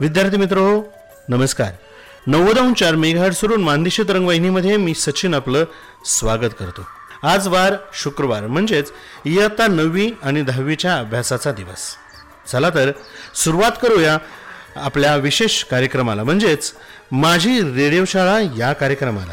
विद्यार्थी 0.00 0.36
मित्र 0.36 0.56
हो 0.56 0.82
नमस्कार. 1.28 1.72
नव्वद 2.26 2.58
अंश 2.58 2.78
चार 2.78 2.94
मेघाड 2.94 3.32
सुरून 3.32 3.62
मानदेशी 3.62 4.02
तरंगवाहिनीमध्ये 4.02 4.76
मी 4.76 4.94
सचिन 4.94 5.34
आपलं 5.34 5.64
स्वागत 6.04 6.54
करतो. 6.58 6.82
आज 7.22 7.48
वार 7.48 7.74
शुक्रवार 7.94 8.46
म्हणजेच 8.46 8.92
इयत्ता 9.24 9.66
नववी 9.66 10.10
आणि 10.22 10.42
दहावीच्या 10.42 10.98
अभ्यासाचा 10.98 11.52
दिवस. 11.52 11.94
चला 12.52 12.70
तर 12.70 12.92
सुरुवात 13.34 13.70
करूया 13.82 14.18
आपल्या 14.76 15.16
विशेष 15.16 15.64
कार्यक्रमाला 15.64 16.24
म्हणजेच 16.24 16.72
माझी 17.12 17.60
रेडिओ 17.60 18.04
शाळा 18.04 18.40
या 18.58 18.72
कार्यक्रमाला. 18.72 19.32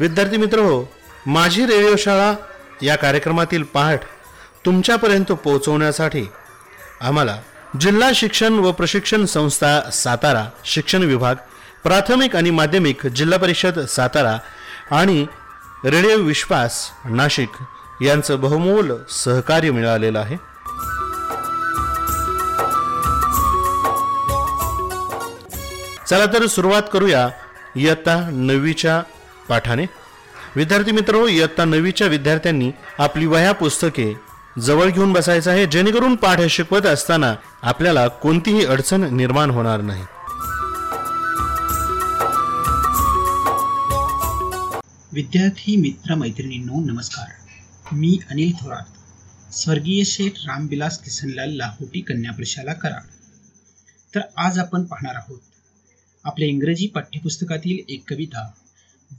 विद्यार्थी 0.00 0.36
मित्र 0.36 0.58
हो 0.58 1.01
माझी 1.26 1.66
रेडिओ 1.66 1.96
शाळा 1.96 2.34
या 2.82 2.96
कार्यक्रमातील 2.96 3.62
पाठ 3.62 4.00
तुमच्यापर्यंत 4.66 5.32
पोहोचवण्यासाठी 5.32 6.26
आम्हाला 7.00 7.36
जिल्हा 7.80 8.10
शिक्षण 8.14 8.52
व 8.52 8.72
प्रशिक्षण 8.72 9.24
संस्था 9.24 9.90
सातारा 9.90 10.44
शिक्षण 10.64 11.02
विभाग 11.02 11.34
प्राथमिक 11.84 12.36
आणि 12.36 12.50
माध्यमिक 12.50 13.06
जिल्हा 13.06 13.38
परिषद 13.38 13.78
सातारा 13.78 14.38
आणि 14.90 15.26
रेडिओ 15.84 16.16
विश्वास 16.16 16.90
नाशिक 17.04 17.48
यांचं 18.02 18.40
बहुमोल 18.40 18.92
सहकार्य 19.10 19.70
मिळालेलं 19.70 20.18
आहे. 20.18 20.36
चला 26.08 26.26
तर 26.26 26.46
सुरुवात 26.46 26.82
करूया 26.92 27.28
इयत्ता 27.76 28.28
नववीच्या 28.32 29.02
पाठाने. 29.48 29.86
विद्यार्थी 30.56 30.92
मित्र 30.92 31.26
इयत्ता 31.28 31.64
नववीच्या 31.64 32.06
विद्यार्थ्यांनी 32.06 32.70
आपली 32.98 33.26
वह्या 33.26 33.52
पुस्तके 33.52 34.12
जवळ 34.62 34.90
घेऊन 34.90 35.12
बसायचं 35.12 35.50
आहे 35.50 35.66
जेणेकरून 35.66 36.16
पाठ 36.16 36.40
शिकवत 36.40 36.86
असताना 36.86 37.34
आपल्याला 37.62 38.08
कोणतीही 38.08 38.64
अडचण 38.64 39.16
निर्माण 39.16 39.50
होणार 39.50 39.80
नाही. 39.80 40.02
विद्यार्थी 45.12 45.76
मित्र 45.76 46.14
मैत्रिणींनो 46.14 46.80
नमस्कार. 46.84 47.26
मी 47.92 48.18
अनिल 48.30 48.52
थोरात 48.60 49.54
स्वर्गीय 49.54 50.04
शेठ 50.04 50.32
रामविलास 50.46 50.98
किसनलाल 50.98 51.50
लाहोटी 51.50 52.00
कन्या 52.00 52.32
प्रशाला 52.32 52.72
कराड. 52.72 53.02
तर 54.14 54.20
आज 54.36 54.58
आपण 54.58 54.84
पाहणार 54.84 55.14
आहोत 55.14 55.38
आपल्या 56.24 56.48
इंग्रजी 56.48 56.86
पाठ्यपुस्तकातील 56.86 57.78
एक 57.88 58.10
कविता 58.10 58.50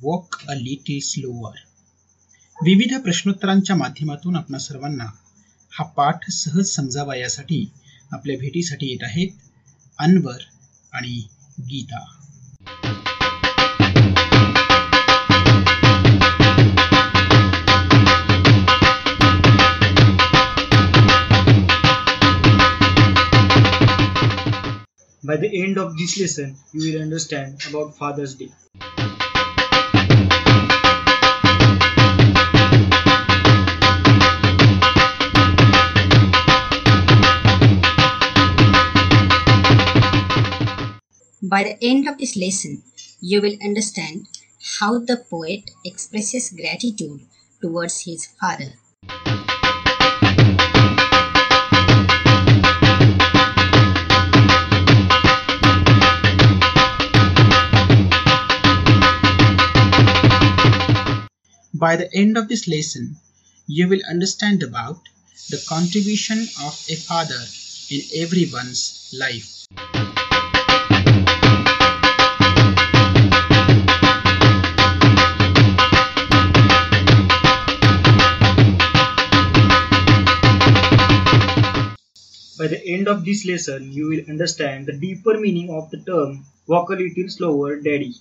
वॉक 0.02 0.36
अ 0.48 0.54
लिटिल 0.54 1.00
स्लोअर 1.00 1.60
विविध 2.58 2.94
प्रश्नोत्तरांच्या 3.02 3.76
माध्यमातून 3.76 4.36
आपणा 4.36 4.58
सर्वांना 4.58 5.06
हा 5.72 5.86
पाठ 5.86 6.30
सहज 6.32 6.66
समजावा 6.66 7.16
यासाठी 7.16 7.66
आपल्या 8.12 8.38
भेटीसाठी 8.38 8.90
येत 8.90 9.04
आहेत 9.04 9.30
अनवर 10.00 10.44
आणि 10.94 11.22
Gita 11.60 12.06
By 25.24 25.38
the 25.38 25.50
end 25.64 25.78
of 25.78 25.98
this 25.98 26.20
lesson, 26.20 26.58
you 26.74 26.92
will 26.92 27.02
understand 27.02 27.66
about 27.70 27.96
Father's 27.98 28.36
Day. 28.36 28.52
By 41.54 41.62
the 41.62 41.78
end 41.86 42.08
of 42.08 42.18
this 42.18 42.36
lesson, 42.36 42.82
you 43.22 43.40
will 43.40 43.56
understand 43.64 44.26
how 44.80 44.98
the 44.98 45.18
poet 45.18 45.70
expresses 45.86 46.50
gratitude 46.50 47.28
towards 47.62 48.06
his 48.06 48.26
father. 48.26 48.74
By 61.76 61.98
the 61.98 62.10
end 62.16 62.36
of 62.36 62.48
this 62.48 62.68
lesson, 62.68 63.18
you 63.68 63.88
will 63.88 64.02
understand 64.10 64.64
about 64.64 64.98
the 65.52 65.64
contribution 65.70 66.48
of 66.66 66.74
a 66.90 66.96
father 66.96 67.46
in 67.92 68.02
everyone's 68.24 69.14
life. 69.14 70.03
By 82.64 82.70
the 82.70 82.88
end 82.88 83.10
of 83.10 83.26
this 83.26 83.46
lesson, 83.46 83.92
you 83.92 84.08
will 84.08 84.24
understand 84.30 84.86
the 84.86 84.94
deeper 84.94 85.38
meaning 85.38 85.70
of 85.70 85.92
the 85.92 85.98
term 85.98 86.46
walk 86.66 86.88
a 86.92 86.94
little 86.96 87.28
slower, 87.28 87.76
daddy. 87.76 88.16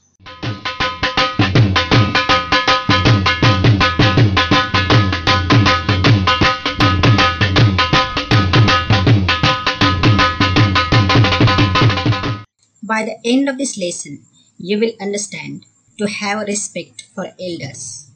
By 12.82 13.06
the 13.06 13.18
end 13.24 13.48
of 13.48 13.58
this 13.58 13.78
lesson, 13.78 14.26
you 14.58 14.80
will 14.80 14.90
understand 15.00 15.66
to 15.98 16.08
have 16.08 16.48
respect 16.48 17.06
for 17.14 17.30
elders. 17.38 18.10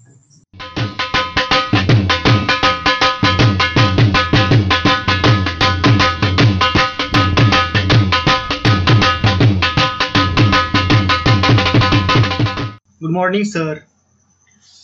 Good 13.06 13.12
morning, 13.12 13.44
sir. 13.44 13.84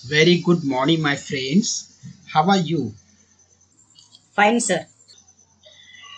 Very 0.09 0.35
good 0.43 0.63
morning, 0.63 1.03
my 1.03 1.17
friends. 1.17 1.71
How 2.33 2.43
are 2.51 2.59
you? 2.59 2.95
Fine, 4.37 4.61
sir. 4.61 4.87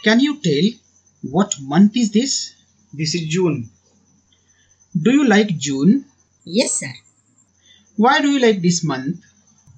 Can 0.03 0.21
you 0.21 0.35
tell 0.47 0.67
what 1.23 1.55
month 1.63 1.97
is 1.97 2.13
this? 2.13 2.53
This 2.93 3.15
is 3.15 3.27
June. 3.29 3.71
Do 5.07 5.13
you 5.13 5.27
like 5.27 5.57
June? 5.57 6.05
Yes, 6.45 6.73
sir. 6.81 6.93
Why 7.97 8.21
do 8.21 8.33
you 8.33 8.39
like 8.47 8.61
this 8.61 8.85
month? 8.85 9.25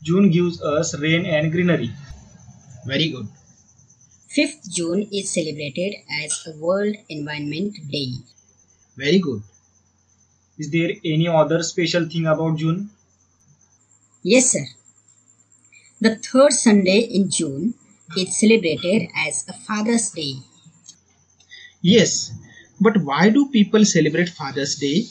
June 0.02 0.32
gives 0.32 0.60
us 0.60 0.98
rain 0.98 1.26
and 1.26 1.52
greenery. 1.52 1.92
Very 2.86 3.10
good. 3.10 3.28
5th 4.36 4.68
June 4.74 5.08
is 5.12 5.32
celebrated 5.32 5.94
as 6.24 6.44
a 6.48 6.58
World 6.58 6.96
Environment 7.08 7.76
Day. 7.88 8.14
Very 8.96 9.20
good. 9.20 9.44
Is 10.58 10.70
there 10.70 10.90
any 11.04 11.28
other 11.28 11.62
special 11.62 12.08
thing 12.08 12.26
about 12.26 12.56
June? 12.56 12.90
Yes, 14.22 14.52
sir. 14.52 14.66
The 16.00 16.16
third 16.16 16.52
Sunday 16.52 17.00
in 17.00 17.30
June 17.30 17.74
is 18.16 18.38
celebrated 18.38 19.08
as 19.26 19.44
a 19.48 19.52
Father's 19.52 20.10
Day. 20.10 20.36
Yes, 21.82 22.32
but 22.80 22.96
why 23.02 23.28
do 23.30 23.48
people 23.50 23.84
celebrate 23.84 24.28
Father's 24.28 24.76
Day? 24.76 25.06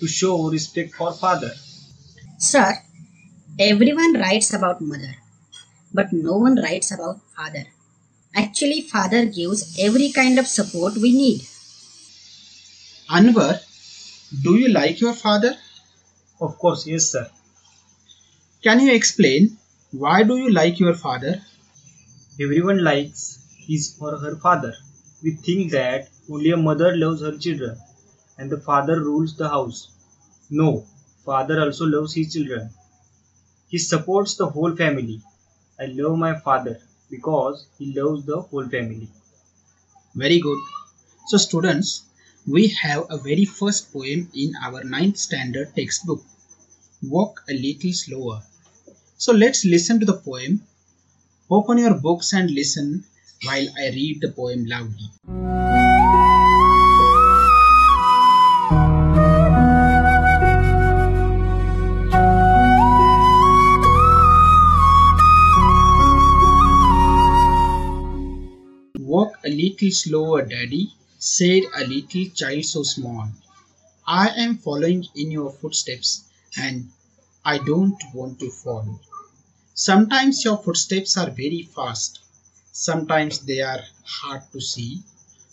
To 0.00 0.08
show 0.08 0.48
respect 0.48 0.94
for 0.94 1.12
father. 1.12 1.52
Sir, 2.38 2.72
everyone 3.58 4.14
writes 4.14 4.54
about 4.54 4.80
mother, 4.80 5.14
but 5.92 6.10
no 6.10 6.38
one 6.38 6.56
writes 6.56 6.90
about 6.90 7.20
father. 7.36 7.66
Actually, 8.34 8.80
father 8.80 9.26
gives 9.26 9.78
every 9.78 10.10
kind 10.10 10.38
of 10.38 10.46
support 10.46 10.94
we 10.94 11.12
need. 11.12 11.42
Anwar, 13.10 13.60
do 14.42 14.56
you 14.56 14.68
like 14.68 15.00
your 15.00 15.12
father? 15.14 15.56
Of 16.40 16.58
course, 16.58 16.86
yes, 16.86 17.12
sir. 17.12 17.30
Can 18.62 18.78
you 18.78 18.92
explain 18.94 19.58
why 19.90 20.22
do 20.22 20.36
you 20.36 20.50
like 20.50 20.78
your 20.78 20.94
father? 20.94 21.42
Everyone 22.40 22.82
likes 22.82 23.38
his 23.68 23.96
or 24.00 24.18
her 24.18 24.34
father. 24.36 24.74
We 25.22 25.36
think 25.36 25.70
that 25.70 26.08
only 26.28 26.50
a 26.50 26.56
mother 26.56 26.96
loves 26.96 27.20
her 27.20 27.38
children 27.38 27.78
and 28.38 28.50
the 28.50 28.60
father 28.60 29.00
rules 29.00 29.36
the 29.36 29.48
house. 29.48 29.90
No, 30.50 30.86
father 31.24 31.60
also 31.60 31.86
loves 31.86 32.14
his 32.14 32.32
children. 32.32 32.70
He 33.68 33.78
supports 33.78 34.34
the 34.34 34.50
whole 34.50 34.76
family. 34.76 35.22
I 35.80 35.86
love 35.86 36.18
my 36.18 36.38
father 36.40 36.80
because 37.10 37.66
he 37.78 37.94
loves 37.94 38.26
the 38.26 38.42
whole 38.42 38.68
family. 38.68 39.08
Very 40.14 40.38
good. 40.38 40.58
So, 41.26 41.36
students, 41.36 42.02
we 42.46 42.68
have 42.68 43.06
a 43.10 43.18
very 43.18 43.44
first 43.44 43.92
poem 43.92 44.28
in 44.34 44.52
our 44.62 44.82
ninth 44.82 45.18
standard 45.18 45.74
textbook 45.76 46.22
Walk 47.02 47.42
a 47.48 47.54
Little 47.54 47.92
Slower. 47.92 48.42
So 49.16 49.32
let's 49.32 49.64
listen 49.64 50.00
to 50.00 50.06
the 50.06 50.16
poem. 50.16 50.62
Open 51.50 51.78
your 51.78 51.94
books 51.94 52.32
and 52.32 52.50
listen 52.50 53.04
while 53.44 53.66
I 53.78 53.88
read 53.88 54.20
the 54.20 54.28
poem 54.32 54.66
loudly. 54.66 55.08
Walk 68.98 69.38
a 69.44 69.48
little 69.48 69.90
slower, 69.90 70.42
Daddy, 70.42 70.92
said 71.20 71.62
a 71.76 71.86
little 71.86 72.26
child 72.34 72.64
so 72.64 72.82
small. 72.82 73.28
I 74.06 74.28
am 74.30 74.58
following 74.58 75.06
in 75.16 75.30
your 75.30 75.52
footsteps 75.52 76.24
and 76.58 76.90
I 77.44 77.58
don't 77.58 77.98
want 78.14 78.40
to 78.40 78.50
fall. 78.50 79.00
Sometimes 79.74 80.44
your 80.44 80.58
footsteps 80.58 81.16
are 81.16 81.30
very 81.30 81.64
fast, 81.74 82.20
sometimes 82.72 83.40
they 83.40 83.62
are 83.62 83.82
hard 84.04 84.42
to 84.52 84.60
see. 84.60 85.02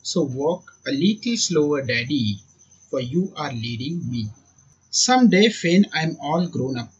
So 0.03 0.23
walk 0.23 0.73
a 0.87 0.91
little 0.91 1.37
slower, 1.37 1.81
Daddy, 1.83 2.41
for 2.89 3.01
you 3.01 3.33
are 3.35 3.53
leading 3.53 4.09
me. 4.11 4.29
Someday, 4.91 5.53
when 5.63 5.87
I'm 5.93 6.17
all 6.21 6.47
grown 6.47 6.77
up, 6.79 6.91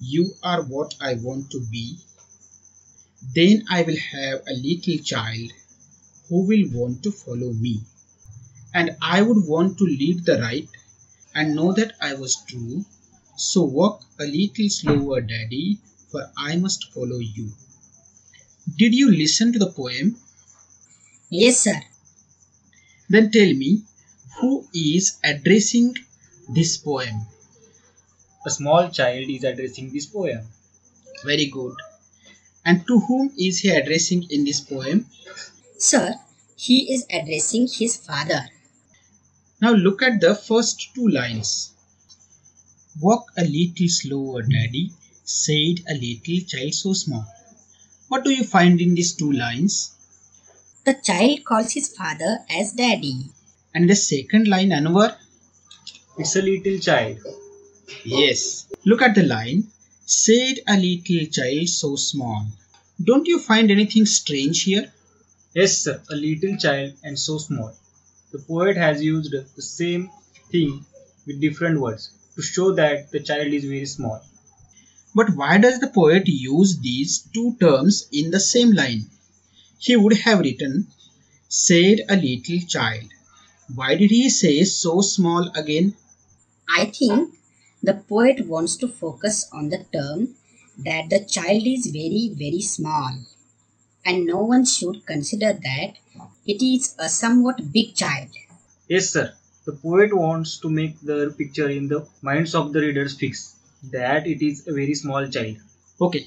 you 0.00 0.36
are 0.44 0.62
what 0.62 0.94
I 1.00 1.14
want 1.14 1.50
to 1.50 1.58
be. 1.60 1.98
Then 3.34 3.64
I 3.68 3.82
will 3.82 3.96
have 3.98 4.44
a 4.48 4.54
little 4.54 4.98
child 4.98 5.50
who 6.28 6.46
will 6.46 6.64
want 6.72 7.02
to 7.02 7.12
follow 7.12 7.52
me. 7.52 7.80
And 8.72 8.96
I 9.00 9.22
would 9.22 9.46
want 9.46 9.78
to 9.78 9.84
lead 9.84 10.24
the 10.24 10.40
right 10.40 10.68
and 11.34 11.54
know 11.54 11.72
that 11.72 11.92
I 12.00 12.14
was 12.14 12.36
true. 12.46 12.84
So 13.36 13.62
walk 13.64 14.02
a 14.20 14.24
little 14.24 14.68
slower, 14.68 15.20
Daddy, 15.20 15.78
for 16.10 16.30
I 16.36 16.56
must 16.56 16.92
follow 16.92 17.18
you. 17.18 17.50
Did 18.76 18.94
you 18.94 19.10
listen 19.10 19.52
to 19.52 19.58
the 19.58 19.70
poem? 19.70 20.16
Yes, 21.30 21.60
sir. 21.60 21.80
Then 23.08 23.30
tell 23.30 23.52
me, 23.54 23.82
who 24.40 24.66
is 24.74 25.18
addressing 25.22 25.96
this 26.48 26.78
poem? 26.78 27.26
A 28.46 28.50
small 28.50 28.90
child 28.90 29.28
is 29.28 29.44
addressing 29.44 29.92
this 29.92 30.06
poem. 30.06 30.46
Very 31.24 31.46
good. 31.46 31.74
And 32.64 32.86
to 32.86 33.00
whom 33.00 33.32
is 33.38 33.58
he 33.58 33.70
addressing 33.70 34.24
in 34.30 34.44
this 34.44 34.60
poem? 34.60 35.06
Sir, 35.84 36.14
he 36.56 36.94
is 36.94 37.04
addressing 37.10 37.68
his 37.68 37.94
father. 37.94 38.48
Now 39.60 39.72
look 39.72 40.02
at 40.02 40.18
the 40.18 40.34
first 40.34 40.94
two 40.94 41.08
lines. 41.08 41.74
Walk 43.02 43.26
a 43.36 43.44
little 43.44 43.88
slower, 43.88 44.40
Daddy, 44.40 44.92
said 45.24 45.84
a 45.86 45.92
little 45.92 46.40
child 46.46 46.72
so 46.72 46.94
small. 46.94 47.26
What 48.08 48.24
do 48.24 48.30
you 48.30 48.44
find 48.44 48.80
in 48.80 48.94
these 48.94 49.12
two 49.12 49.30
lines? 49.30 49.92
The 50.86 50.94
child 50.94 51.44
calls 51.44 51.72
his 51.72 51.94
father 51.94 52.38
as 52.48 52.72
daddy. 52.72 53.26
And 53.74 53.90
the 53.90 53.94
second 53.94 54.48
line, 54.48 54.70
Anwar? 54.70 55.14
It's 56.16 56.34
a 56.34 56.40
little 56.40 56.78
child. 56.78 57.18
Yes. 58.04 58.68
Look 58.86 59.02
at 59.02 59.14
the 59.14 59.24
line. 59.24 59.64
Said 60.06 60.60
a 60.66 60.78
little 60.78 61.26
child 61.26 61.68
so 61.68 61.96
small. 61.96 62.46
Don't 63.02 63.26
you 63.26 63.38
find 63.38 63.70
anything 63.70 64.06
strange 64.06 64.62
here? 64.62 64.93
Yes, 65.54 65.78
sir, 65.78 66.02
a 66.10 66.16
little 66.16 66.56
child 66.56 66.94
and 67.04 67.16
so 67.18 67.38
small. 67.38 67.72
The 68.32 68.40
poet 68.40 68.76
has 68.76 69.00
used 69.00 69.32
the 69.32 69.62
same 69.62 70.10
thing 70.50 70.84
with 71.26 71.40
different 71.40 71.80
words 71.80 72.10
to 72.34 72.42
show 72.42 72.72
that 72.74 73.12
the 73.12 73.20
child 73.20 73.52
is 73.52 73.64
very 73.64 73.86
small. 73.86 74.20
But 75.14 75.30
why 75.36 75.58
does 75.58 75.78
the 75.78 75.86
poet 75.86 76.26
use 76.26 76.78
these 76.80 77.20
two 77.32 77.56
terms 77.60 78.08
in 78.10 78.32
the 78.32 78.40
same 78.40 78.72
line? 78.72 79.08
He 79.78 79.94
would 79.94 80.18
have 80.18 80.40
written, 80.40 80.88
said 81.48 82.00
a 82.08 82.16
little 82.16 82.66
child. 82.66 83.04
Why 83.72 83.94
did 83.94 84.10
he 84.10 84.30
say 84.30 84.64
so 84.64 85.02
small 85.02 85.50
again? 85.54 85.94
I 86.68 86.86
think 86.86 87.32
the 87.80 87.94
poet 87.94 88.48
wants 88.48 88.76
to 88.78 88.88
focus 88.88 89.48
on 89.52 89.68
the 89.68 89.84
term 89.92 90.34
that 90.78 91.10
the 91.10 91.24
child 91.24 91.64
is 91.64 91.86
very, 91.86 92.30
very 92.34 92.60
small, 92.60 93.18
and 94.04 94.26
no 94.26 94.38
one 94.38 94.64
should 94.64 95.06
consider 95.06 95.52
that 95.52 95.94
it 96.46 96.62
is 96.62 96.94
a 96.98 97.08
somewhat 97.08 97.72
big 97.72 97.94
child. 97.94 98.28
Yes, 98.88 99.10
sir. 99.10 99.32
The 99.64 99.72
poet 99.72 100.14
wants 100.14 100.58
to 100.58 100.68
make 100.68 101.00
the 101.00 101.34
picture 101.36 101.68
in 101.68 101.88
the 101.88 102.06
minds 102.20 102.54
of 102.54 102.72
the 102.72 102.80
readers 102.80 103.16
fix 103.18 103.56
that 103.90 104.26
it 104.26 104.42
is 104.42 104.68
a 104.68 104.72
very 104.72 104.94
small 104.94 105.26
child. 105.28 105.56
Okay, 106.00 106.26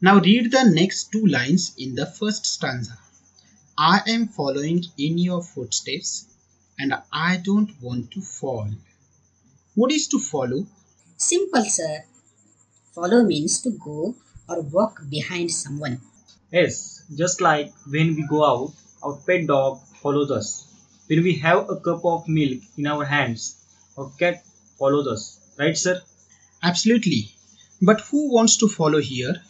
now 0.00 0.20
read 0.20 0.52
the 0.52 0.64
next 0.64 1.10
two 1.10 1.26
lines 1.26 1.74
in 1.78 1.94
the 1.94 2.06
first 2.06 2.46
stanza. 2.46 2.96
I 3.76 4.02
am 4.06 4.28
following 4.28 4.84
in 4.96 5.18
your 5.18 5.42
footsteps 5.42 6.26
and 6.78 6.94
I 7.12 7.38
don't 7.38 7.70
want 7.82 8.10
to 8.12 8.20
fall. 8.20 8.70
What 9.74 9.92
is 9.92 10.06
to 10.08 10.18
follow? 10.18 10.66
Simple, 11.16 11.64
sir. 11.64 12.04
Follow 12.94 13.24
means 13.24 13.60
to 13.62 13.70
go 13.70 14.14
or 14.48 14.60
walk 14.62 15.02
behind 15.10 15.50
someone. 15.50 16.00
Yes, 16.52 16.95
just 17.14 17.40
like 17.40 17.72
when 17.86 18.16
we 18.16 18.26
go 18.26 18.44
out, 18.44 18.72
our 19.02 19.16
pet 19.26 19.46
dog 19.46 19.80
follows 20.02 20.30
us. 20.30 20.66
When 21.06 21.22
we 21.22 21.36
have 21.38 21.70
a 21.70 21.76
cup 21.76 22.04
of 22.04 22.28
milk 22.28 22.62
in 22.76 22.86
our 22.86 23.04
hands, 23.04 23.62
our 23.96 24.10
cat 24.18 24.44
follows 24.78 25.06
us. 25.06 25.40
Right, 25.58 25.76
sir? 25.76 26.02
Absolutely. 26.62 27.30
But 27.80 28.00
who 28.00 28.32
wants 28.32 28.56
to 28.58 28.68
follow 28.68 29.00
here? 29.00 29.42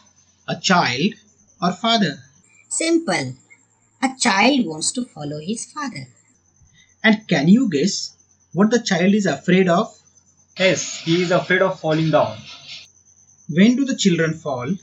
A 0.49 0.57
child 0.57 1.15
or 1.63 1.73
father? 1.73 2.19
Simple. 2.69 3.35
A 4.03 4.09
child 4.21 4.67
wants 4.67 4.93
to 4.93 5.05
follow 5.05 5.41
his 5.41 5.65
father. 5.65 6.07
And 7.03 7.27
can 7.27 7.49
you 7.49 7.71
guess 7.71 8.15
what 8.53 8.71
the 8.71 8.81
child 8.81 9.15
is 9.15 9.27
afraid 9.27 9.69
of? 9.69 9.97
Yes, 10.59 11.01
he 11.01 11.23
is 11.23 11.31
afraid 11.31 11.63
of 11.63 11.81
falling 11.81 12.11
down. 12.11 12.37
When 13.49 13.77
do 13.77 13.85
the 13.85 13.97
children 13.97 14.35
fall? 14.35 14.75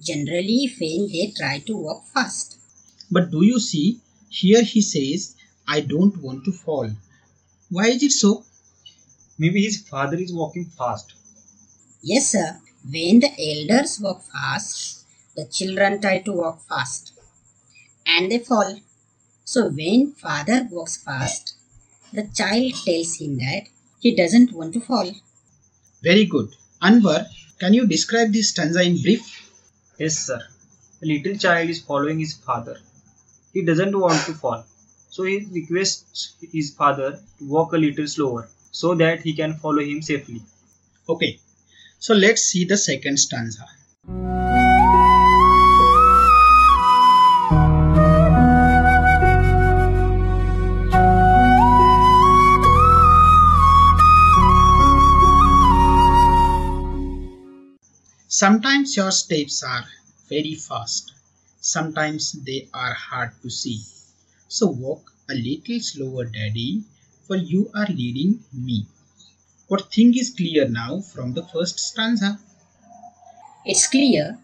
Generally, 0.00 0.74
when 0.80 1.08
they 1.12 1.32
try 1.36 1.58
to 1.60 1.76
walk 1.76 2.06
fast. 2.14 2.56
But 3.10 3.30
do 3.30 3.44
you 3.44 3.58
see, 3.58 4.00
here 4.28 4.62
he 4.62 4.80
says, 4.80 5.34
I 5.66 5.80
don't 5.80 6.16
want 6.22 6.44
to 6.44 6.52
fall. 6.52 6.90
Why 7.70 7.88
is 7.88 8.02
it 8.02 8.12
so? 8.12 8.44
Maybe 9.38 9.62
his 9.62 9.82
father 9.88 10.16
is 10.16 10.32
walking 10.32 10.64
fast. 10.64 11.14
Yes, 12.02 12.30
sir. 12.32 12.60
When 12.90 13.20
the 13.20 13.30
elders 13.38 14.00
walk 14.00 14.22
fast, 14.22 15.04
the 15.36 15.46
children 15.46 16.00
try 16.00 16.20
to 16.20 16.32
walk 16.32 16.66
fast 16.68 17.12
and 18.06 18.30
they 18.30 18.38
fall. 18.38 18.80
So, 19.44 19.68
when 19.68 20.12
father 20.12 20.66
walks 20.70 20.96
fast, 20.96 21.54
the 22.12 22.28
child 22.34 22.72
tells 22.84 23.16
him 23.16 23.38
that 23.38 23.64
he 24.00 24.14
doesn't 24.14 24.52
want 24.52 24.74
to 24.74 24.80
fall. 24.80 25.12
Very 26.02 26.24
good. 26.24 26.54
Anwar, 26.82 27.26
can 27.58 27.74
you 27.74 27.86
describe 27.86 28.32
this 28.32 28.50
stanza 28.50 28.82
in 28.82 29.00
brief? 29.02 29.37
Yes, 29.98 30.26
sir. 30.26 30.40
A 31.02 31.06
little 31.06 31.36
child 31.36 31.68
is 31.70 31.82
following 31.82 32.20
his 32.20 32.34
father. 32.34 32.78
He 33.52 33.64
doesn't 33.64 33.98
want 33.98 34.24
to 34.26 34.32
fall. 34.32 34.64
So 35.10 35.24
he 35.24 35.46
requests 35.50 36.34
his 36.52 36.72
father 36.74 37.20
to 37.38 37.44
walk 37.44 37.72
a 37.72 37.78
little 37.78 38.06
slower 38.06 38.48
so 38.70 38.94
that 38.94 39.22
he 39.22 39.34
can 39.34 39.54
follow 39.54 39.82
him 39.82 40.00
safely. 40.02 40.42
Okay, 41.08 41.40
so 41.98 42.14
let's 42.14 42.42
see 42.42 42.64
the 42.64 42.76
second 42.76 43.18
stanza. 43.18 43.66
Sometimes 58.38 58.96
your 58.96 59.10
steps 59.10 59.64
are 59.64 59.84
very 60.28 60.54
fast, 60.54 61.12
sometimes 61.60 62.30
they 62.30 62.68
are 62.72 62.94
hard 62.94 63.32
to 63.42 63.50
see. 63.50 63.82
So 64.46 64.68
walk 64.68 65.12
a 65.28 65.34
little 65.34 65.80
slower, 65.80 66.24
Daddy, 66.24 66.84
for 67.26 67.34
you 67.34 67.68
are 67.74 67.88
leading 67.88 68.44
me. 68.52 68.86
What 69.66 69.92
thing 69.92 70.16
is 70.16 70.30
clear 70.30 70.68
now 70.68 71.00
from 71.00 71.34
the 71.34 71.42
first 71.42 71.80
stanza? 71.80 72.38
It's 73.66 73.88
clear 73.88 74.38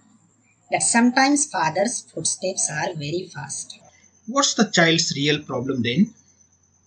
that 0.72 0.82
sometimes 0.82 1.48
father's 1.48 2.00
footsteps 2.00 2.68
are 2.72 2.94
very 2.94 3.30
fast. 3.32 3.78
What's 4.26 4.54
the 4.54 4.64
child's 4.64 5.14
real 5.14 5.40
problem 5.40 5.82
then? 5.82 6.12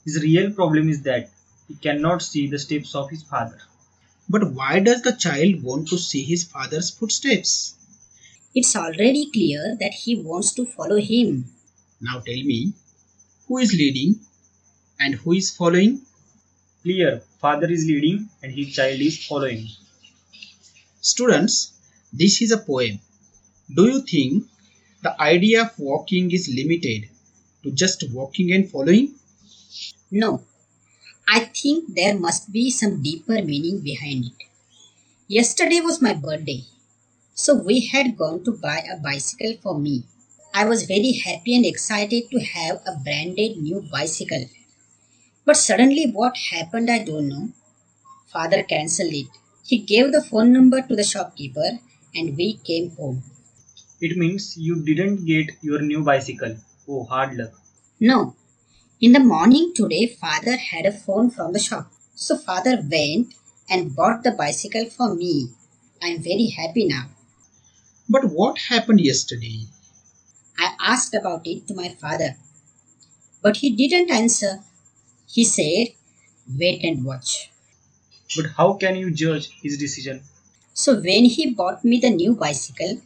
His 0.03 0.21
real 0.21 0.51
problem 0.51 0.89
is 0.89 1.03
that 1.03 1.29
he 1.69 1.75
cannot 1.75 2.21
see 2.21 2.47
the 2.47 2.59
steps 2.59 2.95
of 2.95 3.09
his 3.09 3.23
father. 3.23 3.61
But 4.29 4.51
why 4.53 4.79
does 4.79 5.01
the 5.01 5.13
child 5.13 5.63
want 5.63 5.87
to 5.89 5.97
see 5.97 6.23
his 6.23 6.43
father's 6.43 6.89
footsteps? 6.89 7.75
It's 8.53 8.75
already 8.75 9.29
clear 9.31 9.77
that 9.79 9.93
he 9.93 10.15
wants 10.15 10.53
to 10.55 10.65
follow 10.65 10.97
him. 10.97 11.45
Now 12.01 12.19
tell 12.19 12.43
me, 12.43 12.73
who 13.47 13.59
is 13.59 13.73
leading 13.73 14.19
and 14.99 15.15
who 15.15 15.33
is 15.33 15.51
following? 15.51 16.01
Clear, 16.83 17.21
father 17.39 17.71
is 17.71 17.85
leading 17.85 18.29
and 18.43 18.51
his 18.51 18.73
child 18.73 18.99
is 18.99 19.25
following. 19.25 19.67
Students, 21.01 21.73
this 22.11 22.41
is 22.41 22.51
a 22.51 22.57
poem. 22.57 22.99
Do 23.73 23.85
you 23.85 24.01
think 24.01 24.43
the 25.03 25.21
idea 25.21 25.63
of 25.63 25.79
walking 25.79 26.31
is 26.31 26.49
limited 26.53 27.09
to 27.63 27.71
just 27.71 28.03
walking 28.11 28.51
and 28.51 28.69
following? 28.69 29.15
No, 30.11 30.43
I 31.27 31.41
think 31.41 31.93
there 31.95 32.17
must 32.17 32.51
be 32.51 32.71
some 32.71 33.03
deeper 33.03 33.41
meaning 33.43 33.81
behind 33.81 34.25
it. 34.25 34.47
Yesterday 35.27 35.81
was 35.81 36.01
my 36.01 36.13
birthday, 36.13 36.65
so 37.35 37.55
we 37.55 37.87
had 37.87 38.17
gone 38.17 38.43
to 38.45 38.51
buy 38.51 38.79
a 38.91 38.97
bicycle 38.97 39.55
for 39.61 39.79
me. 39.79 40.03
I 40.53 40.65
was 40.65 40.83
very 40.85 41.13
happy 41.13 41.55
and 41.55 41.65
excited 41.65 42.31
to 42.31 42.39
have 42.39 42.81
a 42.87 42.95
branded 43.03 43.57
new 43.57 43.81
bicycle. 43.91 44.45
But 45.45 45.57
suddenly, 45.57 46.05
what 46.11 46.37
happened, 46.51 46.91
I 46.91 47.03
don't 47.03 47.29
know. 47.29 47.49
Father 48.27 48.63
cancelled 48.63 49.13
it. 49.13 49.27
He 49.65 49.79
gave 49.79 50.11
the 50.11 50.23
phone 50.23 50.53
number 50.53 50.81
to 50.81 50.95
the 50.95 51.03
shopkeeper 51.03 51.79
and 52.15 52.37
we 52.37 52.55
came 52.57 52.91
home. 52.91 53.23
It 54.01 54.17
means 54.17 54.57
you 54.57 54.83
didn't 54.83 55.25
get 55.25 55.51
your 55.61 55.81
new 55.81 56.03
bicycle. 56.03 56.57
Oh, 56.87 57.03
hard 57.05 57.37
luck. 57.37 57.53
No, 57.99 58.35
in 58.99 59.11
the 59.11 59.19
morning 59.19 59.73
today, 59.75 60.07
father 60.07 60.57
had 60.57 60.85
a 60.85 60.91
phone 60.91 61.29
from 61.29 61.53
the 61.53 61.59
shop. 61.59 61.91
So 62.15 62.35
father 62.35 62.81
went 62.81 63.35
and 63.69 63.95
bought 63.95 64.23
the 64.23 64.31
bicycle 64.31 64.85
for 64.85 65.13
me. 65.13 65.49
I 66.01 66.07
am 66.07 66.23
very 66.23 66.47
happy 66.47 66.87
now. 66.87 67.09
But 68.09 68.25
what 68.25 68.57
happened 68.69 69.01
yesterday? 69.01 69.65
I 70.57 70.73
asked 70.79 71.13
about 71.13 71.45
it 71.45 71.67
to 71.67 71.75
my 71.75 71.89
father. 71.89 72.37
But 73.43 73.57
he 73.57 73.69
didn't 73.75 74.09
answer. 74.09 74.63
He 75.27 75.43
said, 75.43 75.93
wait 76.57 76.83
and 76.83 77.05
watch. 77.05 77.51
But 78.35 78.47
how 78.57 78.73
can 78.73 78.95
you 78.95 79.11
judge 79.11 79.49
his 79.61 79.77
decision? 79.77 80.23
So 80.73 80.95
when 80.95 81.25
he 81.25 81.51
bought 81.53 81.85
me 81.85 81.99
the 81.99 82.09
new 82.09 82.33
bicycle, 82.33 83.01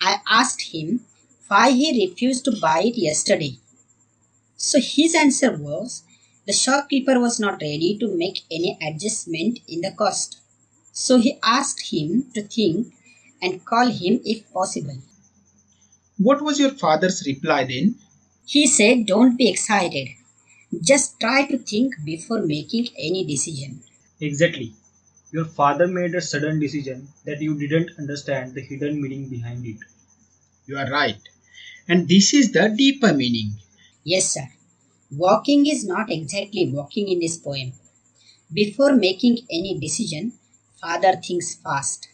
I 0.00 0.20
asked 0.26 0.74
him 0.74 1.00
why 1.48 1.72
he 1.72 2.06
refused 2.06 2.46
to 2.46 2.58
buy 2.58 2.84
it 2.84 2.96
yesterday. 2.96 3.58
So 4.56 4.80
his 4.80 5.14
answer 5.14 5.56
was 5.56 6.02
the 6.46 6.52
shopkeeper 6.52 7.20
was 7.20 7.38
not 7.38 7.60
ready 7.60 7.98
to 7.98 8.16
make 8.16 8.40
any 8.50 8.78
adjustment 8.80 9.58
in 9.68 9.80
the 9.80 9.90
cost. 9.90 10.38
So 10.92 11.18
he 11.18 11.38
asked 11.42 11.92
him 11.92 12.30
to 12.34 12.42
think 12.42 12.94
and 13.42 13.64
call 13.64 13.88
him 13.88 14.20
if 14.24 14.50
possible. 14.52 14.98
What 16.18 16.40
was 16.40 16.58
your 16.58 16.70
father's 16.70 17.26
reply 17.26 17.64
then? 17.64 17.96
He 18.46 18.66
said, 18.66 19.06
Don't 19.06 19.36
be 19.36 19.50
excited. 19.50 20.08
Just 20.80 21.20
try 21.20 21.46
to 21.46 21.58
think 21.58 21.94
before 22.04 22.42
making 22.42 22.88
any 22.98 23.24
decision. 23.24 23.82
Exactly. 24.20 24.72
Your 25.32 25.44
father 25.44 25.86
made 25.86 26.14
a 26.14 26.20
sudden 26.20 26.60
decision 26.60 27.08
that 27.24 27.42
you 27.42 27.58
didn't 27.58 27.90
understand 27.98 28.54
the 28.54 28.62
hidden 28.62 29.02
meaning 29.02 29.28
behind 29.28 29.66
it. 29.66 29.78
You 30.66 30.78
are 30.78 30.90
right. 30.90 31.20
And 31.88 32.08
this 32.08 32.32
is 32.32 32.52
the 32.52 32.72
deeper 32.74 33.12
meaning. 33.12 33.58
Yes, 34.08 34.34
sir. 34.34 34.48
Walking 35.10 35.66
is 35.66 35.84
not 35.84 36.12
exactly 36.12 36.70
walking 36.72 37.08
in 37.08 37.18
this 37.18 37.38
poem. 37.38 37.72
Before 38.52 38.92
making 38.92 39.38
any 39.50 39.76
decision, 39.80 40.34
father 40.80 41.16
thinks 41.16 41.56
fast. 41.56 42.08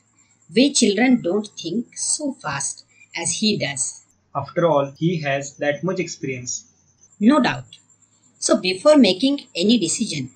We 0.55 0.73
children 0.73 1.21
don't 1.21 1.49
think 1.49 1.95
so 1.95 2.33
fast 2.33 2.87
as 3.15 3.33
he 3.33 3.59
does. 3.59 4.07
After 4.35 4.67
all, 4.67 4.95
he 4.97 5.21
has 5.21 5.59
that 5.59 5.85
much 5.85 6.01
experience. 6.01 6.65
No 7.21 7.41
doubt. 7.41 7.77
So 8.39 8.59
before 8.59 8.97
making 8.97 9.49
any 9.55 9.77
decision, 9.77 10.31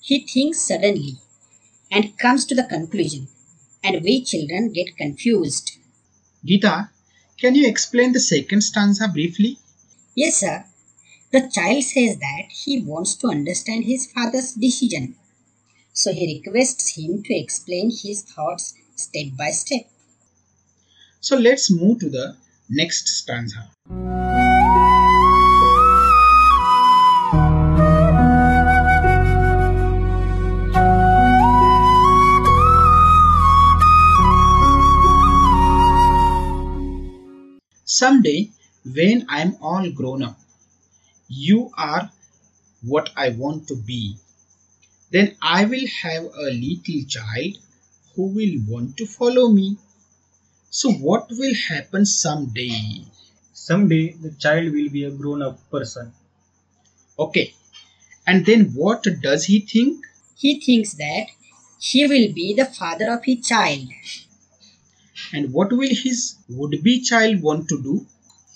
he 0.00 0.26
thinks 0.26 0.60
suddenly 0.60 1.18
and 1.88 2.18
comes 2.18 2.44
to 2.46 2.56
the 2.56 2.64
conclusion, 2.64 3.28
and 3.84 4.02
we 4.02 4.24
children 4.24 4.72
get 4.72 4.96
confused. 4.96 5.78
Gita, 6.44 6.90
can 7.40 7.54
you 7.54 7.68
explain 7.68 8.10
the 8.10 8.18
second 8.18 8.62
stanza 8.62 9.06
briefly? 9.06 9.58
Yes, 10.16 10.38
sir. 10.38 10.64
The 11.32 11.50
child 11.52 11.82
says 11.82 12.18
that 12.18 12.44
he 12.50 12.80
wants 12.82 13.16
to 13.16 13.28
understand 13.28 13.84
his 13.84 14.10
father's 14.12 14.52
decision. 14.52 15.16
So 15.92 16.12
he 16.12 16.40
requests 16.40 16.96
him 16.96 17.22
to 17.24 17.34
explain 17.34 17.90
his 17.90 18.22
thoughts 18.22 18.74
step 18.94 19.26
by 19.36 19.50
step. 19.50 19.90
So 21.20 21.36
let's 21.36 21.70
move 21.70 21.98
to 22.00 22.10
the 22.10 22.36
next 22.70 23.08
stanza. 23.08 23.70
Someday, 37.84 38.50
when 38.84 39.26
I'm 39.28 39.56
all 39.60 39.90
grown 39.90 40.22
up, 40.22 40.38
you 41.28 41.70
are 41.76 42.10
what 42.82 43.10
I 43.16 43.30
want 43.30 43.68
to 43.68 43.76
be. 43.76 44.16
Then 45.10 45.36
I 45.40 45.64
will 45.64 45.86
have 46.02 46.24
a 46.24 46.50
little 46.50 47.02
child 47.08 47.58
who 48.14 48.26
will 48.26 48.54
want 48.68 48.96
to 48.98 49.06
follow 49.06 49.48
me. 49.48 49.76
So, 50.70 50.92
what 50.92 51.28
will 51.30 51.54
happen 51.54 52.06
someday? 52.06 53.04
Someday 53.52 54.12
the 54.12 54.30
child 54.32 54.72
will 54.72 54.90
be 54.90 55.04
a 55.04 55.10
grown 55.10 55.42
up 55.42 55.58
person. 55.70 56.12
Okay, 57.18 57.54
and 58.26 58.44
then 58.44 58.72
what 58.74 59.06
does 59.22 59.44
he 59.46 59.60
think? 59.60 60.04
He 60.36 60.60
thinks 60.60 60.94
that 60.94 61.26
he 61.80 62.06
will 62.06 62.32
be 62.32 62.54
the 62.54 62.66
father 62.66 63.10
of 63.12 63.24
his 63.24 63.46
child. 63.46 63.88
And 65.32 65.52
what 65.52 65.72
will 65.72 65.88
his 65.90 66.36
would 66.48 66.82
be 66.82 67.00
child 67.00 67.42
want 67.42 67.68
to 67.68 67.82
do? 67.82 68.06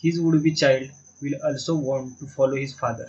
His 0.02 0.20
would 0.20 0.42
be 0.42 0.54
child 0.54 0.90
will 1.20 1.34
also 1.44 1.74
want 1.74 2.18
to 2.18 2.26
follow 2.26 2.56
his 2.56 2.74
father. 2.74 3.08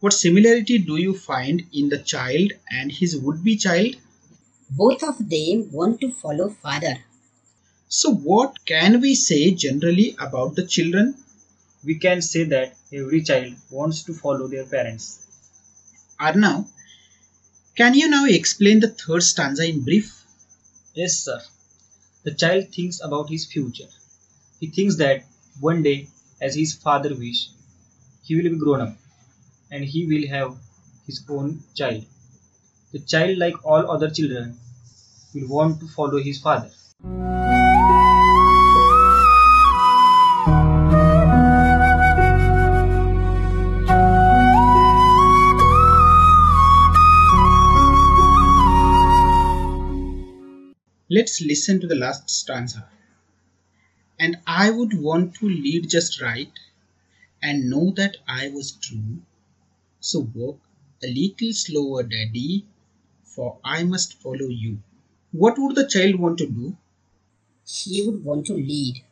What 0.00 0.12
similarity 0.12 0.78
do 0.78 0.96
you 0.96 1.16
find 1.16 1.64
in 1.72 1.88
the 1.88 1.98
child 1.98 2.52
and 2.70 2.92
his 2.92 3.16
would 3.16 3.42
be 3.42 3.56
child? 3.56 3.96
Both 4.70 5.02
of 5.02 5.28
them 5.30 5.70
want 5.72 6.00
to 6.00 6.10
follow 6.10 6.50
father. 6.50 6.96
So, 7.88 8.12
what 8.12 8.66
can 8.66 9.00
we 9.00 9.14
say 9.14 9.52
generally 9.52 10.16
about 10.18 10.56
the 10.56 10.66
children? 10.66 11.16
We 11.84 11.98
can 11.98 12.20
say 12.20 12.44
that 12.44 12.76
every 12.92 13.22
child 13.22 13.54
wants 13.70 14.02
to 14.04 14.12
follow 14.12 14.48
their 14.48 14.64
parents. 14.64 15.24
Arnav, 16.20 16.66
can 17.76 17.94
you 17.94 18.08
now 18.08 18.24
explain 18.26 18.80
the 18.80 18.88
third 18.88 19.22
stanza 19.22 19.68
in 19.68 19.82
brief? 19.84 20.24
Yes, 20.94 21.20
sir. 21.20 21.40
The 22.24 22.34
child 22.34 22.74
thinks 22.74 23.00
about 23.02 23.28
his 23.30 23.46
future. 23.46 23.88
He 24.58 24.68
thinks 24.68 24.96
that 24.96 25.24
one 25.60 25.82
day, 25.82 26.08
as 26.40 26.54
his 26.54 26.74
father 26.74 27.14
wish, 27.14 27.48
he 28.22 28.36
will 28.36 28.50
be 28.50 28.58
grown 28.58 28.80
up 28.80 28.96
and 29.70 29.84
he 29.84 30.06
will 30.06 30.28
have 30.28 30.56
his 31.06 31.24
own 31.28 31.62
child. 31.74 32.04
The 32.92 33.00
child, 33.00 33.38
like 33.38 33.64
all 33.64 33.90
other 33.90 34.10
children, 34.10 34.58
will 35.34 35.48
want 35.48 35.80
to 35.80 35.88
follow 35.88 36.18
his 36.18 36.40
father. 36.40 36.70
Let's 51.08 51.40
listen 51.40 51.80
to 51.80 51.86
the 51.86 51.94
last 51.94 52.28
stanza. 52.28 52.88
And 54.18 54.38
I 54.46 54.70
would 54.70 54.98
want 55.00 55.34
to 55.36 55.48
lead 55.48 55.90
just 55.90 56.20
right 56.20 56.52
and 57.42 57.70
know 57.70 57.92
that 57.96 58.16
I 58.26 58.48
was 58.48 58.72
true. 58.72 59.18
So 60.00 60.20
walk 60.34 60.60
a 61.02 61.06
little 61.06 61.52
slower, 61.52 62.02
Daddy, 62.02 62.64
for 63.24 63.58
I 63.64 63.84
must 63.84 64.14
follow 64.14 64.48
you. 64.48 64.78
What 65.32 65.58
would 65.58 65.76
the 65.76 65.86
child 65.86 66.16
want 66.16 66.38
to 66.38 66.46
do? 66.46 66.76
He 67.66 68.02
would 68.02 68.24
want 68.24 68.46
to 68.46 68.54
lead. 68.54 69.02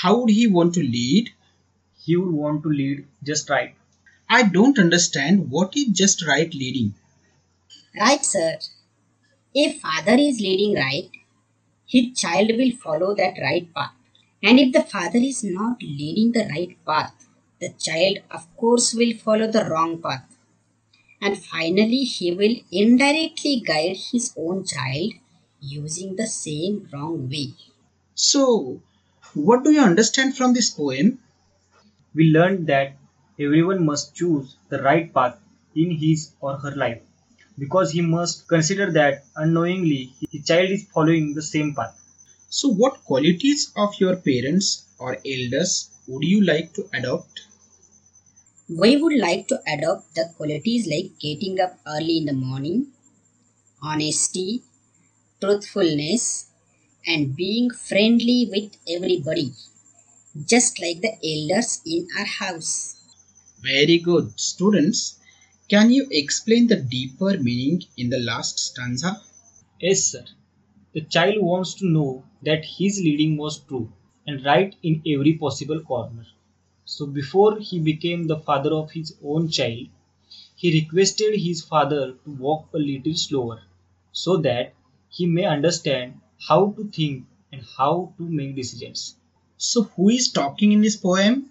How 0.00 0.20
would 0.20 0.30
he 0.30 0.46
want 0.46 0.74
to 0.74 0.80
lead? 0.82 1.30
He 2.04 2.16
would 2.16 2.32
want 2.32 2.62
to 2.62 2.70
lead 2.70 3.06
just 3.22 3.50
right. 3.50 3.74
I 4.28 4.44
don't 4.44 4.78
understand 4.78 5.50
what 5.50 5.76
is 5.76 5.88
just 5.88 6.26
right 6.26 6.52
leading. 6.54 6.94
Right, 7.98 8.24
sir. 8.24 8.58
If 9.54 9.80
father 9.80 10.14
is 10.14 10.40
leading 10.40 10.74
right, 10.74 11.10
his 11.92 12.06
child 12.18 12.50
will 12.58 12.72
follow 12.84 13.14
that 13.14 13.38
right 13.42 13.72
path. 13.74 13.92
And 14.42 14.58
if 14.58 14.72
the 14.72 14.82
father 14.82 15.18
is 15.18 15.44
not 15.44 15.82
leading 15.82 16.32
the 16.32 16.46
right 16.54 16.76
path, 16.86 17.14
the 17.60 17.70
child, 17.86 18.18
of 18.30 18.44
course, 18.56 18.94
will 18.94 19.14
follow 19.16 19.46
the 19.50 19.64
wrong 19.66 20.00
path. 20.00 20.24
And 21.20 21.38
finally, 21.38 22.04
he 22.04 22.32
will 22.34 22.56
indirectly 22.70 23.62
guide 23.66 23.96
his 24.12 24.34
own 24.36 24.64
child 24.64 25.12
using 25.60 26.16
the 26.16 26.26
same 26.26 26.88
wrong 26.92 27.28
way. 27.28 27.54
So, 28.14 28.80
what 29.34 29.64
do 29.64 29.70
you 29.72 29.80
understand 29.80 30.36
from 30.36 30.54
this 30.54 30.70
poem? 30.70 31.18
We 32.14 32.24
learned 32.30 32.66
that 32.68 32.96
everyone 33.38 33.84
must 33.84 34.14
choose 34.14 34.56
the 34.70 34.82
right 34.82 35.12
path 35.12 35.38
in 35.74 35.90
his 35.90 36.32
or 36.40 36.56
her 36.58 36.74
life 36.74 37.02
because 37.58 37.92
he 37.92 38.00
must 38.00 38.48
consider 38.48 38.90
that 38.92 39.24
unknowingly 39.36 40.14
his 40.30 40.44
child 40.46 40.70
is 40.70 40.84
following 40.94 41.34
the 41.34 41.42
same 41.42 41.74
path. 41.74 41.98
So, 42.48 42.68
what 42.68 43.04
qualities 43.04 43.72
of 43.76 43.94
your 43.98 44.16
parents 44.16 44.84
or 44.98 45.18
elders 45.26 45.90
would 46.06 46.24
you 46.24 46.44
like 46.44 46.72
to 46.74 46.88
adopt? 46.92 47.40
We 48.68 48.96
would 48.96 49.18
like 49.18 49.48
to 49.48 49.60
adopt 49.66 50.14
the 50.14 50.32
qualities 50.36 50.86
like 50.86 51.18
getting 51.18 51.60
up 51.60 51.78
early 51.86 52.18
in 52.18 52.26
the 52.26 52.32
morning, 52.32 52.88
honesty, 53.82 54.62
truthfulness, 55.40 56.46
and 57.06 57.34
being 57.34 57.70
friendly 57.70 58.48
with 58.50 58.76
everybody, 58.88 59.52
just 60.46 60.80
like 60.80 61.00
the 61.00 61.14
elders 61.22 61.80
in 61.84 62.06
our 62.18 62.24
house. 62.24 62.96
Very 63.62 63.98
good. 63.98 64.32
Students, 64.38 65.18
can 65.72 65.90
you 65.90 66.06
explain 66.10 66.66
the 66.66 66.76
deeper 66.76 67.38
meaning 67.38 67.82
in 67.96 68.10
the 68.10 68.18
last 68.18 68.58
stanza? 68.58 69.22
Yes, 69.80 70.04
sir. 70.04 70.24
The 70.92 71.00
child 71.00 71.36
wants 71.40 71.72
to 71.76 71.86
know 71.86 72.24
that 72.42 72.66
his 72.66 72.98
leading 72.98 73.38
was 73.38 73.58
true 73.60 73.90
and 74.26 74.44
right 74.44 74.76
in 74.82 75.00
every 75.06 75.32
possible 75.32 75.80
corner. 75.80 76.26
So, 76.84 77.06
before 77.06 77.58
he 77.58 77.78
became 77.78 78.26
the 78.26 78.38
father 78.40 78.74
of 78.74 78.90
his 78.90 79.16
own 79.24 79.48
child, 79.48 79.86
he 80.54 80.78
requested 80.78 81.40
his 81.40 81.62
father 81.62 82.12
to 82.22 82.30
walk 82.32 82.68
a 82.74 82.78
little 82.78 83.14
slower 83.14 83.62
so 84.12 84.36
that 84.48 84.74
he 85.08 85.24
may 85.24 85.46
understand 85.46 86.20
how 86.48 86.72
to 86.72 86.84
think 86.90 87.24
and 87.50 87.62
how 87.78 88.12
to 88.18 88.24
make 88.28 88.56
decisions. 88.56 89.16
So, 89.56 89.84
who 89.84 90.10
is 90.10 90.30
talking 90.30 90.72
in 90.72 90.82
this 90.82 90.96
poem? 90.96 91.48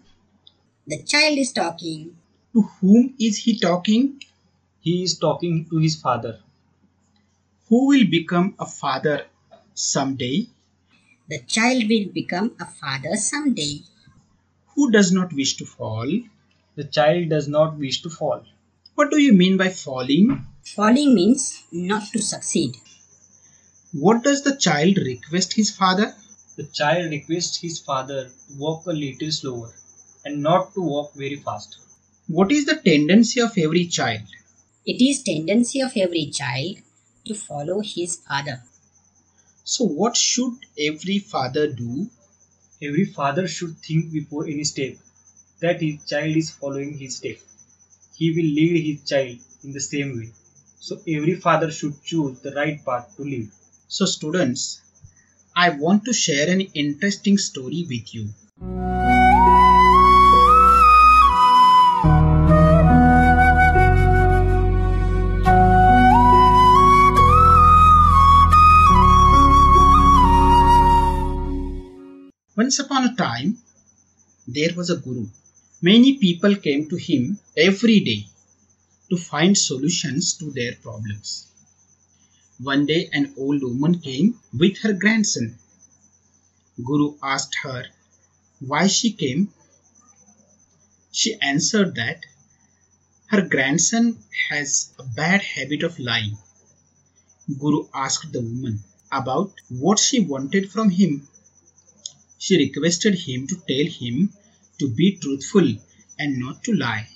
The 0.85 1.01
child 1.01 1.39
is 1.39 1.51
talking. 1.51 2.17
To 2.53 2.63
whom 2.63 3.13
is 3.17 3.37
he 3.37 3.57
talking? 3.57 4.21
He 4.81 5.03
is 5.03 5.17
talking 5.17 5.69
to 5.69 5.77
his 5.77 5.95
father. 5.95 6.39
Who 7.69 7.87
will 7.87 8.05
become 8.09 8.55
a 8.59 8.65
father 8.65 9.27
someday? 9.73 10.47
The 11.29 11.39
child 11.47 11.87
will 11.87 12.09
become 12.09 12.57
a 12.59 12.65
father 12.65 13.15
someday. 13.15 13.83
Who 14.75 14.91
does 14.91 15.13
not 15.13 15.31
wish 15.31 15.55
to 15.57 15.65
fall? 15.65 16.11
The 16.75 16.83
child 16.83 17.29
does 17.29 17.47
not 17.47 17.77
wish 17.77 18.01
to 18.01 18.09
fall. 18.09 18.43
What 18.95 19.11
do 19.11 19.21
you 19.21 19.31
mean 19.31 19.55
by 19.55 19.69
falling? 19.69 20.45
Falling 20.65 21.15
means 21.15 21.63
not 21.71 22.03
to 22.11 22.21
succeed. 22.21 22.75
What 23.93 24.23
does 24.23 24.43
the 24.43 24.57
child 24.57 24.97
request 24.97 25.53
his 25.53 25.69
father? 25.69 26.13
The 26.57 26.63
child 26.63 27.11
requests 27.11 27.57
his 27.57 27.79
father 27.79 28.25
to 28.25 28.57
walk 28.57 28.87
a 28.87 28.91
little 28.91 29.31
slower 29.31 29.73
and 30.25 30.43
not 30.43 30.73
to 30.73 30.81
walk 30.81 31.13
very 31.13 31.37
fast. 31.37 31.77
What 32.33 32.49
is 32.53 32.65
the 32.65 32.75
tendency 32.77 33.41
of 33.41 33.57
every 33.57 33.87
child? 33.87 34.21
It 34.85 35.03
is 35.03 35.21
tendency 35.21 35.81
of 35.81 35.91
every 35.97 36.27
child 36.27 36.77
to 37.25 37.33
follow 37.35 37.81
his 37.81 38.15
father. 38.25 38.63
So, 39.65 39.83
what 39.83 40.15
should 40.15 40.53
every 40.79 41.19
father 41.19 41.67
do? 41.67 42.09
Every 42.81 43.03
father 43.03 43.49
should 43.49 43.75
think 43.79 44.13
before 44.13 44.45
any 44.45 44.63
step 44.63 44.95
that 45.59 45.81
his 45.81 46.05
child 46.05 46.37
is 46.37 46.51
following 46.51 46.97
his 46.97 47.17
step. 47.17 47.35
He 48.15 48.31
will 48.31 48.49
lead 48.59 48.81
his 48.81 49.09
child 49.09 49.37
in 49.65 49.73
the 49.73 49.81
same 49.81 50.17
way. 50.17 50.29
So 50.79 51.01
every 51.05 51.35
father 51.35 51.69
should 51.69 52.01
choose 52.01 52.39
the 52.39 52.53
right 52.53 52.79
path 52.85 53.13
to 53.17 53.23
lead. 53.23 53.49
So, 53.89 54.05
students, 54.05 54.79
I 55.53 55.71
want 55.71 56.05
to 56.05 56.13
share 56.13 56.49
an 56.49 56.61
interesting 56.61 57.37
story 57.37 57.85
with 57.89 58.15
you. 58.15 58.29
Once 72.71 72.79
upon 72.79 73.03
a 73.03 73.15
time, 73.17 73.57
there 74.47 74.73
was 74.77 74.89
a 74.89 74.95
guru. 74.95 75.27
Many 75.81 76.17
people 76.19 76.55
came 76.55 76.87
to 76.87 76.95
him 76.95 77.37
every 77.57 77.99
day 77.99 78.27
to 79.09 79.17
find 79.17 79.57
solutions 79.57 80.35
to 80.35 80.51
their 80.51 80.75
problems. 80.75 81.47
One 82.59 82.85
day, 82.85 83.09
an 83.11 83.33
old 83.37 83.61
woman 83.61 83.99
came 83.99 84.39
with 84.57 84.77
her 84.83 84.93
grandson. 84.93 85.57
Guru 86.81 87.15
asked 87.21 87.57
her 87.63 87.87
why 88.65 88.87
she 88.87 89.11
came. 89.11 89.49
She 91.11 91.35
answered 91.41 91.95
that 91.95 92.25
her 93.25 93.41
grandson 93.41 94.17
has 94.49 94.93
a 94.97 95.03
bad 95.03 95.41
habit 95.41 95.83
of 95.83 95.99
lying. 95.99 96.37
Guru 97.59 97.87
asked 97.93 98.31
the 98.31 98.39
woman 98.39 98.79
about 99.11 99.51
what 99.67 99.99
she 99.99 100.21
wanted 100.21 100.71
from 100.71 100.89
him. 100.89 101.27
She 102.43 102.57
requested 102.57 103.13
him 103.13 103.45
to 103.49 103.55
tell 103.67 103.85
him 103.85 104.33
to 104.79 104.89
be 104.89 105.15
truthful 105.15 105.75
and 106.17 106.39
not 106.39 106.63
to 106.63 106.73
lie. 106.73 107.07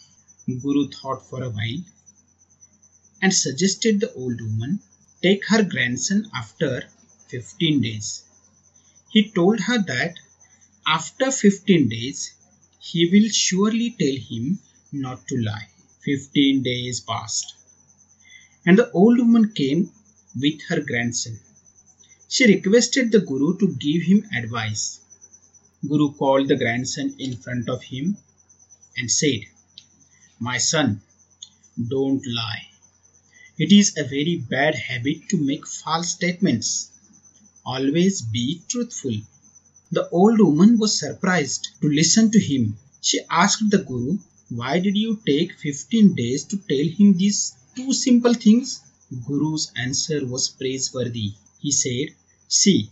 Guru 0.46 0.88
thought 0.88 1.28
for 1.28 1.42
a 1.42 1.50
while 1.50 1.84
and 3.24 3.34
suggested 3.34 4.00
the 4.00 4.14
old 4.14 4.40
woman 4.40 4.82
take 5.24 5.48
her 5.48 5.64
grandson 5.64 6.30
after 6.36 6.88
15 7.30 7.82
days. 7.82 8.22
He 9.10 9.32
told 9.32 9.62
her 9.62 9.82
that 9.88 10.14
after 10.86 11.32
15 11.32 11.90
days 11.90 12.36
he 12.80 13.10
will 13.10 13.30
surely 13.30 13.96
tell 14.00 14.16
him 14.16 14.60
not 14.92 15.28
to 15.30 15.42
lie. 15.42 15.70
15 16.04 16.62
days 16.62 17.00
passed 17.00 17.56
and 18.64 18.78
the 18.78 18.92
old 18.92 19.18
woman 19.18 19.54
came 19.54 19.92
with 20.40 20.62
her 20.70 20.82
grandson. 20.82 21.40
She 22.30 22.46
requested 22.46 23.12
the 23.12 23.22
Guru 23.22 23.58
to 23.58 23.74
give 23.74 24.04
him 24.04 24.24
advice. 24.32 25.00
Guru 25.88 26.14
called 26.14 26.48
the 26.48 26.56
grandson 26.56 27.16
in 27.20 27.38
front 27.38 27.70
of 27.70 27.84
him 27.84 28.18
and 28.98 29.12
said, 29.12 29.42
My 30.40 30.58
son, 30.58 31.02
don't 31.90 32.26
lie. 32.26 32.68
It 33.58 33.72
is 33.72 33.98
a 33.98 34.04
very 34.04 34.38
bad 34.38 34.76
habit 34.76 35.30
to 35.30 35.38
make 35.38 35.66
false 35.68 36.10
statements. 36.10 36.90
Always 37.66 38.22
be 38.22 38.62
truthful. 38.68 39.16
The 39.92 40.10
old 40.10 40.40
woman 40.40 40.78
was 40.78 41.00
surprised 41.00 41.70
to 41.82 41.88
listen 41.88 42.32
to 42.32 42.40
him. 42.40 42.78
She 43.02 43.22
asked 43.30 43.70
the 43.70 43.78
Guru, 43.78 44.18
Why 44.50 44.80
did 44.80 44.98
you 44.98 45.22
take 45.26 45.54
15 45.54 46.16
days 46.16 46.44
to 46.46 46.58
tell 46.58 46.86
him 46.86 47.18
these 47.18 47.54
two 47.76 47.94
simple 47.94 48.34
things? 48.34 48.82
Guru's 49.26 49.72
answer 49.78 50.26
was 50.26 50.50
praiseworthy. 50.50 51.34
He 51.60 51.72
said, 51.72 52.16
See, 52.48 52.90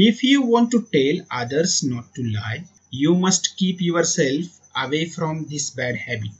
if 0.00 0.22
you 0.22 0.42
want 0.42 0.70
to 0.70 0.86
tell 0.94 1.26
others 1.28 1.82
not 1.82 2.14
to 2.14 2.22
lie, 2.22 2.62
you 2.88 3.16
must 3.16 3.56
keep 3.56 3.80
yourself 3.80 4.44
away 4.76 5.04
from 5.06 5.46
this 5.46 5.70
bad 5.70 5.96
habit. 5.96 6.38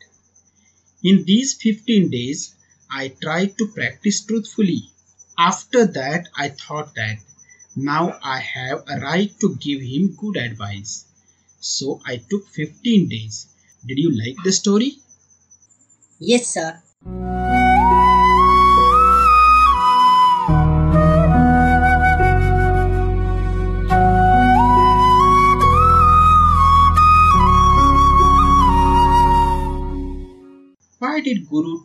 In 1.02 1.24
these 1.24 1.54
15 1.54 2.08
days, 2.08 2.54
I 2.88 3.08
tried 3.08 3.58
to 3.58 3.66
practice 3.66 4.20
truthfully. 4.20 4.90
After 5.36 5.86
that, 5.86 6.28
I 6.36 6.50
thought 6.50 6.94
that 6.94 7.18
now 7.74 8.16
I 8.22 8.38
have 8.38 8.84
a 8.86 9.00
right 9.00 9.32
to 9.40 9.56
give 9.56 9.80
him 9.82 10.14
good 10.16 10.36
advice. 10.36 11.04
So 11.60 12.00
I 12.06 12.18
took 12.18 12.46
15 12.46 13.08
days. 13.08 13.48
Did 13.84 13.98
you 13.98 14.16
like 14.16 14.36
the 14.44 14.52
story? 14.52 14.98
Yes, 16.20 16.54
sir. 16.54 16.80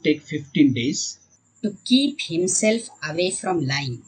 Take 0.03 0.21
15 0.21 0.73
days? 0.73 1.19
To 1.63 1.75
keep 1.85 2.19
himself 2.21 2.89
away 3.09 3.31
from 3.31 3.65
lying. 3.65 4.03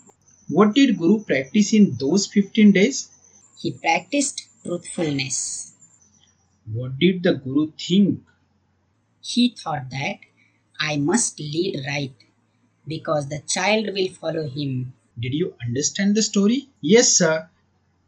What 0.49 0.75
did 0.75 0.97
Guru 0.97 1.23
practice 1.23 1.73
in 1.73 1.95
those 1.97 2.27
15 2.27 2.71
days? 2.73 3.09
He 3.57 3.71
practiced 3.71 4.47
truthfulness. 4.63 5.73
What 6.71 6.99
did 6.99 7.23
the 7.23 7.33
Guru 7.35 7.71
think? 7.71 8.21
He 9.21 9.55
thought 9.57 9.89
that 9.89 10.19
I 10.79 10.97
must 10.97 11.39
lead 11.39 11.83
right 11.87 12.13
because 12.87 13.29
the 13.29 13.39
child 13.47 13.87
will 13.93 14.09
follow 14.09 14.47
him. 14.47 14.93
Did 15.19 15.33
you 15.33 15.55
understand 15.65 16.15
the 16.15 16.21
story? 16.21 16.69
Yes, 16.81 17.15
sir. 17.17 17.49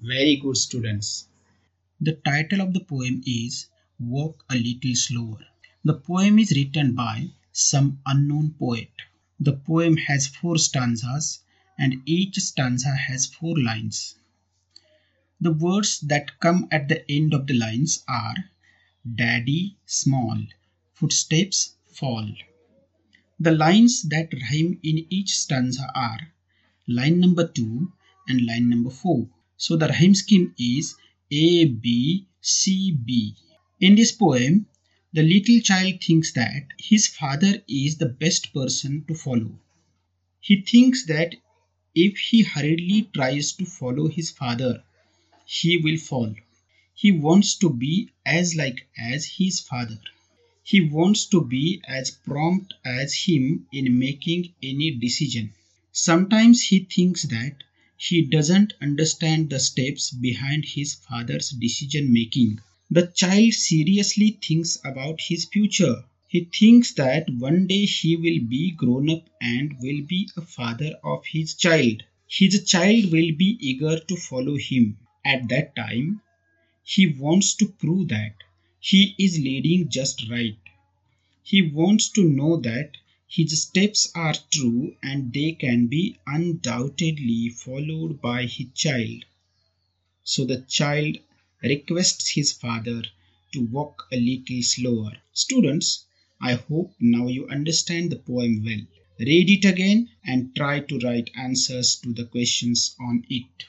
Very 0.02 0.36
good, 0.36 0.58
students. 0.58 1.28
The 2.02 2.14
title 2.14 2.62
of 2.62 2.74
the 2.74 2.82
poem 2.82 3.24
is 3.26 3.68
Walk 4.00 4.44
a 4.52 4.56
Little 4.56 4.96
Slower. 4.96 5.40
The 5.84 5.96
poem 5.96 6.38
is 6.38 6.52
written 6.52 6.94
by 6.94 7.30
some 7.60 8.00
unknown 8.06 8.54
poet. 8.60 8.92
The 9.40 9.54
poem 9.54 9.98
has 9.98 10.28
four 10.28 10.60
stanzas 10.60 11.40
and 11.80 12.04
each 12.06 12.36
stanza 12.40 12.90
has 12.96 13.26
four 13.26 13.58
lines. 13.58 14.14
The 15.42 15.54
words 15.54 16.00
that 16.02 16.40
come 16.40 16.68
at 16.72 16.88
the 16.88 17.10
end 17.12 17.34
of 17.34 17.48
the 17.48 17.56
lines 17.56 18.04
are 18.08 18.36
Daddy 19.16 19.78
small, 19.88 20.38
footsteps 20.94 21.74
fall. 21.92 22.32
The 23.40 23.52
lines 23.52 24.04
that 24.04 24.34
rhyme 24.34 24.80
in 24.84 25.08
each 25.10 25.36
stanza 25.36 25.92
are 25.96 26.34
line 26.88 27.20
number 27.20 27.48
2 27.48 27.92
and 28.28 28.46
line 28.46 28.70
number 28.70 28.92
4. 28.92 29.28
So 29.58 29.76
the 29.78 29.88
rhyme 29.88 30.14
scheme 30.14 30.54
is 30.60 30.96
A 31.32 31.66
B 31.66 32.28
C 32.40 32.92
B. 32.92 33.36
In 33.80 33.96
this 33.96 34.12
poem, 34.12 34.68
the 35.14 35.24
little 35.24 35.60
child 35.60 36.02
thinks 36.02 36.32
that 36.34 36.68
his 36.80 37.08
father 37.08 37.62
is 37.68 37.98
the 37.98 38.06
best 38.08 38.54
person 38.54 39.04
to 39.08 39.14
follow. 39.14 39.60
He 40.42 40.62
thinks 40.62 41.06
that 41.08 41.36
if 41.96 42.18
he 42.18 42.44
hurriedly 42.44 43.10
tries 43.14 43.52
to 43.54 43.66
follow 43.66 44.08
his 44.08 44.32
father, 44.32 44.84
he 45.46 45.78
will 45.78 45.98
fall. 45.98 46.36
He 46.96 47.12
wants 47.12 47.56
to 47.58 47.70
be 47.70 48.10
as 48.26 48.56
like 48.56 48.88
as 48.98 49.26
his 49.26 49.60
father. 49.60 50.00
He 50.64 50.82
wants 50.82 51.26
to 51.28 51.42
be 51.44 51.82
as 51.88 52.12
prompt 52.12 52.74
as 52.86 53.14
him 53.14 53.68
in 53.72 54.00
making 54.00 54.54
any 54.64 54.92
decision. 54.92 55.54
Sometimes 55.92 56.62
he 56.62 56.80
thinks 56.80 57.24
that 57.24 57.64
he 57.98 58.24
doesn't 58.24 58.74
understand 58.82 59.50
the 59.50 59.60
steps 59.60 60.12
behind 60.12 60.66
his 60.66 60.96
father's 60.96 61.50
decision 61.52 62.14
making. 62.14 62.60
The 62.92 63.08
child 63.08 63.54
seriously 63.54 64.38
thinks 64.42 64.78
about 64.84 65.22
his 65.22 65.46
future. 65.46 66.04
He 66.28 66.46
thinks 66.46 66.92
that 66.96 67.30
one 67.30 67.66
day 67.68 67.86
he 67.86 68.18
will 68.18 68.40
be 68.46 68.72
grown 68.72 69.10
up 69.10 69.30
and 69.40 69.78
will 69.80 70.02
be 70.02 70.28
a 70.36 70.42
father 70.42 70.94
of 71.02 71.26
his 71.26 71.54
child. 71.54 72.04
His 72.28 72.66
child 72.70 73.06
will 73.12 73.32
be 73.32 73.58
eager 73.62 74.00
to 74.00 74.16
follow 74.18 74.58
him. 74.58 74.98
At 75.24 75.48
that 75.48 75.78
time, 75.78 76.22
he 76.84 77.08
wants 77.08 77.56
to 77.56 77.68
prove 77.68 78.10
that 78.10 78.36
he 78.80 79.16
is 79.18 79.40
leading 79.40 79.90
just 79.90 80.30
right. 80.30 80.58
He 81.44 81.62
wants 81.64 82.10
to 82.10 82.24
know 82.24 82.58
that 82.58 82.98
his 83.28 83.62
steps 83.64 84.12
are 84.16 84.36
true 84.52 84.96
and 85.04 85.34
they 85.34 85.54
can 85.54 85.88
be 85.88 86.18
undoubtedly 86.28 87.50
followed 87.50 88.22
by 88.22 88.46
his 88.46 88.68
child. 88.76 89.26
So 90.24 90.46
the 90.46 90.62
child 90.62 91.18
requests 91.64 92.30
his 92.30 92.54
father 92.54 93.02
to 93.54 93.66
walk 93.72 94.04
a 94.12 94.18
little 94.18 94.62
slower. 94.62 95.14
Students, 95.34 96.06
I 96.42 96.54
hope 96.54 96.92
now 97.00 97.28
you 97.28 97.48
understand 97.48 98.12
the 98.12 98.18
poem 98.18 98.64
well. 98.64 98.84
Read 99.20 99.50
it 99.50 99.66
again 99.66 100.10
and 100.26 100.56
try 100.56 100.80
to 100.80 101.00
write 101.00 101.32
answers 101.36 101.96
to 102.04 102.14
the 102.14 102.26
questions 102.26 102.96
on 103.00 103.24
it. 103.30 103.66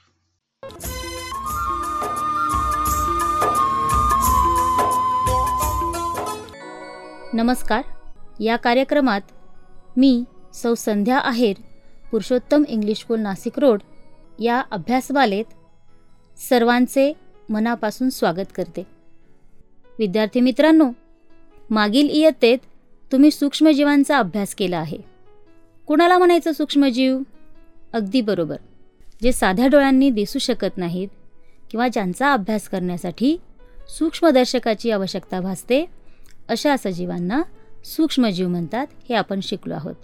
नमस्कार 7.34 7.82
या 8.40 8.56
कार्यक्रमात 8.56 9.20
मी 9.96 10.24
सौ 10.54 10.74
Sandhya 10.74 11.18
Aher 11.18 11.60
Purushottam 12.10 12.64
English 12.68 12.98
school 12.98 13.20
Nashik 13.20 13.58
road 13.58 13.82
या 14.40 14.60
अभ्यासमालेत 14.70 15.44
सर्वांचे 16.48 17.12
मनापासून 17.48 18.10
स्वागत 18.10 18.52
करते. 18.54 18.86
विद्यार्थी 19.98 20.40
मित्रांनो 20.40 20.90
मागील 21.70 22.08
इयत्तेत 22.08 22.58
तुम्ही 23.12 23.30
सूक्ष्मजीवांचा 23.30 24.18
अभ्यास 24.18 24.54
केला 24.54 24.78
आहे. 24.78 24.98
कुणाला 25.86 26.18
म्हणायचं 26.18 26.52
सूक्ष्मजीव? 26.52 27.18
अगदी 27.92 28.20
बरोबर. 28.20 28.56
जे 29.22 29.32
साध्या 29.32 29.66
डोळ्यांनी 29.66 30.10
दिसू 30.10 30.38
शकत 30.38 30.76
नाहीत 30.76 31.08
किंवा 31.70 31.88
ज्यांचा 31.88 32.32
अभ्यास 32.32 32.68
करण्यासाठी 32.68 33.36
सूक्ष्मदर्शकाची 33.88 34.90
आवश्यकता 34.90 35.40
भासते 35.40 35.86
अशा 36.48 36.76
सजीवांना 36.76 37.42
सूक्ष्मजीव 37.84 38.48
म्हणतात 38.48 38.86
हे 39.08 39.14
आपण 39.14 39.40
शिकलो 39.40 39.74
आहोत. 39.74 39.94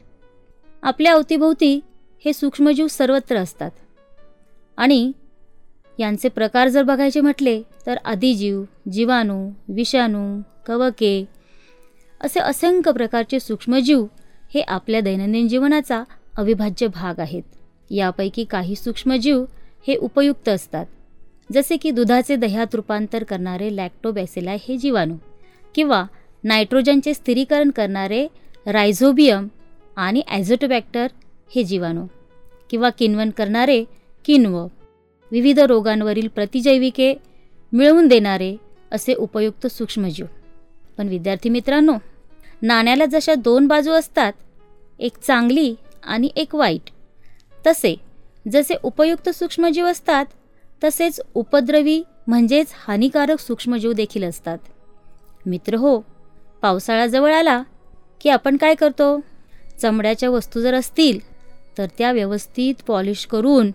आपल्या 0.83 1.13
अवतीभोवती 1.13 1.81
हे 2.25 2.33
सूक्ष्मजीव 2.33 2.87
सर्वत्र 2.87 3.37
असतात. 3.37 3.71
आणि 4.77 5.13
यांचे 5.99 6.29
प्रकार 6.29 6.69
जर 6.69 6.83
बघायचे 6.83 7.21
म्हटले 7.21 7.61
तर 7.87 7.97
आदिजीव 8.05 8.63
जीवाणू 8.93 9.39
विषाणू 9.69 10.41
कवके 10.67 11.25
असे 12.21 12.41
असंख्य 12.41 12.93
प्रकारचे 12.93 13.41
सूक्ष्मजीव 13.41 14.05
हे 14.55 14.61
आपल्या 14.61 15.01
दैनंदिन 15.01 15.49
जीवनाचा 15.49 16.03
अविभाज्य 16.37 16.87
भाग 16.87 17.21
आहेत. 17.21 17.43
यापैकी 17.91 18.45
काही 18.45 18.77
सूक्ष्मजीव 18.77 19.45
हे 19.87 19.97
उपयुक्त 19.97 20.49
असतात 20.49 20.87
जसे 21.53 21.77
की 21.77 21.91
दुधाचे 21.91 22.37
दह्यात 22.37 22.75
रूपांतर 22.75 23.25
करणारे 23.25 23.75
लॅक्टोबॅसिलाय 23.77 24.59
हे 24.69 24.77
जीवाणू 24.77 25.17
किंवा 25.75 26.05
नायट्रोजनचे 26.45 27.15
स्थिरीकरण 27.15 27.71
करणारे 27.71 28.27
रायझोबियम 28.67 29.49
आणि 29.97 30.23
ॲझोटोबॅक्टर 30.29 31.07
हे 31.55 31.63
जीवाणू 31.65 32.07
किंवा 32.71 32.91
किन्वन 32.91 33.31
करणारे 33.31 33.83
किण्व. 34.25 34.67
विविध 35.35 35.59
रोगांवरील 35.59 36.29
प्रतिजैविके 36.29 37.15
मिळवून 37.73 38.09
देणारे 38.09 38.57
असे 38.93 39.15
उपयुक्त 39.15 39.67
सूक्ष्मजीव. 39.67 40.27
पण 40.99 41.09
विद्यार्थी 41.09 41.49
मित्रांनो 41.49 41.95
नाण्याला 42.63 43.07
जशा 43.07 43.35
दोन 43.35 43.67
बाजू 43.67 43.93
असतात 43.93 44.33
एक 44.99 45.19
चांगली 45.19 45.75
आणि 46.05 46.29
एक 46.37 46.55
वाईट. 46.55 46.91
तसे 47.67 47.97
जसे 48.53 48.75
उपयुक्त 48.83 49.29
सूक्ष्मजीव 49.29 49.87
असतात 49.87 50.25
तसेच 50.85 51.21
उपद्रवी 51.35 52.03
म्हणजेच 52.27 52.67
हानिकारक 52.75 53.41
सूक्ष्मजीव 53.41 53.93
देखील 53.93 54.25
असतात. 54.25 54.59
मित्र 55.47 55.75
हो 55.75 55.99
पावसाळा 56.63 57.07
जवळ 57.07 57.33
आला 57.33 57.63
की 58.21 58.29
आपण 58.29 58.57
काय 58.57 58.75
करतो? 58.75 59.21
चमड्याच्या 59.83 60.31
वस्तू 60.31 60.61
जर 60.61 60.75
असतील 60.75 61.19
तर 61.79 61.87
त्या 61.99 62.13
व्यवस्थित 62.13 62.75
पॉलिश 62.87 63.27
करून 63.27 63.71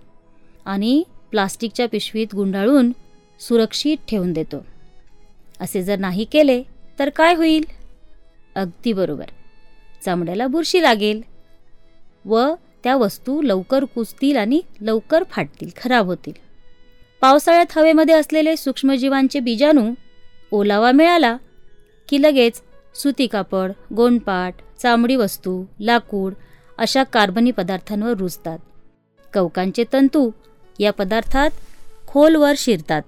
आणि 0.65 1.03
प्लास्टिकच्या 1.31 1.87
पिशवीत 1.87 2.35
गुंडाळून 2.35 2.91
सुरक्षित 3.39 3.97
ठेवून 4.07 4.33
देतो. 4.33 4.65
असे 5.59 5.83
जर 5.83 5.99
नाही 5.99 6.23
केले 6.23 6.63
तर 6.99 7.09
काय 7.09 7.35
होईल? 7.35 7.63
अगदी 8.55 8.93
बरोबर. 8.93 9.25
चामड्याला 10.05 10.47
बुरशी 10.47 10.81
लागेल 10.81 11.21
व 12.25 12.53
त्या 12.83 12.95
वस्तू 12.95 13.41
लवकर 13.41 13.83
कुजतील 13.85 14.37
आणि 14.37 14.61
लवकर 14.81 15.23
फाटतील 15.31 15.69
खराब 15.83 16.05
होतील. 16.05 16.33
पावसाळ्यात 17.21 17.65
हवेमध्ये 17.75 18.15
असलेले 18.15 18.55
सूक्ष्मजीवांचे 18.57 19.39
बीजाणू 19.39 19.91
ओलावा 20.51 20.91
मिळाला 20.91 21.37
की 22.09 22.21
लगेच 22.21 22.61
सुती 22.95 23.27
कापड 23.27 23.71
गोंडपाट 23.93 24.53
चामडी 24.81 25.15
वस्तू 25.15 25.63
लाकूड 25.79 26.33
अशा 26.77 27.03
कार्बनी 27.03 27.51
पदार्थांवर 27.51 28.13
रुजतात. 28.13 28.59
कवकांचे 29.33 29.83
तंतू 29.93 30.29
या 30.79 30.91
पदार्थात 30.93 31.49
खोलवर 32.07 32.53
शिरतात 32.57 33.01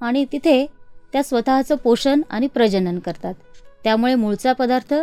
आणि 0.00 0.24
तिथे 0.32 0.66
त्या 1.12 1.22
स्वतःचं 1.22 1.74
पोषण 1.74 2.20
आणि 2.30 2.46
प्रजनन 2.46 2.98
करतात. 2.98 3.34
त्यामुळे 3.84 4.14
मूळचा 4.14 4.52
पदार्थ 4.52 4.94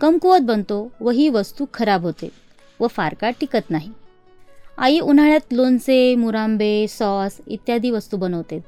कमकुवत 0.00 0.40
बनतो 0.40 0.92
व 1.00 1.10
ही 1.10 1.28
वस्तू 1.28 1.64
खराब 1.74 2.02
होते 2.02 2.28
व 2.80 2.86
फार 2.86 3.14
काळ 3.14 3.32
टिकत 3.40 3.70
नाही. 3.70 3.90
आई 4.78 4.98
उन्हाळ्यात 5.00 5.52
लोणचे 5.52 6.14
मुरांबे 6.14 6.86
सॉस 6.88 7.40
इत्यादी 7.46 7.90
वस्तू 7.90 8.16
बनवते. 8.16 8.60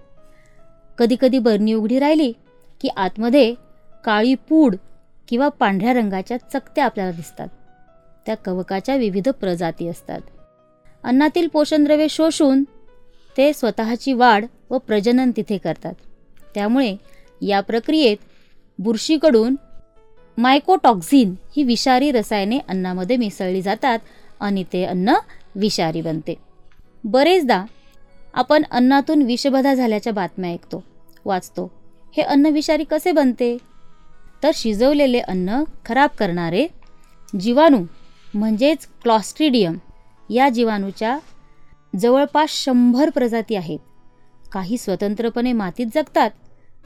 कधीकधी 0.98 1.38
बरणी 1.38 1.72
उघडी 1.72 1.98
राहिली 1.98 2.32
की 2.80 2.88
आतमध्ये 2.96 3.54
काळी 4.04 4.34
पूड 4.34 4.76
किंवा 5.28 5.48
पांढऱ्या 5.48 5.92
रंगाच्या 5.92 6.36
चकत्या 6.36 6.84
आपल्याला 6.84 7.12
दिसतात. 7.12 7.48
त्या 8.26 8.34
कवकाच्या 8.34 8.96
विविध 8.96 9.28
प्रजाती 9.28 9.88
असतात. 9.88 10.20
अन्नातील 11.04 11.48
पोषणद्रव्ये 11.48 12.08
शोषून 12.10 12.64
ते 13.36 13.52
स्वतःची 13.52 14.12
वाढ 14.12 14.44
व 14.70 14.78
प्रजनन 14.78 15.30
तिथे 15.36 15.58
करतात. 15.58 15.92
त्यामुळे 16.54 16.96
या 17.42 17.60
प्रक्रियेत 17.60 18.16
बुरशीकडून 18.78 19.56
मायकोटॉक्झिन 20.38 21.34
ही 21.56 21.62
विषारी 21.62 22.10
रसायने 22.10 22.58
अन्नामध्ये 22.58 23.16
मिसळली 23.16 23.62
जातात 23.62 23.98
आणि 24.40 24.64
ते 24.72 24.84
अन्न 24.84 25.14
विषारी 25.54 26.00
बनते. 26.00 26.34
बरेचदा 27.04 27.64
आपण 28.34 28.62
अन्नातून 28.70 29.22
विषबाधा 29.22 29.74
झाल्याच्या 29.74 30.12
बातम्या 30.12 30.50
ऐकतो 30.50 30.84
वाचतो. 31.24 31.70
हे 32.16 32.22
अन्न 32.22 32.46
विषारी 32.46 32.84
कसे 32.84 33.12
बनते? 33.12 33.58
तर 34.42 34.50
शिजवलेले 34.54 35.18
अन्न 35.18 35.64
खराब 35.86 36.08
करणारे 36.18 36.66
जीवाणू 37.40 37.84
म्हणजेच 38.34 38.88
क्लॉस्ट्रिडियम 39.02 39.76
या 40.30 40.48
जीवाणूच्या 40.48 41.18
जवळपास 41.98 42.50
शंभर 42.50 43.10
प्रजाती 43.10 43.54
आहेत. 43.54 43.78
काही 44.52 44.78
स्वतंत्रपणे 44.78 45.52
मातीत 45.52 45.86
जगतात 45.94 46.30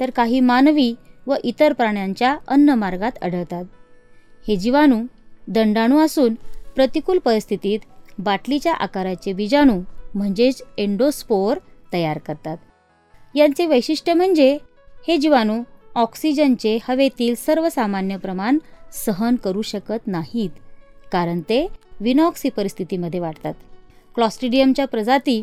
तर 0.00 0.11
काही 0.11 0.40
मानवी 0.40 0.94
व 1.26 1.35
इतर 1.44 1.72
प्राण्यांच्या 1.72 2.37
अन्नमार्गात 2.48 3.22
आढळतात. 3.22 3.64
हे 4.48 4.57
जीवाणू 4.57 5.02
दंडाणू 5.48 5.98
असून 5.98 6.35
प्रतिकूल 6.74 7.18
परिस्थितीत 7.18 7.78
बाटलीच्या 8.18 8.74
आकाराचे 8.74 9.33
बीजाणू 9.33 9.80
म्हणजेच 10.14 10.62
एंडोस्पोअर 10.78 11.59
तयार 11.92 12.18
करतात. 12.18 12.57
यांचे 13.35 13.66
वैशिष्ट्य 13.66 14.14
म्हणजे 14.14 14.59
हे 15.09 15.16
जीवाणू 15.16 15.62
ऑक्सिजनचे 15.94 16.78
हवेतील 16.88 17.35
सर्वसामान्य 17.35 18.16
प्रमाण 18.16 18.59
सहन 18.92 19.37
करू 19.37 19.62
शकत 19.62 20.07
नाहीत 20.07 20.50
कारण 21.12 21.40
ते 21.40 21.66
विनॉक्सी 22.00 22.48
परिस्थितीमध्ये 22.48 23.20
वाढतात. 23.20 23.54
क्लॉस्टिडियमच्या 24.14 24.85
प्रजाती 24.87 25.42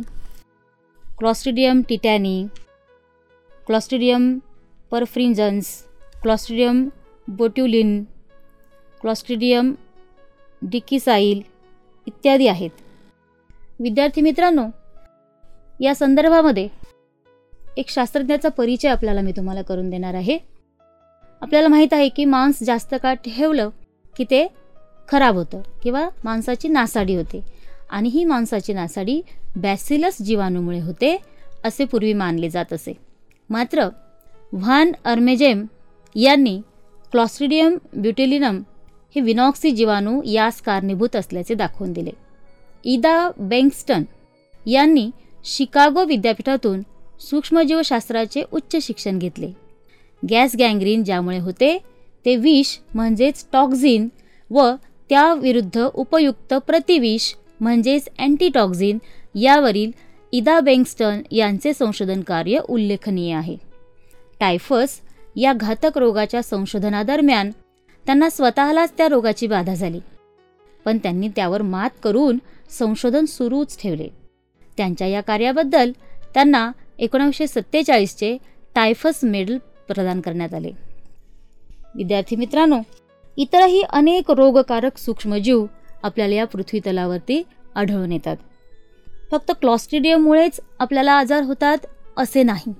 क्लॉस्टिडियम 1.19 1.81
टिटॅनी 1.89 2.45
क्लॉस्टिडियम 3.67 4.37
परफ्रिंजन्स 4.91 5.67
क्लॉस्टिडियम 6.21 6.87
बोट्युलिन 7.27 8.03
क्लॉस्टिडियम 9.01 9.73
डिकिसाईल 10.61 11.41
इत्यादी 12.07 12.47
आहेत. 12.47 12.69
विद्यार्थी 13.79 14.21
मित्रांनो 14.21 14.67
या 15.81 15.95
संदर्भामध्ये 15.95 16.67
एक 17.77 17.89
शास्त्रज्ञाचा 17.89 18.49
परिचय 18.49 18.87
आपल्याला 18.87 19.21
मी 19.21 19.31
तुम्हाला 19.31 19.61
करून 19.61 19.89
देणार 19.89 20.13
आहे. 20.13 20.37
आपल्याला 21.41 21.67
माहीत 21.67 21.93
आहे 21.93 22.09
की 22.09 22.25
मांस 22.25 22.63
जास्त 22.63 22.95
काळ 23.03 23.15
ठेवलं 23.15 23.69
की 24.15 24.23
ते 24.23 24.47
खराब 25.09 25.35
होतं 25.35 25.61
किंवा 25.83 26.09
माणसाची 26.23 26.67
नासाडी 26.67 27.15
होते. 27.15 27.41
आणि 27.89 28.09
ही 28.09 28.23
माणसाची 28.25 28.73
नासाडी 28.73 29.21
बॅसिलस 29.55 30.21
जीवाणूमुळे 30.21 30.79
होते 30.79 31.17
असे 31.63 31.85
पूर्वी 31.85 32.13
मानले 32.13 32.49
जात 32.49 32.73
असे. 32.73 32.93
मात्र 33.49 33.87
व्हान 34.53 34.91
अर्मेजेम 35.05 35.65
यांनी 36.15 36.61
क्लॉस्ट्रिडियम 37.11 37.77
ब्युटेलिनम 37.97 38.61
हे 39.15 39.21
विनॉक्सी 39.21 39.71
जीवाणू 39.71 40.21
यास 40.25 40.61
कारणीभूत 40.61 41.15
असल्याचे 41.15 41.53
दाखवून 41.53 41.93
दिले. 41.93 42.11
इदा 42.83 43.31
बेंगस्टन 43.37 44.03
यांनी 44.65 45.09
शिकागो 45.45 46.03
विद्यापीठातून 46.03 46.81
सूक्ष्मजीवशास्त्राचे 47.19 48.43
उच्च 48.51 48.75
शिक्षण 48.81 49.19
घेतले. 49.19 49.51
गॅस 50.29 50.55
गँग्रीन 50.59 51.03
ज्यामुळे 51.03 51.37
होते 51.37 51.77
ते 52.25 52.35
विष 52.35 52.77
म्हणजेच 52.93 53.45
टॉक्झिन 53.53 54.07
व 54.51 54.71
त्याविरुद्ध 55.11 55.87
उपयुक्त 55.93 56.53
प्रतिविष 56.53 57.33
म्हणजेच 57.59 58.09
अँटीटॉक्झिन 58.19 58.97
यावरील 59.35 59.91
इदा 60.31 60.59
बेंगस्टन 60.59 61.21
यांचे 61.31 61.73
संशोधन 61.73 62.21
कार्य 62.21 62.59
उल्लेखनीय 62.69 63.33
आहे. 63.33 63.57
टायफस 64.39 64.99
या 65.35 65.53
घातक 65.53 65.97
रोगाच्या 65.97 66.43
संशोधनादरम्यान 66.43 67.51
त्यांना 68.05 68.29
स्वतःलाच 68.29 68.93
त्या 68.97 69.07
रोगाची 69.07 69.47
बाधा 69.47 69.73
झाली. 69.73 69.99
पण 70.85 70.97
त्यांनी 70.97 71.27
त्यावर 71.27 71.61
मात 71.61 71.89
करून 72.03 72.37
संशोधन 72.69 73.25
सुरूच 73.25 73.81
ठेवले. 73.81 74.07
त्यांच्या 74.77 75.07
या 75.07 75.21
कार्याबद्दल 75.21 75.91
त्यांना 76.33 76.71
एकोणीसशे 76.99 77.47
सत्तेचाळीसचे 77.47 78.37
टायफस 78.75 79.19
मेडल 79.23 79.57
प्रदान 79.87 80.21
करण्यात 80.21 80.53
आले. 80.53 80.71
विद्यार्थी 81.95 82.35
मित्रांनो 82.35 82.79
इतरही 83.41 83.81
अनेक 83.81 84.31
रोगकारक 84.31 84.97
सूक्ष्मजीव 84.97 85.65
आपल्याला 86.03 86.35
या 86.35 86.45
पृथ्वीतलावरती 86.45 87.43
आढळून 87.75 88.11
येतात. 88.11 88.37
फक्त 89.31 89.51
क्लॉस्ट्रिडियममुळेच 89.51 90.59
आपल्याला 90.79 91.11
आजार 91.11 91.43
होतात 91.43 91.77
असे 92.17 92.43
नाही. 92.43 92.73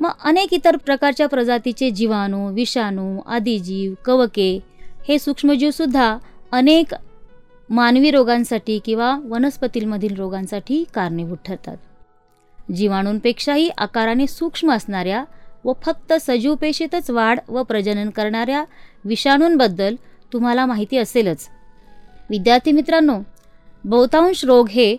मग 0.00 0.10
अनेक 0.24 0.54
इतर 0.54 0.76
प्रकारच्या 0.76 1.28
प्रजातीचे 1.28 1.90
जीवाणू 1.90 2.52
विषाणू 2.52 3.20
आदिजीव 3.26 3.94
कवके 4.04 4.60
हे 5.08 5.18
सूक्ष्मजीवसुद्धा 5.18 6.18
अनेक 6.52 6.94
मानवी 7.70 8.10
रोगांसाठी 8.10 8.78
किंवा 8.84 9.18
वनस्पतींमधील 9.24 10.16
रोगांसाठी 10.16 10.84
कारणीभूत 10.94 11.38
ठरतात. 11.44 11.76
जीवाणूंपेक्षाही 12.76 13.68
आकाराने 13.78 14.26
सूक्ष्म 14.26 14.72
असणाऱ्या 14.72 15.24
व 15.64 15.72
फक्त 15.82 16.12
सजीव 16.20 16.54
पेशीतच 16.54 17.10
वाढ 17.10 17.40
व 17.48 17.62
प्रजनन 17.62 18.10
करणाऱ्या 18.10 18.64
विषाणूंबद्दल 19.04 19.94
तुम्हाला 20.32 20.66
माहिती 20.66 20.96
असेलच. 20.96 21.48
विद्यार्थी 22.30 22.72
मित्रांनो 22.72 23.18
बहुतांश 23.84 24.44
रोग 24.44 24.68
हे 24.68 24.96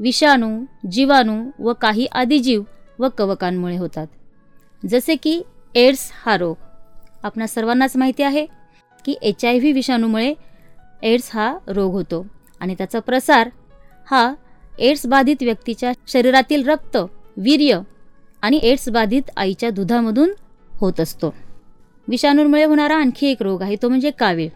विषाणू 0.00 0.64
जीवाणू 0.90 1.50
व 1.58 1.72
काही 1.72 2.06
आदिजीव 2.12 2.62
व 2.98 3.08
कवकांमुळे 3.18 3.76
होतात. 3.76 4.06
जसे 4.82 5.14
की 5.14 5.42
एड्स 5.74 6.10
हा 6.24 6.36
रोग. 6.36 6.54
आपणा 7.22 7.46
सर्वांनाच 7.46 7.96
माहिती 7.96 8.22
आहे 8.22 8.46
की 9.04 9.14
एच 9.22 9.44
आय 9.44 9.58
व्ही 9.58 9.72
विषाणूमुळे 9.72 10.34
एड्स 11.02 11.30
हा 11.32 11.54
रोग 11.66 11.92
होतो 11.92 12.26
आणि 12.60 12.74
त्याचा 12.74 13.00
प्रसार 13.00 13.48
हा 14.10 14.34
एड्स 14.78 15.06
बाधित 15.06 15.42
व्यक्तीच्या 15.42 15.92
शरीरातील 16.08 16.68
रक्त 16.68 16.96
वीर्य 17.36 17.80
आणि 18.44 18.60
एड्स 18.62 18.88
बाधित 18.88 19.30
आईच्या 19.36 19.70
दुधामधून 19.70 20.32
होत 20.80 21.00
असतो. 21.00 21.34
विषाणूंमुळे 22.08 22.64
होणारा 22.64 22.94
आणखी 22.94 23.26
एक 23.26 23.42
रोग 23.42 23.62
आहे 23.62 23.76
तो 23.82 23.88
म्हणजे 23.88 24.10
कावीळ. 24.10 24.48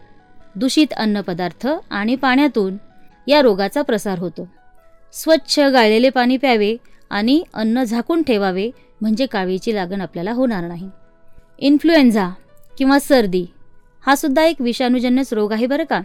दूषित 0.55 0.93
अन्नपदार्थ 0.93 1.67
आणि 1.89 2.15
पाण्यातून 2.15 2.77
या 3.27 3.41
रोगाचा 3.41 3.81
प्रसार 3.81 4.19
होतो. 4.19 4.47
स्वच्छ 5.13 5.59
गाळलेले 5.59 6.09
पाणी 6.09 6.37
प्यावे 6.37 6.75
आणि 7.09 7.43
अन्न 7.53 7.83
झाकून 7.83 8.23
ठेवावे 8.23 8.69
म्हणजे 9.01 9.25
कावीळची 9.25 9.75
लागण 9.75 10.01
आपल्याला 10.01 10.31
होणार 10.31 10.63
नाही. 10.63 10.89
इन्फ्लुएन्झा 11.59 12.29
किंवा 12.77 12.99
सर्दी 12.99 13.45
हा 14.05 14.15
सुद्धा 14.15 14.43
एक 14.43 14.61
विषाणूजन्यच 14.61 15.33
रोग 15.33 15.51
आहे 15.51 15.67
बरं 15.67 15.83
का? 15.83 16.01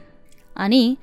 आणि 0.56 0.94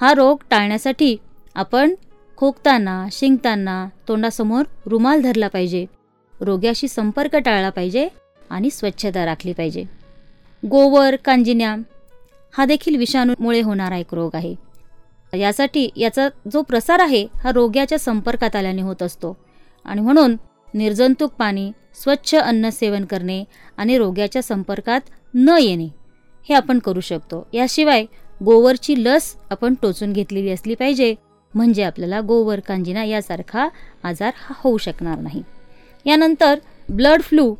हा 0.00 0.14
रोग 0.14 0.36
टाळण्यासाठी 0.50 1.16
आपण 1.54 1.94
खोकताना 2.36 3.06
शिंकताना 3.12 3.88
तोंडासमोर 4.08 4.62
रुमाल 4.86 5.20
धरला 5.20 5.48
पाहिजे. 5.48 5.86
रोग्याशी 6.42 6.88
संपर्क 6.88 7.36
टाळला 7.36 7.70
पाहिजे 7.70 8.08
आणि 8.50 8.70
स्वच्छता 8.70 9.24
राखली 9.24 9.52
पाहिजे. 9.52 9.84
गोवर 10.68 11.16
कांजिन्या 11.16 11.76
हा 12.58 12.64
देखील 12.64 12.96
विषाणूमुळे 12.96 13.60
होणारा 13.60 13.96
एक 13.96 14.14
रोग 14.14 14.30
आहे. 14.34 14.54
यासाठी 15.38 15.90
याचा 15.96 16.28
जो 16.52 16.62
प्रसार 16.62 17.00
आहे 17.00 17.26
हा 17.36 17.52
रोग्याच्या 17.52 17.98
संपर्कात 17.98 18.56
आल्याने 18.56 18.82
होत 18.82 19.02
असतो. 19.02 19.36
आणि 19.84 20.00
म्हणून 20.00 20.36
निर्जंतुक 20.74 21.32
पाणी 21.32 21.72
स्वच्छ 21.94 22.34
अन्न 22.34 22.68
सेवन 22.68 23.04
करणे 23.04 23.44
आणि 23.76 23.98
रोग्याच्या 23.98 24.42
संपर्कात 24.42 25.00
न 25.34 25.56
येणे 25.60 25.88
हे 26.48 26.54
आपण 26.54 26.78
करू 26.78 27.00
शकतो. 27.00 27.46
याशिवाय 27.52 28.04
गोवरची 28.44 29.04
लस 29.04 29.36
आपण 29.50 29.74
टोचून 29.82 30.12
घेतलेली 30.12 30.50
असली 30.50 30.74
पाहिजे. 30.74 31.14
म्हणजे 31.54 31.82
आपल्याला 31.82 32.20
गोवर 32.20 32.60
कांजिना 32.60 33.04
यासारखा 33.04 33.68
आजार 34.02 34.32
हा 34.36 34.54
होऊ 34.58 34.78
शकणार 34.78 35.18
नाही. 35.18 35.42
यानंतर 36.06 36.58
bird 36.88 37.22
flu 37.22 37.54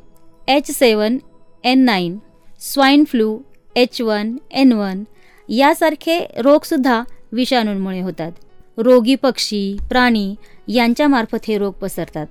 H 0.48 0.70
seven 0.70 1.18
N 1.64 1.84
nine 1.84 2.16
swine 2.60 3.04
flu 3.08 3.38
H 3.76 4.00
one 4.00 4.36
N 4.50 4.72
one 4.72 5.02
यासारखे 5.48 6.18
रोगसुद्धा 6.38 7.02
विषाणूंमुळे 7.32 8.00
होतात. 8.00 8.32
रोगी 8.78 9.14
पक्षी 9.22 9.76
प्राणी 9.88 10.34
यांच्यामार्फत 10.68 11.44
हे 11.48 11.58
रोग 11.58 11.72
पसरतात. 11.72 12.26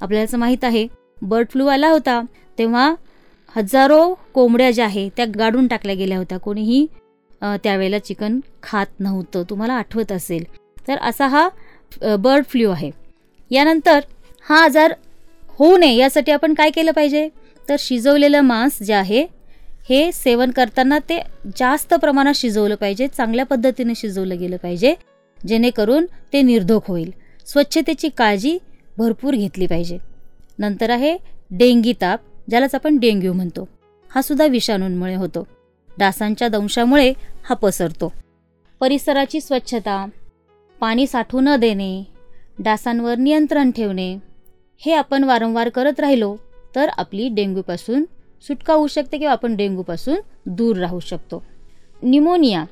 आपल्याला 0.00 0.36
माहीत 0.36 0.64
आहे 0.64 0.86
बर्ड 1.22 1.48
फ्लू 1.50 1.66
आला 1.66 1.88
होता 1.90 2.20
तेव्हा 2.58 2.94
हजारो 3.56 4.02
कोंबड्या 4.34 4.70
ज्या 4.70 4.84
आहे 4.84 5.08
त्या 5.16 5.26
गाडून 5.38 5.66
टाकल्या 5.68 5.94
गेल्या 5.94 6.18
होत्या. 6.18 6.38
कोणीही 6.38 6.86
त्यावेळेला 7.42 7.98
चिकन 7.98 8.38
खात 8.62 9.00
नव्हतं. 9.00 9.42
तुम्हाला 9.50 9.74
आठवत 9.74 10.12
असेल. 10.12 10.44
तर 10.88 10.98
असा 11.00 11.26
हा 11.26 11.48
बर्ड 12.20 12.44
फ्लू 12.50 12.70
आहे. 12.70 12.90
यानंतर 13.50 14.00
हा 14.46 14.62
आजार 14.64 14.92
होऊ 15.58 15.76
नये 15.76 15.96
यासाठी 15.96 16.32
आपण 16.32 16.54
काय 16.54 16.70
केलं 16.70 16.92
पाहिजे? 16.92 17.28
तर 17.68 17.76
शिजवलेलं 17.78 18.40
मांस 18.40 18.78
जे 18.82 18.92
आहे 18.92 19.26
हे 19.88 20.10
सेवन 20.12 20.50
करताना 20.50 20.98
ते 20.98 21.18
जास्त 21.58 21.94
प्रमाणात 21.94 22.34
शिजवलं 22.34 22.74
पाहिजे 22.74 23.06
चांगल्या 23.08 23.44
पद्धतीने 23.46 23.92
शिजवलं 23.96 24.38
गेलं 24.38 24.56
पाहिजे 24.56 24.94
जेणेकरून 25.46 26.06
ते 26.32 26.42
निर्धोक 26.42 26.88
होईल. 26.88 27.10
स्वच्छतेची 27.46 28.08
काळजी 28.08 28.58
भरपूर 28.98 29.34
घेतली 29.34 29.66
पाहिजे. 29.66 29.98
नंतर 30.58 30.90
आहे 30.90 31.16
डेंगी 31.50 31.92
ताप 32.00 32.20
ज्यालाच 32.50 32.74
आपण 32.74 32.98
डेंग्यू 32.98 33.32
म्हणतो. 33.32 33.68
हा 34.10 34.22
सुद्धा 34.22 34.46
विषाणूंमुळे 34.46 35.14
होतो. 35.14 35.46
डासांच्या 35.98 36.48
दंशामुळे 36.48 37.12
हा 37.44 37.54
पसरतो. 37.54 38.12
परिसराची 38.80 39.40
स्वच्छता 39.40 40.04
पाणी 40.80 41.06
साठू 41.06 41.40
न 41.40 41.56
देणे 41.56 42.04
डासांवर 42.58 43.14
नियंत्रण 43.14 43.70
ठेवणे 43.70 44.16
हे 44.84 44.92
आपण 44.92 45.24
वारंवार 45.24 45.68
करत 45.68 46.00
राहिलो 46.00 46.36
तर 46.74 46.88
आपली 46.98 47.28
डेंग्यूपासून 47.28 48.04
सुटका 48.42 48.74
होऊ 48.74 48.86
शकते 48.86 49.18
किंवा 49.18 49.32
आपण 49.32 49.56
डेंग्यूपासून 49.56 50.16
दूर 50.46 50.76
राहू 50.76 51.00
शकतो. 51.00 51.42
निमोनिया 52.02 52.64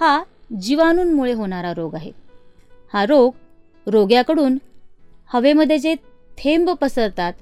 हा 0.00 0.22
जीवाणूंमुळे 0.60 1.32
होणारा 1.32 1.72
रोग 1.72 1.94
आहे. 1.94 2.10
हा 2.92 3.04
रोग 3.06 3.32
रोग्याकडून 3.86 4.58
हवेमध्ये 5.32 5.78
जे 5.78 5.94
थेंब 6.38 6.70
पसरतात 6.70 7.32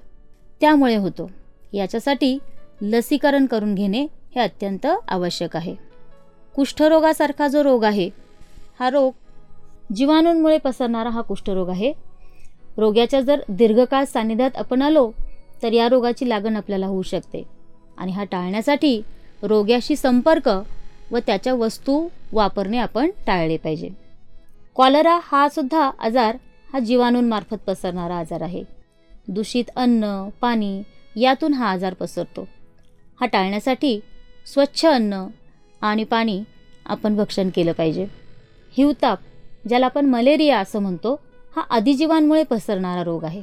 त्यामुळे 0.60 0.96
होतो. 0.96 1.30
याच्यासाठी 1.72 2.38
लसीकरण 2.82 3.46
करून 3.46 3.74
घेणे 3.74 4.06
हे 4.34 4.40
अत्यंत 4.40 4.86
आवश्यक 5.08 5.56
आहे. 5.56 5.74
कुष्ठरोगासारखा 6.54 7.48
जो 7.48 7.62
रोग 7.64 7.84
आहे 7.84 8.10
हा 8.80 8.90
रोग 8.90 9.12
जीवाणूंमुळे 9.94 10.58
पसरणारा 10.58 11.10
हा 11.10 11.20
कुष्ठरोग 11.20 11.68
आहे 11.68 11.92
रोग्याच्या 12.80 13.20
जर 13.20 13.40
दीर्घकाळ 13.48 14.04
सान्निध्यात 14.04 14.56
आपण 14.56 14.82
आलो 14.82 15.10
तर 15.62 15.72
या 15.72 15.88
रोगाची 15.88 16.28
लागण 16.28 16.56
आपल्याला 16.56 16.86
होऊ 16.86 17.02
शकते. 17.02 17.42
आणि 17.98 18.12
हा 18.12 18.24
टाळण्यासाठी 18.24 19.00
रोग्याशी 19.42 19.96
संपर्क 19.96 20.48
व 21.12 21.18
त्याच्या 21.18 21.54
वस्तू 21.54 22.08
वापरणे 22.32 22.78
आपण 22.78 23.10
टाळले 23.26 23.56
पाहिजे. 23.56 23.88
कॉलरा 24.74 25.18
हा 25.22 25.48
सुद्धा 25.48 25.90
आजार 25.98 26.36
हा 26.72 26.78
जीवाणूंमार्फत 26.78 27.56
पसरणारा 27.66 28.18
आजार 28.18 28.42
आहे. 28.42 28.62
दूषित 29.28 29.64
अन्न 29.76 30.28
पाणी 30.40 30.82
यातून 31.16 31.54
हा 31.54 31.70
आजार 31.70 31.94
पसरतो. 31.94 32.48
हा 33.20 33.26
टाळण्यासाठी 33.26 34.00
स्वच्छ 34.46 34.86
अन्न 34.86 35.26
आणि 35.80 36.04
पाणी 36.04 36.42
आपण 36.86 37.16
भक्षण 37.16 37.50
केलं 37.54 37.72
पाहिजे. 37.72 38.06
हिवताप 38.76 39.18
ज्याला 39.68 39.86
आपण 39.86 40.06
मलेरिया 40.06 40.58
असं 40.58 40.78
म्हणतो 40.78 41.20
हा 41.56 41.62
अधिजीवांमुळे 41.70 42.42
पसरणारा 42.42 43.02
रोग 43.04 43.24
आहे. 43.24 43.42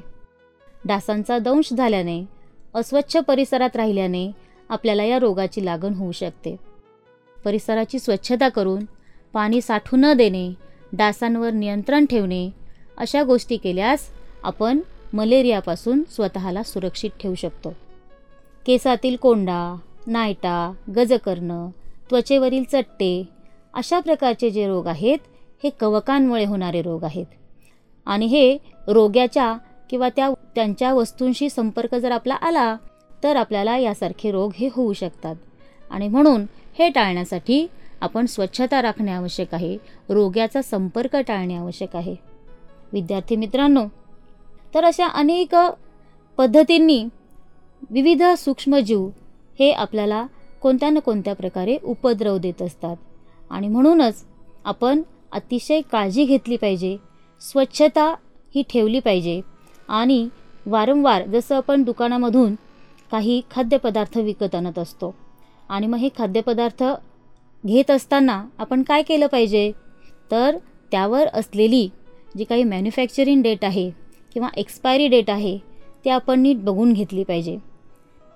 डासांचा 0.86 1.38
दंश 1.40 1.74
झाल्याने 1.74 2.24
अस्वच्छ 2.76 3.18
परिसरात 3.18 3.76
राहिल्याने 3.76 4.32
आपल्याला 4.70 5.04
या 5.04 5.20
रोगाची 5.20 5.66
लागण 5.66 5.94
होऊ 5.94 6.12
शकते. 6.12 6.56
परिसराची 7.46 8.00
स्वच्छता 8.00 8.50
करून 8.50 8.86
पाणी 9.34 9.62
साठू 9.62 9.98
न 9.98 10.14
देणे 10.14 10.54
डासांवर 10.94 11.52
नियंत्रण 11.52 12.06
ठेवणे 12.06 12.50
अशा 12.98 13.24
गोष्टी 13.24 13.58
केल्यास 13.58 14.10
आपण 14.44 14.80
मलेरियापासून 15.14 16.04
स्वतःला 16.10 16.64
सुरक्षित 16.64 17.10
ठेवू 17.20 17.36
शकतो. 17.36 17.74
केसातील 18.66 19.16
कोंडा 19.16 19.76
नायटा 20.08 20.74
गजकर्ण 20.96 21.68
त्वचेवरील 22.10 22.64
चट्टे 22.64 23.24
अशा 23.74 24.00
प्रकारचे 24.00 24.50
जे 24.50 24.68
रोग 24.68 24.88
आहेत 24.88 25.18
हे 25.64 25.70
कवकांमुळे 25.70 26.46
होणारे 26.46 26.82
रोग 26.82 27.04
आहेत. 27.04 27.26
आणि 28.08 28.26
हे 28.26 28.58
रोग्याच्या 28.88 29.54
किंवा 29.90 30.10
त्या 30.10 30.30
त्यांच्या 30.56 30.94
वस्तूंशी 30.94 31.50
संपर्क 31.50 31.96
जर 31.96 32.12
आपला 32.12 32.34
आला 32.34 32.76
तर 33.24 33.36
आपल्याला 33.36 33.78
यासारखे 33.78 34.32
रोग 34.32 34.52
हे 34.56 34.70
होऊ 34.74 34.94
शकतात. 34.94 35.36
आणि 35.90 36.08
म्हणून 36.08 36.46
हे 36.80 36.90
टाळण्यासाठी 36.90 37.68
आपण 38.02 38.26
स्वच्छता 38.26 38.82
राखणे 38.82 39.12
आवश्यक 39.12 39.54
आहे 39.54 39.78
रोग्याचा 40.10 40.62
संपर्क 40.62 41.16
टाळणे 41.16 41.56
आवश्यक 41.56 41.96
आहे. 41.96 42.16
विद्यार्थी 42.94 43.36
मित्रांनो 43.36 43.86
तर 44.74 44.84
अशा 44.84 45.08
अनेक 45.08 45.56
पद्धतींनी 46.38 47.04
विविध 47.90 48.24
सूक्ष्मजीव 48.38 49.08
हे 49.60 49.72
आपल्याला 49.72 50.26
कोणत्या 50.62 50.90
ना 50.90 51.00
कोणत्या 51.00 51.36
प्रकारे 51.36 51.78
उपद्रव 51.84 52.38
देत 52.38 52.62
असतात. 52.62 52.96
आणि 53.50 53.68
म्हणूनच 53.68 54.24
आपण 54.66 55.02
अतिशय 55.32 55.82
काळजी 55.82 56.26
घेतली 56.26 56.58
पाहिजे 56.58 56.98
स्वच्छता 57.42 58.14
ही 58.56 58.64
ठेवली 58.70 59.00
पाहिजे. 59.00 59.42
आणि 59.90 60.28
वारंवार 60.66 61.26
जसं 61.26 61.56
आपण 61.56 61.84
दुकानामधून 61.84 62.56
काही 63.12 63.42
खाद्यपदार्थ 63.52 64.18
विकत 64.18 64.56
आणत 64.56 64.80
असतो 64.80 65.14
आणि 65.70 65.88
मग 65.88 65.98
हे 65.98 66.10
खाद्यपदार्थ 66.18 66.84
घेत 67.64 67.92
असताना 67.92 68.44
आपण 68.58 68.84
काय 68.84 69.02
केलं 69.02 69.28
पाहिजे? 69.28 69.72
तर 70.32 70.58
त्यावर 70.92 71.28
असलेली 71.34 71.88
जी 72.38 72.44
काही 72.44 72.64
मॅन्युफॅक्चरिंग 72.64 73.42
डेट 73.44 73.64
आहे 73.66 73.90
किंवा 74.34 74.50
एक्सपायरी 74.58 75.08
डेट 75.08 75.30
आहे 75.30 75.58
ते 76.06 76.10
आपण 76.10 76.40
नीट 76.40 76.58
बघून 76.58 76.94
घेतली 76.94 77.24
पाहिजे. 77.24 77.58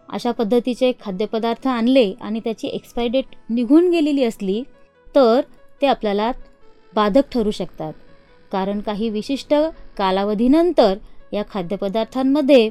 अशा 0.10 0.32
पद्धतीचे 0.32 0.92
खाद्यपदार्थ 1.02 1.68
आणले 1.68 2.14
आणि 2.22 2.40
त्याची 2.40 2.68
एक्सपायरी 2.68 3.10
डेट 3.10 3.36
निघून 3.50 3.90
गेलेली 3.90 4.24
असली 4.24 4.62
तर 5.16 5.42
ते 5.82 5.88
आपल्याला 5.88 6.32
बाधक 6.96 7.32
ठरू 7.32 7.52
शकतात. 7.52 7.94
कारण 8.52 8.80
काही 8.80 9.10
विशिष्ट 9.10 9.54
कालावधीनंतर 9.98 10.98
या 11.34 11.44
खाद्यपदार्थांमध्ये 11.52 12.70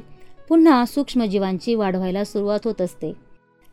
पुन्हा 0.49 0.85
सूक्ष्मजीवांची 0.85 1.75
वाढ 1.75 1.95
व्हायला 1.95 2.23
सुरुवात 2.23 2.59
होत 2.65 2.81
असते. 2.81 3.13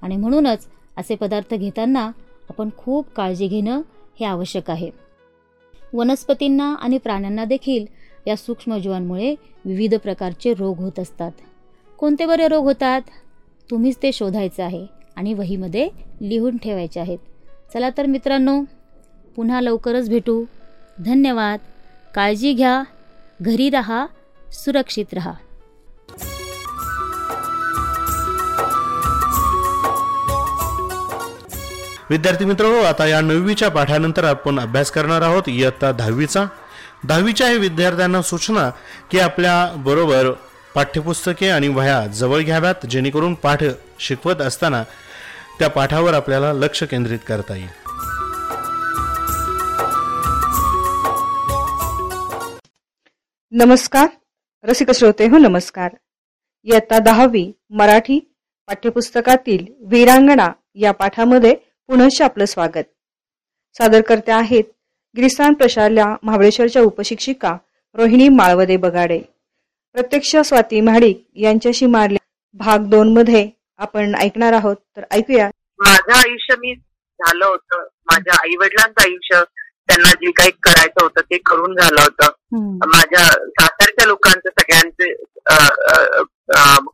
आणि 0.02 0.16
म्हणूनच 0.16 0.66
असे 0.96 1.14
पदार्थ 1.14 1.54
घेताना 1.54 2.10
आपण 2.48 2.68
खूप 2.76 3.06
काळजी 3.16 3.46
घेणं 3.46 3.80
हे 4.20 4.24
आवश्यक 4.24 4.70
आहे. 4.70 4.90
वनस्पतींना 5.92 6.74
आणि 6.74 6.98
प्राण्यांना 6.98 7.44
देखील 7.44 7.86
या 8.26 8.36
सूक्ष्मजीवांमुळे 8.36 9.34
विविध 9.64 9.94
प्रकारचे 9.94 10.54
रोग 10.54 10.78
होत 10.78 10.98
असतात. 10.98 11.32
कोणते 11.98 12.26
बरे 12.26 12.48
रोग 12.48 12.64
होतात? 12.64 13.00
तुम्हीच 13.70 13.96
ते 14.02 14.12
शोधायचं 14.12 14.62
आहे 14.62 14.86
आणि 15.16 15.34
वहीमध्ये 15.34 15.88
लिहून 16.20 16.56
ठेवायचे 16.56 17.00
आहेत. 17.00 17.18
चला 17.74 17.90
तर 17.96 18.06
मित्रांनो 18.06 18.62
पुन्हा 19.36 19.60
लवकरच 19.60 20.08
भेटू. 20.08 20.44
धन्यवाद. 21.04 21.58
काळजी 22.14 22.52
घ्या 22.52 22.82
घरी 23.42 23.70
राहा 23.70 24.06
सुरक्षित 24.52 25.06
रहा. 25.12 25.32
विद्यार्थी 32.10 32.44
मित्र 32.44 32.64
हो 32.64 32.82
आता 32.84 33.06
या 33.06 33.20
नववीच्या 33.20 33.68
पाठानंतर 33.68 34.24
आपण 34.24 34.60
अभ्यास 34.60 34.90
करणार 34.90 35.22
आहोत. 35.22 35.42
इयत्ता 35.46 35.92
दहावीचा. 35.92 36.44
दहावीच्या 37.04 37.48
हे 37.48 37.56
विद्यार्थ्यांना 37.56 38.22
सूचना 38.22 38.70
की 39.10 39.18
आपल्या 39.20 39.72
बरोबर 39.76 40.30
पाठ्यपुस्तके 40.74 41.48
आणि 41.48 41.68
वह्या 41.68 42.06
जवळ 42.06 42.42
घ्याव्यात 42.42 42.86
जेणेकरून 42.86 43.34
पाठ 43.34 43.64
शिकवत 43.98 44.40
असताना 44.40 44.82
त्या 45.58 45.68
पाठावर 45.68 46.14
आपल्याला 46.14 46.52
लक्ष 46.52 46.82
केंद्रित 46.82 47.18
करता 47.28 47.54
येईल. 47.54 47.87
नमस्कार. 53.52 54.06
रसिक 54.64 54.90
श्रोते 54.90 55.26
हो 55.26 55.38
नमस्कार. 55.38 55.90
इयत्ता 56.64 56.98
दहावी 56.98 57.52
मराठी 57.70 58.18
पाठ्यपुस्तकातील 58.66 59.66
वीरांगणा 59.80 60.48
या 60.74 60.92
पाठामध्ये 60.92 61.54
पुनश्च 61.86 62.22
आपलं 62.22 62.44
स्वागत. 62.44 62.84
सादर 63.78 64.00
करते 64.00 64.32
आहेत 64.32 64.64
गिरिस्थान 65.16 65.54
प्रशाल्या 65.54 66.04
महाबळेश्वरच्या 66.22 66.82
उपशिक्षिका 66.82 67.56
रोहिणी 67.94 68.28
माळवदे 68.28 68.76
बगाडे. 68.76 69.18
प्रत्यक्ष 69.92 70.36
स्वाती 70.36 70.80
महाडिक 70.80 71.26
यांच्याशी 71.34 71.86
मारल्या 71.86 72.26
भाग 72.52 72.78
दोन 72.78 73.12
मध्ये 73.12 73.50
आपण 73.76 74.14
ऐकणार 74.14 74.52
आहोत. 74.52 74.76
तर 74.96 75.04
ऐकूया. 75.10 75.50
माझं 75.78 76.12
आयुष्य 76.16 76.54
मी 76.58 76.74
झालं 76.74 77.46
होतं. 77.46 77.82
माझ्या 77.82 78.34
आई 78.34 78.56
वडिलांचं 78.60 79.02
आयुष्य 79.02 79.36
त्यांना 79.88 80.12
जे 80.12 80.30
काही 80.30 80.50
करायचं 80.62 81.02
होतं 81.02 81.20
ते 81.20 81.38
करून 81.38 81.74
झालं 81.76 82.00
होतं. 82.00 82.30
माझ्या 82.86 83.24
सासरच्या 83.28 84.06
लोकांचे 84.06 84.48
सगळ्यांचे 84.50 85.12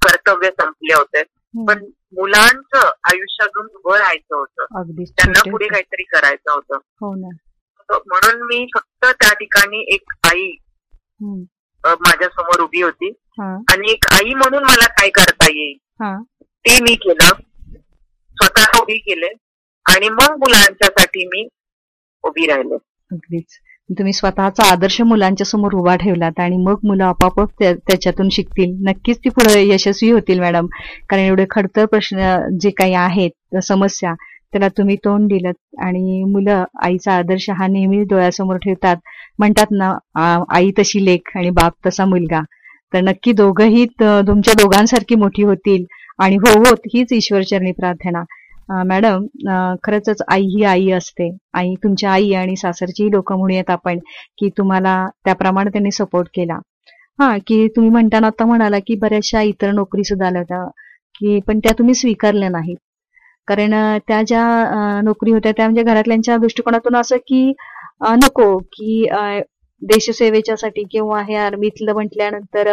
कर्तव्य 0.03 0.51
संपले 0.51 0.95
होते. 0.95 1.23
पण 1.67 1.85
मुलांचं 2.17 2.87
आयुष्य 3.05 3.45
अजून 3.45 3.67
उभं 3.75 3.97
राहायचं 3.99 4.37
होतं. 4.37 4.65
त्यांना 5.17 5.51
पुढे 5.51 5.67
काहीतरी 5.69 6.03
करायचं 6.03 6.53
होतं. 6.53 6.79
हो 7.01 7.99
म्हणून 8.09 8.43
मी 8.43 8.67
फक्त 8.75 9.05
त्या 9.05 9.33
ठिकाणी 9.35 9.85
एक 9.95 10.13
आई 10.27 10.51
माझ्यासमोर 11.85 12.61
उभी 12.61 12.83
होती. 12.83 13.09
हा. 13.41 13.55
आणि 13.73 13.91
एक 13.91 14.07
आई 14.13 14.35
म्हणून 14.35 14.63
मला 14.63 14.87
काय 14.99 15.11
करता 15.11 15.47
येईल? 15.47 15.77
हा. 16.03 16.17
ते 16.67 16.79
मी 16.83 16.95
केलं. 16.95 17.33
स्वतः 18.37 18.79
उभी 18.81 18.99
केले. 18.99 19.29
आणि 19.87 20.09
मग 20.09 20.37
मुलांच्यासाठी 20.39 21.27
मी 21.27 21.49
उभी 22.25 22.47
राहिले 22.47 22.75
अगदीच. 23.11 23.59
तुम्ही 23.91 24.13
स्वतःचा 24.13 24.65
आदर्श 24.73 25.01
मुलांच्या 25.03 25.47
समोर 25.47 25.75
उभा 25.77 25.95
ठेवलात 26.01 26.39
आणि 26.41 26.57
मग 26.57 26.79
मुलं 26.87 27.05
आपापच 27.05 27.49
त्याच्यातून 27.61 28.29
शिकतील. 28.33 28.75
नक्कीच 28.89 29.19
ती 29.25 29.29
पुढे 29.31 29.61
यशस्वी 29.69 30.11
होतील 30.11 30.41
मॅडम. 30.41 30.67
कारण 31.11 31.23
एवढे 31.23 31.45
खडतर 31.51 31.87
प्रश्न 31.87 32.37
जे 32.61 32.71
काही 32.79 32.95
आहेत 32.95 33.59
समस्या 33.63 34.15
त्याला 34.53 34.69
तुम्ही 34.79 34.97
तोंड 35.05 35.29
दिलं 35.29 35.51
आणि 35.85 36.23
मुलं 36.33 36.65
आईचा 36.85 37.13
आदर्श 37.13 37.49
हा 37.59 37.67
नेहमी 37.67 38.03
डोळ्यासमोर 38.11 38.57
ठेवतात. 38.65 38.97
म्हणतात 39.39 39.67
ना 39.73 39.91
आई 40.57 40.71
तशी 40.79 41.05
लेख 41.05 41.37
आणि 41.37 41.51
बाप 41.51 41.87
तसा 41.87 42.05
मुलगा. 42.05 42.41
तर 42.93 43.01
नक्की 43.03 43.33
दोघंही 43.33 43.85
तुमच्या 44.01 44.55
दोघांसारखी 44.59 45.15
मोठी 45.17 45.43
होतील. 45.45 45.85
आणि 46.19 46.37
हो 46.37 46.59
होत 46.59 46.87
हीच 46.95 47.13
ईश्वरचरणी 47.13 47.73
प्रार्थना. 47.73 48.23
मॅडम 48.69 49.27
खरंच 49.85 50.23
आई 50.29 50.43
ही 50.57 50.63
आई 50.65 50.91
असते. 50.93 51.31
आई 51.55 51.75
तुमच्या 51.83 52.11
आई 52.13 52.33
आणि 52.35 52.57
सासरची 52.57 53.11
लोक 53.13 53.33
म्हणूयात 53.33 53.71
आपण 53.71 53.99
की 54.39 54.49
तुम्हाला 54.59 54.97
त्याप्रमाणे 55.25 55.71
त्यांनी 55.73 55.91
सपोर्ट 55.93 56.29
केला. 56.35 56.59
हा 57.19 57.37
की 57.47 57.67
तुम्ही 57.77 57.91
म्हणताना 57.91 58.27
आता 58.27 58.45
म्हणाला 58.47 58.79
की 58.87 58.95
बऱ्याचशा 59.01 59.43
इतर 59.43 59.71
नोकरी 59.73 60.05
सुद्धा 60.05 60.27
आल्या 60.27 60.41
होत्या 60.41 60.65
की 61.21 61.39
पण 61.49 61.59
त्या 61.65 61.73
तुम्ही 61.79 61.95
स्वीकारल्या 61.95 62.49
नाहीत. 62.51 62.77
कारण 63.49 63.75
त्या 64.09 64.23
ज्या 64.23 65.01
नोकरी 65.05 65.33
होत्या 65.33 65.53
त्या 65.57 65.67
म्हणजे 65.67 65.83
घरातल्यांच्या 65.83 66.37
दृष्टिकोनातून 66.39 66.97
असं 66.97 67.17
की 67.29 67.53
नको 68.23 68.57
की 68.73 69.07
देशसेवेच्यासाठी 69.83 70.83
किंवा 70.91 71.21
हे 71.23 71.35
आर्मीतलं 71.37 71.93
म्हटल्यानंतर 71.95 72.69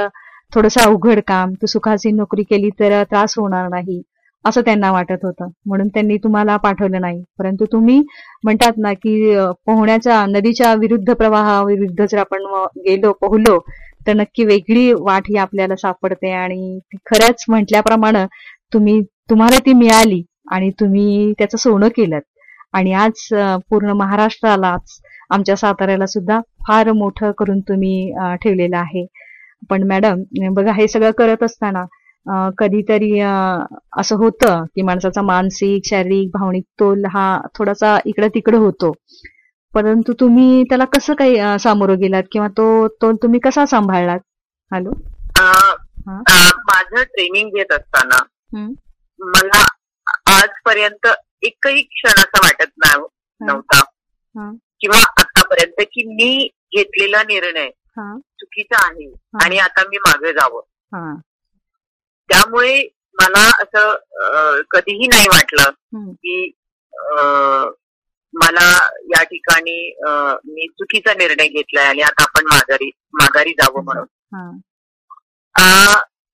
थोडंसं 0.54 0.82
अवघड 0.82 1.20
काम 1.28 1.54
तू 1.62 1.66
सुखासीन 1.68 2.16
नोकरी 2.16 2.44
केली 2.44 2.70
तर 2.80 3.04
त्रास 3.12 3.38
होणार 3.38 3.68
नाही. 3.70 4.02
असं 4.46 4.62
त्यांना 4.66 4.92
वाटत 4.92 5.24
होतं. 5.26 5.48
म्हणून 5.66 5.88
त्यांनी 5.88 6.18
तुम्हाला 6.24 6.56
पाठवलं 6.58 7.02
नाही. 7.02 7.22
परंतु 7.40 7.66
तुम्ही 7.72 8.00
म्हणतात 8.44 8.78
ना 8.78 8.94
की 8.94 9.36
पोहण्याच्या 9.66 10.26
नदीच्या 10.30 10.74
विरुद्ध 10.76 11.14
प्रवाहाविरुद्ध 11.14 12.06
जर 12.06 12.18
आपण 12.20 12.46
गेलो 12.86 13.12
पोहलो 13.22 13.60
तर 14.08 14.14
नक्की 14.16 14.46
वेगळी 14.46 14.92
वाट 15.00 15.24
ही 15.30 15.38
आपल्याला 15.38 15.76
सापडते. 15.76 16.32
आणि 16.34 16.80
ती 16.84 16.98
खरंच 17.06 17.46
म्हटल्याप्रमाणे 17.50 18.26
तुम्ही 18.74 19.02
तुम्हाला 19.30 19.60
ती 19.66 19.74
मिळाली 19.74 20.22
आणि 20.52 20.70
तुम्ही 20.80 21.34
त्याचं 21.40 21.58
सोनं 21.58 21.88
केलं 21.96 22.20
आणि 22.74 22.94
आज 22.94 23.28
पूर्ण 23.70 23.92
महाराष्ट्रालाच 23.94 25.00
आमच्या 25.32 25.56
साताऱ्याला 25.56 26.06
सुद्धा 26.06 26.40
फार 26.68 26.92
मोठं 26.94 27.32
करून 27.38 27.60
तुम्ही 27.70 28.12
ठेवलेलं 28.42 28.78
आहे. 28.78 29.06
पण 29.70 29.84
मॅडम 29.88 30.24
बघा 30.54 30.72
हे 30.74 30.88
सगळं 30.88 31.12
करत 31.18 31.44
असताना 31.44 31.84
कधीतरी 32.58 33.20
असं 33.98 34.16
होतं 34.16 34.64
की 34.66 34.82
माणसाचा 34.82 35.22
मानसिक 35.22 35.82
शारीरिक 35.86 36.30
भावनिक 36.34 36.64
तोल 36.80 37.06
हा 37.06 37.42
थोडासा 37.58 37.98
इकडं 38.06 38.28
तिकडं 38.28 38.58
होतो. 38.58 38.92
परंतु 39.74 40.14
तुम्ही 40.20 40.64
त्याला 40.64 40.86
कसं 40.86 41.14
काही 41.14 41.60
सामोरं 41.60 42.00
गेलात 42.00 42.24
किंवा 42.32 42.48
तो 42.48 42.88
तोल 43.02 43.16
तुम्ही 43.16 43.40
कसा 43.40 43.66
सांभाळलात? 43.66 44.20
हॅलो? 44.72 44.92
माझं 46.64 47.04
ट्रेनिंग 47.04 47.50
घेत 47.50 47.72
असताना 47.72 48.24
मला 49.20 49.64
आजपर्यंत 50.36 51.08
एकही 51.42 51.82
क्षण 51.82 52.22
असं 52.22 52.40
वाटत 52.44 52.72
नव्हता. 53.42 53.82
किंवा 54.82 54.98
आतापर्यंत 55.20 55.82
की 55.94 56.04
मी 56.08 56.48
घेतलेला 56.76 57.22
निर्णय 57.24 57.70
चुकीचा 58.40 58.86
आहे 58.86 59.12
आणि 59.44 59.58
आता 59.58 59.84
मी 59.90 59.98
मागे 59.98 60.34
जावं. 60.34 60.62
त्यामुळे 62.32 62.82
मला 63.22 63.46
असं 63.62 64.62
कधीही 64.72 65.08
नाही 65.08 65.28
वाटलं 65.30 65.72
की 66.14 66.52
मला 68.34 68.68
या 69.08 69.24
ठिकाणी 69.24 69.94
मी 70.46 70.68
चुकीचा 70.68 71.14
निर्णय 71.14 71.48
घेतलाय 71.48 71.86
आणि 71.86 72.02
आता 72.02 72.24
आपण 72.24 72.46
माघारी 72.46 72.90
माघारी 73.14 73.52
जावं 73.52 73.84
म्हणून. 73.84 74.06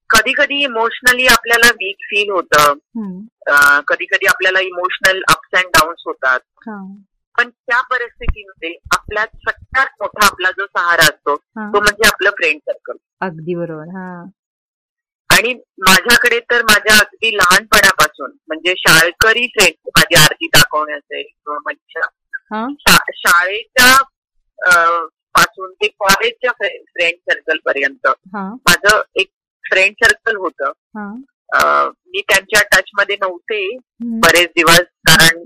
कधी 0.09 0.33
कधी 0.33 0.63
इमोशनली 0.63 1.25
आपल्याला 1.27 1.69
वीक 1.69 1.95
फील 2.01 2.29
होतं. 2.29 2.73
कधी 3.87 4.05
कधी 4.05 4.27
आपल्याला 4.27 4.59
इमोशनल 4.59 5.21
अप्स 5.29 5.57
अँड 5.59 5.67
डाऊन्स 5.67 6.03
होतात. 6.05 6.39
पण 7.35 7.49
त्या 7.49 7.81
परिस्थितीमध्ये 7.81 8.73
आपला 8.95 9.25
सगळ्यात 9.25 9.87
मोठा 9.99 10.25
आपला 10.25 10.51
जो 10.51 10.65
सहारा 10.65 11.03
असतो 11.03 11.35
तो 11.73 11.79
म्हणजे 11.79 12.07
आपलं 12.07 12.29
फ्रेंड 12.29 12.59
सर्कल 12.59 12.97
अगदी 13.21 13.55
बरोबर 13.55 13.87
आणि 15.37 15.53
माझ्याकडे 15.87 16.39
तर 16.39 16.61
माझ्या 16.61 16.99
अगदी 16.99 17.37
लहानपणापासून 17.37 18.31
म्हणजे 18.47 18.73
शाळकरी 18.77 19.47
फ्रेंड 19.47 19.89
माझी 19.97 20.15
आरती 20.15 20.47
दाखवणे 20.47 20.93
असेल 20.93 21.23
किंवा 21.23 21.57
माझ्या 21.65 22.01
शाळेच्या 23.15 23.97
पासून 25.35 25.73
ते 25.73 25.87
कॉलेजच्या 25.87 26.51
फ्रेंड 26.51 27.31
सर्कल 27.31 27.57
पर्यंत. 27.65 28.07
माझं 28.35 29.01
एक 29.15 29.27
फ्रेंड 29.63 29.93
सर्कल 30.03 30.35
होतं. 30.35 30.71
मी 32.07 32.21
त्यांच्या 32.21 32.61
टच 32.71 32.89
मध्ये 32.97 33.15
नव्हते. 33.21 33.77
बरेच 34.01 34.49
दिवस 34.57 34.85
कारण 35.09 35.43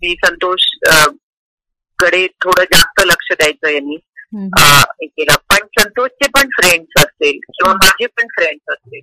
मी 0.00 0.14
संतोषकडे 0.24 2.26
थोडं 2.26 2.62
जास्त 2.62 3.00
लक्ष 3.06 3.32
द्यायचं 3.32 3.68
यांनी. 3.68 3.96
केलं. 4.34 5.34
पण 5.50 5.66
संतोषचे 5.78 6.28
पण 6.34 6.48
फ्रेंड्स 6.56 7.02
असतील 7.02 7.38
किंवा 7.46 7.72
माझे 7.74 8.06
पण 8.06 8.26
फ्रेंड्स 8.28 8.72
असतील. 8.72 9.00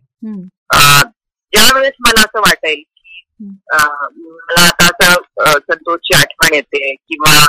ज्या 1.53 1.73
वेळेस 1.75 1.93
मला 1.99 2.21
असं 2.21 2.39
वाटेल 2.39 2.81
की 2.81 3.23
मला 3.71 4.65
आता 4.67 4.85
असं 4.85 5.59
संतोषची 5.59 6.13
आठवण 6.15 6.53
येते 6.53 6.93
किंवा 6.95 7.47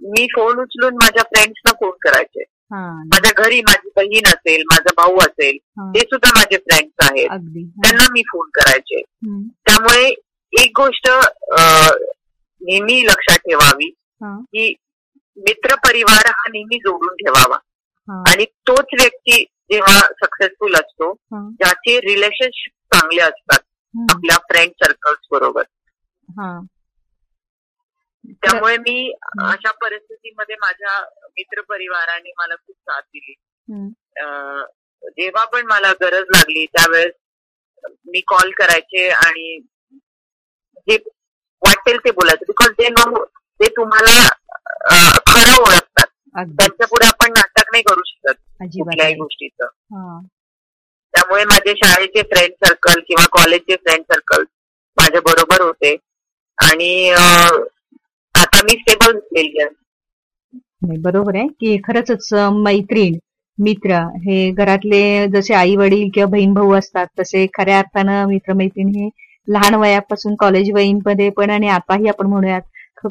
मी 0.00 0.26
फोन 0.34 0.60
उचलून 0.60 0.94
माझ्या 0.94 1.22
फ्रेंड्सना 1.22 1.72
फोन 1.72 1.90
करायचे. 2.02 2.44
माझ्या 3.06 3.30
घरी 3.42 3.60
माझी 3.60 3.88
बहीण 3.96 4.26
असेल 4.26 4.62
माझा 4.72 4.92
भाऊ 4.96 5.16
असेल 5.20 5.56
ते 5.94 6.00
सुद्धा 6.00 6.30
माझे 6.36 6.56
फ्रेंड्स 6.56 7.08
आहेत. 7.10 7.28
त्यांना 7.82 8.06
मी 8.12 8.22
फोन 8.22 8.48
करायचे. 8.54 9.00
त्यामुळे 9.66 10.08
एक 10.52 10.70
गोष्ट 10.76 11.08
नेहमी 12.60 13.02
लक्षात 13.04 13.38
ठेवावी 13.38 13.90
की 14.40 14.74
मित्र 15.36 15.74
परिवार 15.84 16.26
हा 16.28 16.48
नेहमी 16.52 16.78
जोडून 16.78 17.14
ठेवावा. 17.16 17.58
आणि 18.28 18.44
तोच 18.68 18.94
व्यक्ती 19.00 19.42
जेव्हा 19.70 19.98
सक्सेसफुल 20.22 20.74
असतो 20.74 21.12
ज्याचे 21.52 21.98
रिलेशनशिप 22.00 22.94
चांगले 22.94 23.22
असतात 23.22 23.58
आपल्या 24.10 24.36
फ्रेंड 24.50 24.72
सर्कल्स 24.84 25.26
बरोबर. 25.30 25.62
त्यामुळे 28.42 28.76
मी 28.78 29.12
अशा 29.44 29.70
परिस्थितीमध्ये 29.80 30.56
माझ्या 30.60 30.98
मित्र 31.28 31.60
परिवाराने 31.68 32.32
मला 32.38 32.54
खूप 32.56 32.76
साथ 32.76 33.00
दिली. 33.02 33.34
जेव्हा 35.16 35.44
पण 35.44 35.66
मला 35.66 35.92
गरज 36.00 36.26
लागली 36.34 36.64
त्यावेळेस 36.66 37.12
मी 38.06 38.20
कॉल 38.26 38.50
करायचे 38.58 39.08
आणि 39.10 39.58
जे 40.88 40.96
वाटेल 41.62 41.98
ते 42.04 42.10
बोलायचं. 42.10 42.44
बिकॉज 42.48 42.70
ते 42.78 42.88
ते 43.62 43.68
तुम्हाला 43.76 44.28
खरं 45.26 45.56
ओळखतात. 45.56 46.06
त्यांच्या 46.36 46.86
पुढे 46.86 47.06
आपण 47.06 47.30
नाटक 47.32 47.70
नाही 47.72 47.82
करू 47.82 48.02
शकत 48.06 48.34
कुठल्याही 48.76 49.14
गोष्टीचं. 49.14 49.66
त्यामुळे 51.14 51.44
माझे 51.44 51.72
शाळेचे 51.76 52.22
फ्रेंड 52.24 52.52
सर्कल 52.66 53.00
किंवा 53.08 53.26
कॉलेजचे 53.32 53.76
फ्रेंड 53.76 54.02
सर्कल 54.12 54.44
माझ्या 54.96 55.20
बरोबर 55.26 55.60
होते. 55.62 55.94
आणि 56.58 57.10
आता 58.34 58.62
मी 58.64 58.76
स्टेबल 58.78 59.12
झालेली 59.12 59.60
आहे. 59.62 60.96
बरोबर 61.02 61.36
आहे. 61.36 61.46
की 61.50 61.76
खरंच 61.84 62.32
मैत्रीण 62.64 63.18
मित्र 63.58 63.98
हे 64.24 64.50
घरातले 64.52 65.26
जसे 65.34 65.54
आई 65.54 65.74
वडील 65.76 66.08
किंवा 66.14 66.28
बहीण 66.30 66.52
भाऊ 66.54 66.72
असतात 66.74 67.06
तसे 67.20 67.46
खऱ्या 67.54 67.78
अर्थानं 67.78 68.24
मित्रमैत्रीण 68.28 68.88
हे 68.96 69.08
लहान 69.48 69.74
वयापासून 69.74 70.34
कॉलेज 70.40 70.70
वयीनमध्ये 70.74 71.28
पण 71.36 71.50
आणि 71.50 71.68
आताही 71.68 72.08
आपण 72.08 72.26
म्हणूयात 72.26 72.62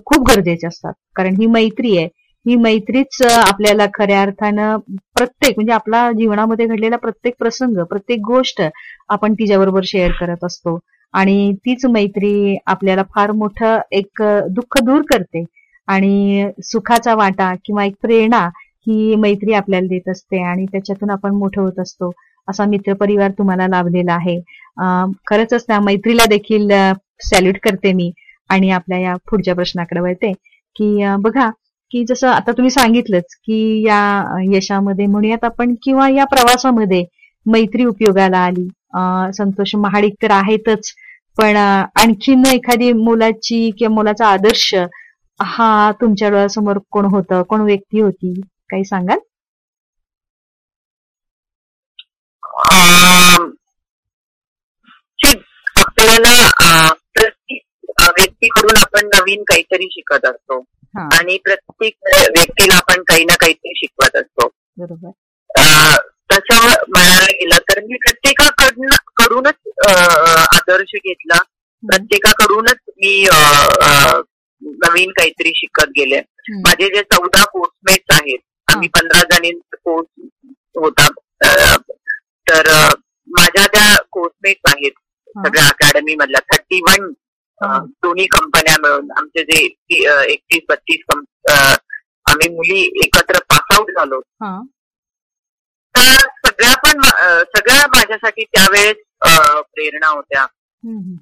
खूप 0.06 0.28
गरजेचे 0.30 0.68
असतात. 0.68 0.94
कारण 1.16 1.36
ही 1.40 1.46
मैत्री 1.48 1.98
आहे. 1.98 2.08
ही 2.46 2.56
मैत्रीच 2.58 3.22
आपल्याला 3.24 3.86
खऱ्या 3.94 4.22
अर्थानं 4.22 4.78
प्रत्येक 5.16 5.56
म्हणजे 5.58 5.74
आपला 5.74 6.12
जीवनामध्ये 6.12 6.66
घडलेला 6.68 6.98
प्रत्येक 6.98 7.34
प्रसंग 7.40 7.84
प्रत्येक 7.90 8.20
गोष्ट 8.28 8.62
आपण 9.10 9.34
तिच्याबरोबर 9.34 9.82
शेअर 9.86 10.12
करत 10.20 10.44
असतो. 10.44 10.78
आणि 11.14 11.54
तीच 11.66 11.86
मैत्री 11.86 12.58
आपल्याला 12.68 13.04
फार 13.16 13.32
मोठं 13.34 13.80
एक 13.92 14.22
दुःख 14.50 14.78
दूर 14.84 15.02
करते. 15.12 15.44
आणि 15.88 16.46
सुखाचा 16.64 17.14
वाटा 17.16 17.54
किंवा 17.66 17.86
एक 17.86 17.94
प्रेरणा 18.02 18.48
ही 18.88 19.16
मैत्री 19.16 19.54
आपल्याला 19.54 19.88
देत 19.88 20.10
असते 20.10 20.42
आणि 20.44 20.66
त्याच्यातून 20.66 21.10
आपण 21.10 21.36
मोठं 21.36 21.62
होत 21.62 21.80
असतो. 21.80 22.12
असा 22.48 22.66
मित्रपरिवार 22.66 23.32
तुम्हाला 23.32 23.68
लाभलेला 23.68 24.14
आहे. 24.14 24.40
खरंच 25.28 25.54
त्या 25.68 25.80
मैत्रीला 25.80 26.26
देखील 26.26 26.72
सॅल्यूट 27.24 27.58
करते 27.64 27.92
मी. 27.94 28.12
आणि 28.52 28.70
आपल्या 28.72 29.00
या 29.00 29.16
पुढच्या 29.30 29.56
प्रश्नाकडे 29.56 30.00
वळते 30.00 30.32
की 30.76 31.16
बघा 31.20 31.50
की 31.92 32.04
जसं 32.08 32.28
आता 32.30 32.52
तुम्ही 32.52 32.70
सांगितलंच 32.72 33.36
की 33.38 33.58
या 33.88 34.00
यशामध्ये 34.54 35.06
म्हणूयात 35.06 35.44
आपण 35.46 35.74
किंवा 35.84 36.08
या 36.10 36.26
प्रवासामध्ये 36.26 37.04
मैत्री 37.46 37.86
उपयोगाला 37.86 38.40
आली. 38.40 38.68
संतोष 39.34 39.76
महाडिक 39.76 40.14
तर 40.22 40.32
आहेतच 40.32 40.92
पण 41.38 41.56
आणखीन 41.58 42.46
एखादी 42.46 42.92
मुलाची 42.94 43.70
किंवा 43.80 43.94
मुलाचा 43.96 44.28
आदर्श 44.28 44.74
हा 45.40 45.92
तुमच्या 46.02 46.30
डोळ्यासमोर 46.30 46.78
कोण 46.92 47.06
होतं? 47.06 47.42
कोण 47.44 47.62
व्यक्ती 47.62 48.00
होती? 48.02 48.34
काही 48.70 48.84
सांगाल? 48.86 49.20
आपल्याला 55.76 56.32
व्यक्तीकडून 58.62 58.78
आपण 58.82 59.08
नवीन 59.16 59.44
काहीतरी 59.44 59.88
शिकत 59.92 60.26
असतो. 60.26 60.64
आणि 61.18 61.38
प्रत्येक 61.44 61.94
व्यक्तीला 62.36 62.76
आपण 62.76 63.04
काही 63.08 63.24
ना 63.26 63.36
काहीतरी 63.40 63.74
शिकवत 63.76 64.16
असतो. 64.16 64.48
तसं 66.32 66.56
म्हणायला 66.66 67.26
गेलं 67.32 67.58
तर 67.70 67.80
मी 67.86 67.98
प्रत्येकाकडून 68.04 68.90
कडूनच 69.18 69.88
आदर्श 69.88 70.96
घेतला. 70.96 71.38
प्रत्येकाकडूनच 71.84 72.78
मी 72.98 73.26
नवीन 74.62 75.12
काहीतरी 75.12 75.52
शिकत 75.56 75.90
गेले. 75.96 76.20
माझे 76.64 76.88
जे 76.96 77.02
चौदा 77.02 77.44
कोर्समेट्स 77.44 78.16
आहेत 78.20 78.40
आम्ही 78.68 78.88
पंधरा 78.88 79.22
जणींचा 79.32 79.76
कोर्स 79.84 80.08
होता. 80.76 81.08
तर 82.50 82.68
माझ्या 83.28 83.66
त्या 83.68 83.96
कोर्समेट्स 84.12 84.74
आहेत 84.74 84.92
सगळ्या 85.36 85.66
अकॅडमी 85.66 86.16
मधल्या 86.16 86.40
थर्टी 86.54 86.80
वन 86.82 87.12
दोन्ही 87.64 88.26
कंपन्या 88.36 88.76
मिळून 88.82 89.12
आमचे 89.18 89.44
जे 89.44 89.58
एकतीस 90.34 90.64
बत्तीस 90.70 91.16
आम्ही 92.32 92.48
मुली 92.50 92.82
एकत्र 93.04 93.40
पासआउट 93.50 93.92
झालो. 93.98 94.20
तर 95.96 96.28
सगळ्या 96.46 96.76
पण 96.84 97.02
सगळ्या 97.56 97.86
माझ्यासाठी 97.96 98.44
त्यावेळेस 98.46 98.98
प्रेरणा 99.74 100.08
होत्या. 100.08 100.46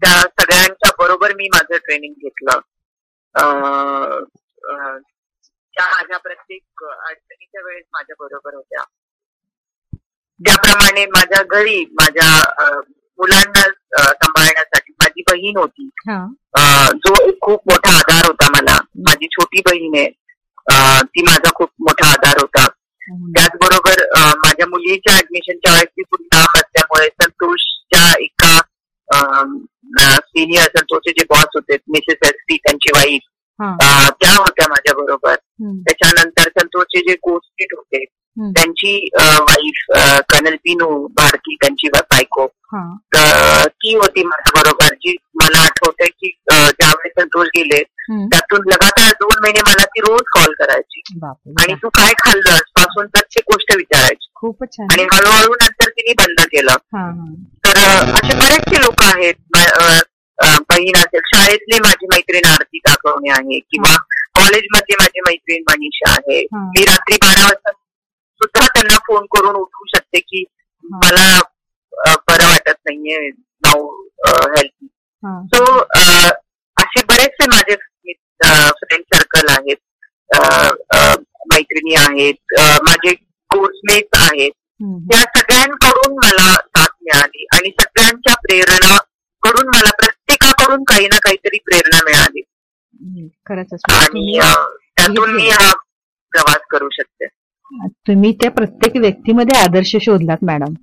त्या 0.01 0.21
सगळ्यांच्या 0.39 0.91
बरोबर 0.99 1.33
मी 1.35 1.47
माझं 1.53 1.77
ट्रेनिंग 1.77 2.13
घेतलं. 2.13 2.59
त्या 5.75 5.85
माझ्या 5.87 6.17
प्रत्येक 6.17 6.83
अडचणीच्या 6.83 7.61
वेळेस 7.65 7.83
माझ्या 7.93 8.15
बरोबर 8.19 8.53
होत्या. 8.55 8.83
त्याप्रमाणे 10.39 11.05
माझ्या 11.15 11.43
घरी 11.51 11.83
माझ्या 11.99 12.29
मुलांना 13.19 13.61
सांभाळण्यासाठी 14.01 14.88
बहीण 15.29 15.57
होती. 15.57 15.89
जो 16.95 17.13
एक 17.27 17.37
खूप 17.41 17.61
मोठा 17.71 17.97
आधार 17.97 18.25
होता 18.25 18.47
मला. 18.51 18.77
माझी 19.07 19.27
छोटी 19.27 19.61
बहीण 19.65 19.97
आहे. 19.97 20.09
ती 21.03 21.21
माझा 21.21 21.51
खूप 21.55 21.69
मोठा 21.79 22.11
आधार 22.11 22.37
होता. 22.41 22.65
त्याचबरोबर 23.35 24.01
माझ्या 24.37 24.67
मुलीच्या 24.67 25.15
ऍडमिशनच्या 25.17 25.71
वेळेस 25.71 25.87
ती 25.87 26.01
खूप 26.01 26.21
लांब 26.33 26.57
असल्यामुळे 26.57 27.07
संतोषच्या 27.21 28.13
एका 28.19 28.59
सिनियर 30.27 30.67
संतोषचे 30.77 31.11
जे 31.11 31.23
बॉस 31.29 31.55
होते 31.55 31.75
मिसेस 31.87 32.27
एस 32.27 32.41
टी 32.49 32.57
त्यांची 32.57 32.89
वाईफ 32.95 33.21
त्या 34.21 34.35
होत्या 34.35 34.67
माझ्या 34.69 34.93
बरोबर 34.93 35.35
त्याच्यानंतर 35.85 36.49
संतोषचे 36.59 36.99
जे 36.99 37.15
कोस्टिट 37.21 37.73
होते 37.77 38.03
त्यांची 38.39 38.93
वाईफ 39.17 39.85
कर्नल 40.31 40.55
पिनू 40.63 40.87
भारती 41.17 41.55
त्यांची 41.61 41.89
बायको. 41.89 42.45
ती 43.81 43.93
होती 43.95 44.23
माझ्या 44.23 44.61
बरोबर 44.61 44.93
जी 44.95 45.15
मला 45.41 45.59
आठवते 45.59 46.07
की 46.07 46.29
ज्यावेळेस 46.49 47.13
संतोष 47.19 47.47
गेले 47.57 47.81
त्यातून 48.31 48.67
लगातार 48.67 49.11
दोन 49.21 49.41
महिने 49.43 49.61
मला 49.67 49.85
ती 49.85 49.99
रोज 50.01 50.21
कॉल 50.33 50.53
करायची. 50.59 51.01
आणि 51.61 51.73
तू 51.83 51.89
काय 51.97 52.13
खाल्लं 52.19 52.57
पासून 52.75 53.07
प्रत्येक 53.07 53.51
गोष्ट 53.51 53.75
विचारायची. 53.77 54.27
खूपच 54.35 54.75
आणि 54.81 55.03
हळूहळू 55.13 55.55
नंतर 55.61 55.89
तिने 55.89 56.13
बंद 56.19 56.41
केलं. 56.51 56.75
तर 57.65 57.77
असे 57.77 58.37
बरेचसे 58.37 58.81
लोक 58.81 59.03
आहेत 59.03 59.35
बहीण 60.69 60.97
असेल 60.97 61.21
शाळेतली 61.25 61.79
माझी 61.83 62.07
मैत्रीण 62.11 62.45
आरती 62.49 62.79
दाखवणे 62.87 63.29
आहे 63.31 63.59
किंवा 63.59 63.95
कॉलेजमध्ये 64.39 64.95
माझी 64.99 65.21
मैत्रीण 65.27 65.63
मनीषा 65.69 66.11
आहे. 66.11 66.41
मी 66.53 66.83
रात्री 66.85 67.17
बारा 67.23 67.43
वाजता 67.45 67.71
सुद्धा 68.41 68.65
त्यांना 68.67 68.97
फोन 69.07 69.25
करून 69.35 69.55
उठवू 69.55 69.85
शकते 69.95 70.19
की 70.19 70.43
मला 70.83 71.39
बरं 72.27 72.45
वाटत 72.49 72.77
नाहीये 72.85 73.29
नाव 73.65 73.85
हेल्थ 74.55 74.85
सो 75.53 75.63
असे 76.77 77.01
बरेचसे 77.03 77.45
माझे 77.47 77.75
फ्रेंड 78.43 79.03
सर्कल 79.13 79.47
आहेत. 79.49 79.77
मैत्रिणी 81.51 81.95
आहेत. 81.95 82.53
माझे 82.83 83.13
कोर्समेट 83.49 84.15
आहेत. 84.15 84.51
त्या 85.09 85.19
सगळ्यांकडून 85.37 86.13
मला 86.23 86.53
साथ 86.53 86.87
मिळाली 87.01 87.45
आणि 87.55 87.69
सगळ्यांच्या 87.79 88.35
प्रेरणा 88.35 88.97
कडून 89.43 89.67
मला 89.67 89.91
प्रत्येकाकडून 89.97 90.83
काही 90.83 91.07
ना 91.07 91.17
काहीतरी 91.23 91.57
प्रेरणा 91.65 91.99
मिळाली. 92.05 92.41
खरंच 93.47 93.73
आणि 93.93 94.39
त्यातून 94.39 95.29
मी 95.35 95.49
हा 95.49 95.71
प्रवास 96.31 96.65
करू 96.71 96.89
शकते. 96.91 97.27
तुम्ही 98.07 98.31
त्या 98.41 98.51
प्रत्येक 98.51 98.95
व्यक्तीमध्ये 99.01 99.59
आदर्श 99.59 99.95
शोधलात 100.01 100.43
मॅडम. 100.45 100.73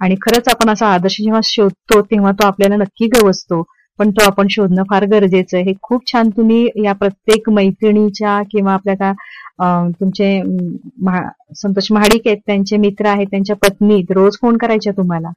आणि 0.00 0.14
खरंच 0.22 0.48
आपण 0.48 0.70
असा 0.70 0.86
आदर्श 0.94 1.16
जेव्हा 1.20 1.40
शोधतो 1.44 2.00
तेव्हा 2.02 2.30
तो 2.32 2.46
आपल्याला 2.46 2.76
नक्की 2.76 3.06
गवसतो. 3.14 3.62
पण 3.98 4.10
तो 4.10 4.24
आपण 4.26 4.46
शोधणं 4.50 4.82
फार 4.90 5.04
गरजेचं 5.06 5.56
आहे. 5.56 5.64
हे 5.66 5.72
खूप 5.82 6.06
छान 6.12 6.28
तुम्ही 6.36 6.66
या 6.84 6.92
प्रत्येक 7.00 7.48
मैत्रिणीच्या 7.50 8.40
किंवा 8.50 8.72
आपल्या 8.74 8.94
का 8.96 9.12
तुमचे 10.00 10.40
संतोष 11.56 11.90
महाडिक 11.92 12.26
आहेत 12.26 12.38
त्यांचे 12.46 12.76
मित्र 12.76 13.06
आहेत 13.06 13.26
त्यांच्या 13.30 13.56
पत्नी 13.62 14.00
रोज 14.10 14.36
फोन 14.42 14.56
करायच्या 14.58 14.92
तुम्हाला. 14.96 15.30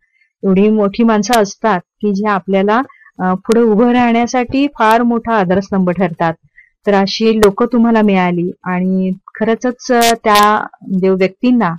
एवढी 0.44 0.70
मोठी 0.70 1.04
माणसं 1.04 1.42
असतात 1.42 1.80
की 2.02 2.14
जे 2.16 2.28
आपल्याला 2.30 2.82
पुढे 3.20 3.62
उभं 3.62 3.92
राहण्यासाठी 3.94 4.66
फार 4.80 5.02
मोठा 5.04 5.36
आधारस्तंभ 5.36 5.90
ठरतात. 5.90 6.34
तर 6.88 6.94
अशी 6.94 7.36
लोक 7.38 7.64
तुम्हाला 7.74 8.02
मिळाली 8.02 8.50
आणि 8.66 9.12
खरंच 9.36 9.66
त्या 10.24 10.44
देव 11.02 11.16
व्यक्तींना 11.16 11.74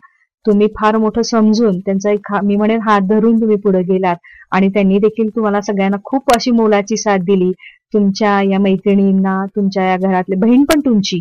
तुम्ही 0.44 0.66
फार 0.76 0.96
मोठं 0.98 1.22
समजून 1.22 1.78
त्यांचा 1.80 2.10
एक 2.10 2.32
मी 2.44 2.56
म्हणेन 2.56 2.80
हात 2.82 3.00
धरून 3.10 3.40
तुम्ही 3.40 3.56
पुढे 3.56 3.82
गेलात 3.82 4.16
आणि 4.52 4.68
त्यांनी 4.68 4.98
देखील 4.98 5.28
तुम्हाला 5.36 5.60
सगळ्यांना 5.60 5.96
खूप 6.04 6.32
अशी 6.34 6.50
मोलाची 6.52 6.96
साथ 6.96 7.18
दिली. 7.26 7.50
तुमच्या 7.94 8.40
या 8.42 8.58
मैत्रिणींना 8.60 9.44
तुमच्या 9.56 9.84
या 9.84 9.96
घरातली 9.98 10.36
बहीण 10.38 10.64
पण 10.68 10.80
तुमची 10.84 11.18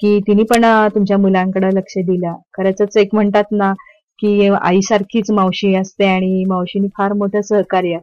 की 0.00 0.18
तिने 0.26 0.42
पण 0.50 0.64
तुमच्या 0.94 1.16
मुलांकडे 1.18 1.68
लक्ष 1.76 1.96
दिलं. 1.98 2.34
खरंच 2.54 2.96
एक 2.98 3.14
म्हणतात 3.14 3.52
ना 3.52 3.72
की 4.18 4.48
आईसारखीच 4.52 5.30
मावशी 5.30 5.74
असते 5.74 6.06
आणि 6.06 6.44
मावशीने 6.48 6.88
फार 6.98 7.12
मोठं 7.14 7.40
सहकार्य 7.42 7.98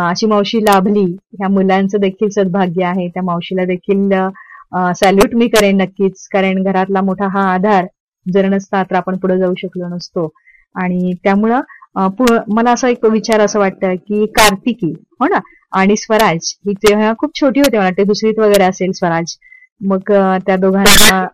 अशी 0.00 0.26
मावशी 0.26 0.58
लाभली. 0.64 1.04
ह्या 1.32 1.48
मुलांचं 1.48 2.00
देखील 2.00 2.28
सद्भाग्य 2.30 2.84
आहे. 2.84 3.08
त्या 3.08 3.22
मावशीला 3.24 3.64
देखील 3.64 4.12
सॅल्यूट 4.72 5.34
मी 5.34 5.48
करेन 5.48 5.80
नक्कीच 5.82 6.26
कारण 6.32 6.62
घरातला 6.62 7.00
मोठा 7.02 7.26
हा 7.32 7.42
आधार 7.52 7.86
जर 8.26 8.48
नसता 8.48 8.82
तर 8.82 8.94
आपण 8.96 9.16
पुढे 9.18 9.38
जाऊ 9.38 9.54
शकलो 9.58 9.88
नसतो. 9.88 10.28
आणि 10.74 11.12
त्यामुळं 11.24 11.60
मला 12.48 12.70
असं 12.72 12.88
एक 12.88 13.04
विचार 13.12 13.40
असं 13.40 13.58
वाटतं 13.58 13.94
की 13.98 14.24
कार्तिकी 14.36 14.92
हो 15.20 15.26
ना? 15.28 15.38
आणि 15.72 15.96
स्वराज 15.96 16.52
ही 16.66 16.72
तेव्हा 16.82 17.12
खूप 17.18 17.30
छोटी 17.40 17.60
होते 17.60 17.78
मला 17.78 17.90
ते 17.96 18.04
दुसरीत 18.04 18.38
वगैरे 18.38 18.64
असेल 18.64 18.92
स्वराज. 18.92 19.36
मग 19.80 20.12
त्या 20.46 20.56
दोघांना 20.56 21.24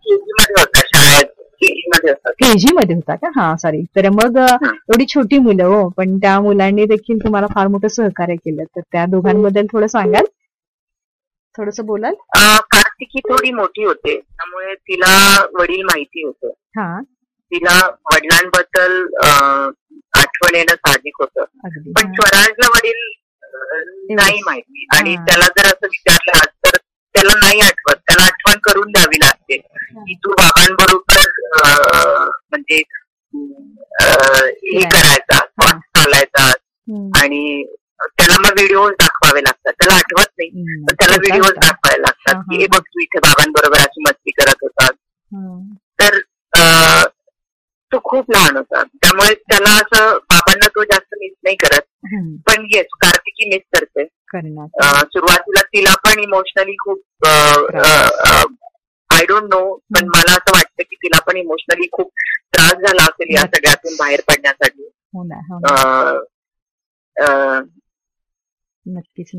केजी 2.33 2.73
मध्ये 2.75 2.95
होता. 2.95 3.15
का? 3.15 3.29
हा 3.37 3.55
सॉरी 3.59 3.83
तर 3.97 4.09
मग 4.11 4.37
एवढी 4.39 5.05
छोटी 5.09 5.39
मुलं 5.39 5.65
हो. 5.65 5.89
पण 5.97 6.17
त्या 6.19 6.39
मुलांनी 6.41 6.85
देखील 6.87 7.19
तुम्हाला 7.25 7.47
फार 7.55 7.67
मोठं 7.69 7.89
सहकार्य 7.89 8.35
केलं. 8.37 8.65
तर 8.67 8.81
त्या 8.83 9.05
दोघांबद्दल 9.07 9.67
थोडं 9.73 9.87
सांगाल? 9.87 10.25
थोडस 11.55 11.81
बोलाल? 11.87 12.15
कार्तिकी 12.73 13.21
थोडी 13.29 13.51
मोठी 13.53 13.85
होते 13.85 14.19
त्यामुळे 14.21 14.75
तिला 14.75 15.15
वडील 15.59 15.83
माहिती 15.85 16.25
होते. 16.25 16.49
हा. 16.79 17.01
तिला 17.53 17.79
वडिलांबद्दल 18.13 19.03
आठवण 20.19 20.55
येणं 20.55 20.75
साहजिक 20.75 21.21
होतं. 21.21 21.45
पण 21.97 22.13
स्वराजला 22.13 22.69
वडील 22.77 23.13
नाही 24.15 24.41
माहिती. 24.47 24.87
आणि 24.97 25.15
त्याला 25.17 25.47
जर 25.59 25.67
असं 25.67 25.87
विचारलं 25.87 26.45
तर 26.65 26.77
त्याला 27.15 27.33
नाही 27.39 27.61
आठवत. 27.61 27.97
त्याला 28.07 28.23
आठवण 28.23 28.59
करून 28.65 28.91
द्यावी 28.93 29.19
लागते. 29.21 29.57
की 30.07 30.15
तू 30.15 30.33
बाबांबरोबर 30.33 31.21
म्हणजे 32.51 32.83
हे 33.35 34.81
करायचा 34.89 35.39
चालायचा. 35.69 36.51
आणि 37.21 37.65
त्याला 38.09 38.37
मग 38.41 38.59
व्हिडिओ 38.59 38.89
दाखवावे 38.91 39.41
लागतात. 39.43 39.73
त्याला 39.73 39.95
आठवत 39.95 40.31
नाही 40.39 40.49
पण 40.87 40.95
त्याला 40.95 41.17
व्हिडिओ 41.21 41.51
दाखवावे 41.57 42.01
लागतात. 42.03 42.35
की 42.51 42.61
हे 42.61 42.67
बघ 42.73 42.81
तू 42.81 43.01
इथे 43.01 43.19
बाबांबरोबर 43.19 43.79
अशी 43.79 44.03
मस्ती 44.09 44.31
करत 44.41 44.63
होता. 44.63 44.89
तर 46.01 46.19
तो 47.93 47.99
खूप 48.05 48.31
लहान 48.31 48.57
होता. 48.57 48.83
त्यामुळे 48.83 49.35
त्याला 49.35 49.71
असं 49.71 50.17
बाबांना 50.31 50.69
तो 50.69 50.85
जास्त 50.85 51.15
मिस 51.21 51.33
नाही 51.45 51.57
करत. 51.57 51.83
पण 52.49 52.67
येस 52.75 52.87
कार्तिकी 53.01 53.49
मिस 53.49 53.63
करते. 53.75 54.05
सुरुवातीला 55.13 55.63
तिला 55.75 55.95
पण 56.05 56.19
इमोशनली 56.23 56.75
खूप 56.79 57.27
आय 59.15 59.25
डोंट 59.29 59.45
नो 59.45 59.61
पण 59.95 60.09
मला 60.09 60.33
असं 60.33 60.53
वाटतं 60.55 60.83
की 60.83 60.97
तिला 60.97 61.21
पण 61.27 61.37
इमोशनली 61.37 61.87
खूप 61.93 62.11
त्रास 62.55 62.73
झाला 62.73 63.03
असेल 63.03 63.35
या 63.35 63.43
सगळ्यातून 63.43 63.95
बाहेर 63.99 64.21
पडण्यासाठी. 64.29 64.89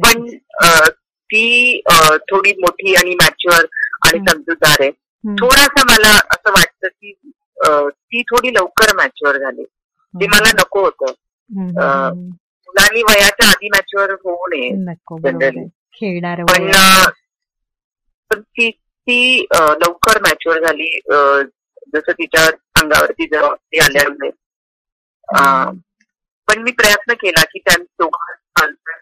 पण 0.03 0.25
ती 1.29 1.81
थोडी 2.31 2.51
मोठी 2.59 2.95
आणि 2.95 3.15
मॅच्युअर 3.15 3.65
आणि 4.07 4.19
समजूतदार 4.29 4.81
आहे. 4.81 4.89
थोडासा 5.39 5.83
मला 5.83 6.09
असं 6.31 6.51
वाटतं 6.51 6.87
की 6.87 7.11
ती 7.87 8.21
थोडी 8.21 8.53
लवकर 8.53 8.95
मॅच्युअर 8.95 9.37
झाली. 9.37 9.63
ते 10.13 10.27
मला 10.27 10.51
नको 10.59 10.81
होतं. 10.81 11.13
मुलांनी 12.67 13.01
वयाच्या 13.03 13.47
आधी 13.47 13.69
मॅच्युअर 13.69 14.11
होऊ 14.23 14.47
नये 14.47 14.69
जनरली 15.31 15.65
खेळणार 15.99 17.11
पण 18.31 18.41
ती 18.41 18.69
ती 18.71 19.45
लवकर 19.51 20.21
मॅच्युअर 20.21 20.65
झाली. 20.65 20.99
जसं 21.93 22.11
तिच्या 22.11 22.45
अंगावरती 22.81 23.25
जबाबदारी 23.27 23.79
आल्यामुळे. 23.79 24.29
पण 26.47 26.61
मी 26.61 26.71
प्रयत्न 26.71 27.13
केला 27.13 27.43
की 27.43 27.59
त्या 27.59 27.75
दोघांना 27.77 28.97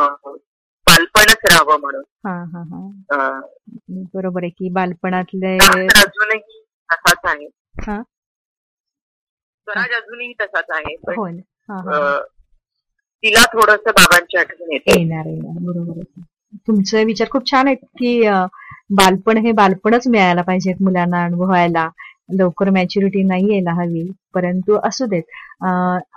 बालपणच 0.00 1.44
राहावं 1.44 1.80
म्हणून. 1.80 2.02
बरोबर 4.14 4.42
आहे 4.42 4.50
की 4.50 4.68
बालपणातले 4.72 5.56
अजूनही 5.56 6.60
तसाच 6.92 7.24
आहे. 7.24 7.46
स्वराज 9.66 9.92
अजूनही 9.92 10.32
तसाच 10.40 10.70
आहे 10.70 10.94
पण 11.06 11.40
तिला 13.22 13.44
थोडस 13.52 13.86
बाबांची 13.86 14.36
आठवण 14.38 14.72
येते. 14.72 14.98
येणार 15.00 15.26
येणार. 15.26 15.58
बरोबर 15.62 16.02
तुमचे 16.66 17.04
विचार 17.04 17.28
खूप 17.30 17.50
छान 17.50 17.66
आहेत 17.66 17.84
की 17.98 18.20
बालपण 18.96 19.36
हे 19.36 19.52
बालपणच 19.52 20.06
मिळायला 20.08 20.42
पाहिजे 20.42 20.72
मुलांना 20.80 21.24
अनुभवायला. 21.24 21.88
लवकर 22.28 22.70
मॅच्युरिटी 22.70 23.22
नाही 23.24 23.50
यायला 23.52 23.72
हवी. 23.80 24.02
परंतु 24.34 24.76
असू 24.84 25.06
देत. 25.10 25.22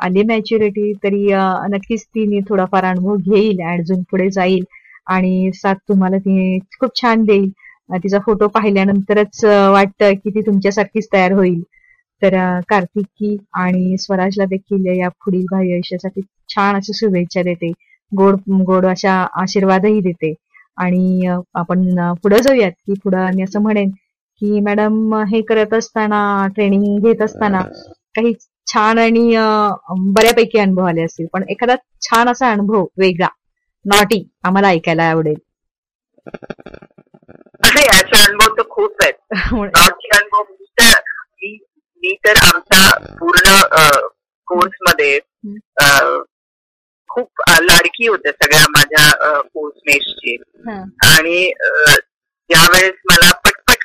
आली 0.04 0.24
मॅच्युरिटी 0.28 0.92
तरी 1.04 1.26
नक्कीच 1.74 2.06
तिने 2.06 2.40
थोडाफार 2.50 2.84
अनुभव 2.86 3.16
घेईल 3.18 3.62
अजून 3.72 4.02
पुढे 4.12 4.30
जाईल. 4.32 4.64
आणि 5.08 5.52
साथ 5.56 5.76
तुम्हाला 5.90 6.18
ती 6.18 6.58
खूप 6.80 6.90
छान 7.02 7.24
देईल. 7.26 7.50
तिचा 8.04 8.20
फोटो 8.26 8.48
पाहिल्यानंतरच 8.48 9.44
वाटतं 9.46 10.14
की 10.16 10.30
ती 10.36 10.42
तुमच्यासारखीच 10.42 11.08
तयार 11.14 11.32
होईल. 11.34 11.62
तर 12.22 12.36
कार्तिकी 12.70 13.36
आणि 13.62 13.98
स्वराजला 14.00 14.46
देखील 14.46 14.86
या 14.98 15.08
पुढील 15.26 15.46
भावी 15.52 15.72
आयुष्यासाठी 15.74 16.22
छान 16.50 16.76
अशी 16.76 16.94
शुभेच्छा 16.96 17.42
देते. 17.44 17.72
गोड 18.12 18.36
गोड 18.66 18.86
अशा 18.86 19.14
आशीर्वादही 19.42 20.00
देते. 20.02 20.34
आणि 20.78 21.26
आपण 21.56 21.96
पुढे 22.24 22.38
जाऊयात. 22.44 22.72
की 22.78 22.94
पुढं 23.04 23.36
मी 23.36 23.44
असं 23.44 23.62
म्हणेन 23.62 23.90
की 24.42 24.60
मॅडम 24.60 25.14
हे 25.30 25.42
करत 25.50 25.74
असताना 25.74 26.22
ट्रेनिंग 26.56 27.00
घेत 27.00 27.22
असताना 27.22 27.62
काही 28.16 28.34
छान 28.68 29.00
आणि 29.00 29.36
बऱ्यापैकी 30.16 30.60
अनुभव 30.60 30.86
आले 30.86 31.04
असतील. 31.04 31.26
पण 31.34 31.44
एखादा 31.50 31.76
छान 32.02 32.30
असा 32.30 32.52
अनुभव 32.52 32.86
वेगळा 32.98 33.28
नॉटी 33.86 34.24
आम्हाला 34.44 34.68
ऐकायला 34.68 35.04
आवडेल. 35.10 35.36
याचे 37.80 38.24
अनुभव 38.24 38.54
तर 38.58 38.68
खूप 38.70 39.04
आहेत. 39.04 39.14
नॉटी 39.54 40.10
अनुभव 40.14 40.44
मी 42.04 42.14
तर 42.26 42.38
आमच्या 42.44 43.16
पूर्ण 43.20 43.46
कोर्समध्ये 44.48 45.20
खूप 47.10 47.42
लाडकी 47.62 48.08
होते 48.08 48.32
सगळ्या 48.32 48.66
माझ्या 48.70 49.40
पोस्टमेट्सची 49.54 50.36
आणि 51.08 51.52
त्यावेळेस 52.50 52.94
मला 53.12 53.32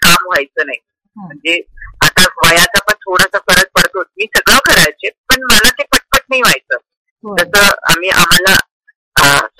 काम 0.06 0.26
व्हायचं 0.26 0.66
नाही. 0.66 0.78
म्हणजे 1.16 1.60
आता 2.06 2.24
वयाचा 2.42 2.80
पण 2.86 2.94
थोडासा 3.04 3.38
फरक 3.48 3.68
पडतो. 3.76 4.00
मी 4.18 4.26
सगळं 4.36 4.58
करायचे 4.66 5.10
पण 5.28 5.42
मला 5.50 5.70
ते 5.78 5.84
पटपट 5.92 6.22
नाही 6.30 6.42
व्हायचं. 6.42 6.76
जसं 7.24 7.70
आम्ही 7.92 8.08
आम्हाला 8.10 8.54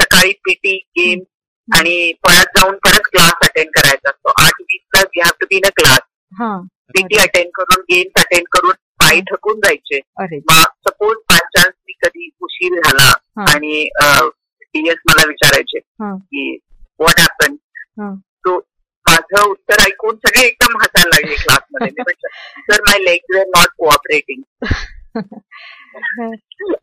सकाळी 0.00 0.32
पीटी 0.44 0.76
गेम 0.98 1.20
आणि 1.68 2.12
परत 2.24 2.58
जाऊन 2.58 2.76
परत 2.84 3.06
क्लास 3.12 3.48
अटेंड 3.48 3.70
करायचा 3.76 4.08
असतो. 4.10 4.32
आठ 4.42 4.60
वीस 4.60 4.80
plus 4.90 5.06
you 5.16 5.22
have 5.22 5.32
to 5.40 5.46
be 5.50 5.56
in 5.56 5.66
a 5.66 5.70
class 5.76 6.00
PT 6.94 7.16
attend 7.18 7.50
करून 7.54 7.82
गेम्स 7.90 8.20
अटेंड 8.22 8.46
करून 8.52 8.72
पाय 9.00 9.20
थकून 9.30 9.60
जायचे. 9.60 9.98
सपोज 10.86 11.16
बाय 11.30 11.38
चान्स 11.56 11.74
मी 11.86 11.92
कधी 12.04 12.28
उशीर 12.42 12.78
झाला 12.80 13.12
आणि 13.50 13.88
टीएस 14.74 15.02
मला 15.08 15.26
विचारायचे 15.28 15.78
की 16.20 16.50
व्हॉट 17.00 17.20
हॅपन 17.20 17.56
तो 18.46 18.58
माझं 19.32 19.48
उत्तर 19.50 19.80
ऐकून 19.82 20.16
सगळे 20.26 20.46
एकदम 20.46 20.76
हसायला 20.80 21.08
लागले 21.14 21.34
क्लासमध्ये 21.34 22.12
sir 22.70 22.80
my 22.88 22.98
leg 23.04 23.34
were 23.34 23.46
not 23.56 23.70
cooperating 23.78 24.42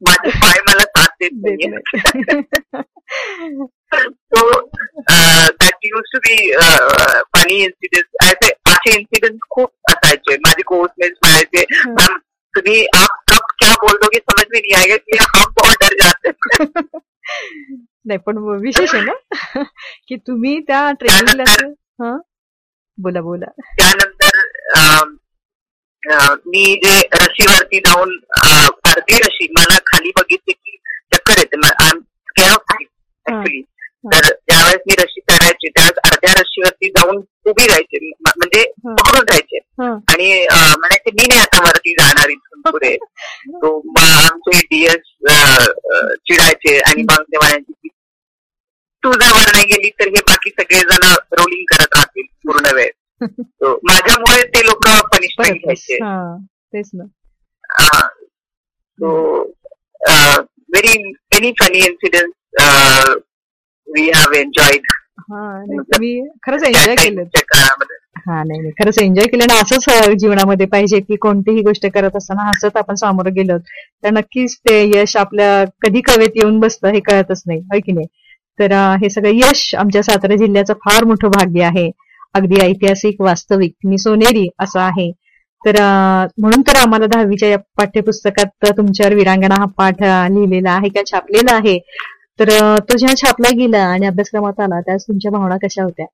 माझे 0.08 0.30
पाय 0.41 0.60
मला 0.68 0.84
साथ 0.84 1.12
देत 1.20 1.32
नाहीये. 1.44 2.41
So 4.02 4.39
that 5.62 5.86
used 5.86 6.10
to 6.14 6.20
be 6.20 6.36
funny 7.34 7.62
incident 7.64 8.24
असे 8.24 8.52
असे 8.72 8.98
इन्सिडेंट 9.00 9.39
खूप 9.50 9.70
असायचे. 9.91 10.38
माझे 10.46 10.62
कोर्समेट्स 10.62 11.20
म्हणायचे 11.24 11.66
मॅम 11.91 12.18
तुम्ही 12.54 12.86
आप 12.96 13.22
कब 13.32 13.54
क्या 13.60 13.74
बोल 13.84 13.96
दोगे 14.02 14.20
समझ 14.20 14.46
में 14.52 14.60
नहीं 14.60 14.76
आएगा 14.80 14.98
की 14.98 15.18
हम 15.22 15.52
बहुत 15.60 15.84
डर 15.84 15.94
जाते 16.02 16.30
नाही 18.06 18.18
पण 18.26 18.38
विशेष 18.62 18.94
आहे 18.96 19.04
ना 19.04 19.64
की 20.08 20.16
तुम्ही 20.28 20.60
त्या 20.68 20.91
ट्रेनिंगला 21.00 21.44
बोला 22.98 23.22
बोला. 23.22 23.46
त्यानंतर 23.78 24.39
मी 26.48 26.64
जे 26.84 27.00
रशीवरती 27.14 27.80
जाऊन 27.80 28.18
अर्धी 28.86 29.18
रशी 29.18 29.48
मला 29.52 29.78
खाली 29.86 30.12
बघितले 30.18 30.52
की 30.52 30.78
चक्कर 31.14 31.38
येते. 31.38 31.58
ऍक्च्युली 33.26 33.62
तर 34.06 34.26
ज्यावेळेस 34.26 34.82
मी 34.88 34.94
रशी 34.94 35.20
चढायची 35.22 35.68
त्यावेळेस 35.70 36.00
अर्ध्या 36.04 36.34
रशीवरती 36.34 36.88
जाऊन 36.88 37.18
उभी 37.46 37.68
राहायचे. 37.68 38.10
म्हणजे 38.22 38.64
पकडून 38.86 39.26
राहायचे. 39.30 39.58
आणि 39.84 40.46
म्हणायचे 40.52 41.12
मी 41.12 41.26
नाही 41.28 41.41
आता 41.41 41.64
वरती 41.64 41.94
जाणार 42.00 42.30
इथून 42.30 42.62
पुढे. 42.72 42.96
तो 43.62 43.78
आमचे 44.00 44.60
डीएस 44.60 45.14
चिडायचे 46.28 46.78
आणि 46.80 47.04
मग 47.04 47.22
ते 47.24 47.38
म्हणायचे 47.38 47.72
की 47.74 47.89
तू 49.04 49.12
जर 49.14 49.32
वर 49.32 49.51
नाही 49.54 49.66
गेली 49.66 49.89
तर 49.99 50.08
हे 50.08 50.22
बाकी 50.28 50.49
सगळे 50.51 50.80
जण 50.91 51.08
रोलिंग 51.32 51.64
करत 51.68 51.95
राहतील 51.95 52.26
पूर्ण 52.45 52.76
वेळ. 52.76 52.89
माझ्यामुळे 53.84 54.43
ते 54.47 54.66
लोक 54.66 54.86
पनिशमेंट 55.14 55.58
घ्यायचे. 55.58 55.97
तेच 56.74 56.89
ना. 56.93 57.04
So 58.99 59.12
very 60.01 60.97
many 60.97 61.51
funny 61.60 61.80
incident 61.80 62.32
we 63.88 64.10
have 64.12 64.34
enjoyed 64.34 64.86
तुम्ही 65.84 66.20
खरंच 66.43 66.64
एन्जॉय 66.64 66.95
केलं 66.95 67.24
हा 68.26 68.41
नाही 68.43 68.60
नाही 68.60 68.72
खरंच 68.80 68.97
एन्जॉय 68.99 69.26
केलं. 69.28 69.45
ना 69.47 69.60
असंच 69.62 70.10
जीवनामध्ये 70.20 70.66
पाहिजे 70.66 70.99
की 70.99 71.16
कोणतीही 71.16 71.62
गोष्ट 71.62 71.86
करत 71.93 72.16
असताना 72.16 72.43
हसत 72.49 72.78
आपण 72.78 72.95
सामोरं 72.95 73.34
गेलो 73.34 73.58
तर 73.58 74.10
नक्कीच 74.10 74.58
ते 74.60 74.82
यश 74.89 75.16
आपल्या 75.18 75.64
कधी 75.82 76.01
कवेत 76.01 76.38
येऊन 76.38 76.60
बसतं 76.60 76.93
हे 76.93 76.99
कळतच 77.01 77.41
नाही 77.47 77.60
होय 77.62 77.80
की 77.80 77.91
नाही? 77.91 78.08
तर 78.60 78.72
हे 79.01 79.10
सगळं 79.10 79.32
यश 79.36 79.74
आमच्या 79.76 80.01
सातारा 80.04 80.36
जिल्ह्याचं 80.38 80.74
फार 80.86 81.04
मोठं 81.06 81.30
भाग्य 81.32 81.64
आहे. 81.66 81.89
अगदी 82.36 82.60
ऐतिहासिक 82.62 83.22
वास्तविक. 83.22 83.74
मी 83.86 83.97
सोनेरी 83.97 84.47
असं 84.62 84.80
आहे. 84.82 85.12
तर 85.62 85.78
म्हणून 86.38 86.62
तर 86.68 86.76
आम्हाला 86.78 87.06
दहावीच्या 87.08 87.49
या 87.49 87.58
पाठ्यपुस्तकात 87.78 88.66
तुमच्यावर 88.78 89.14
विरांगणा 89.16 89.56
हा 89.60 89.66
पाठ 89.78 90.01
लिहिलेला 90.04 90.72
आहे 90.72 90.89
किंवा 90.89 91.12
छापलेला 91.12 91.56
आहे. 91.56 91.78
तर 92.39 92.49
तो 92.82 92.97
जेव्हा 92.97 93.16
छापला 93.18 93.49
गेला 93.58 93.84
आणि 93.86 94.06
अभ्यासक्रमात 94.08 94.60
आला 94.62 94.80
त्यास 94.82 95.08
तुमच्या 95.08 95.32
भावना 95.32 95.58
कशा 95.64 95.84
होत्या? 95.84 96.06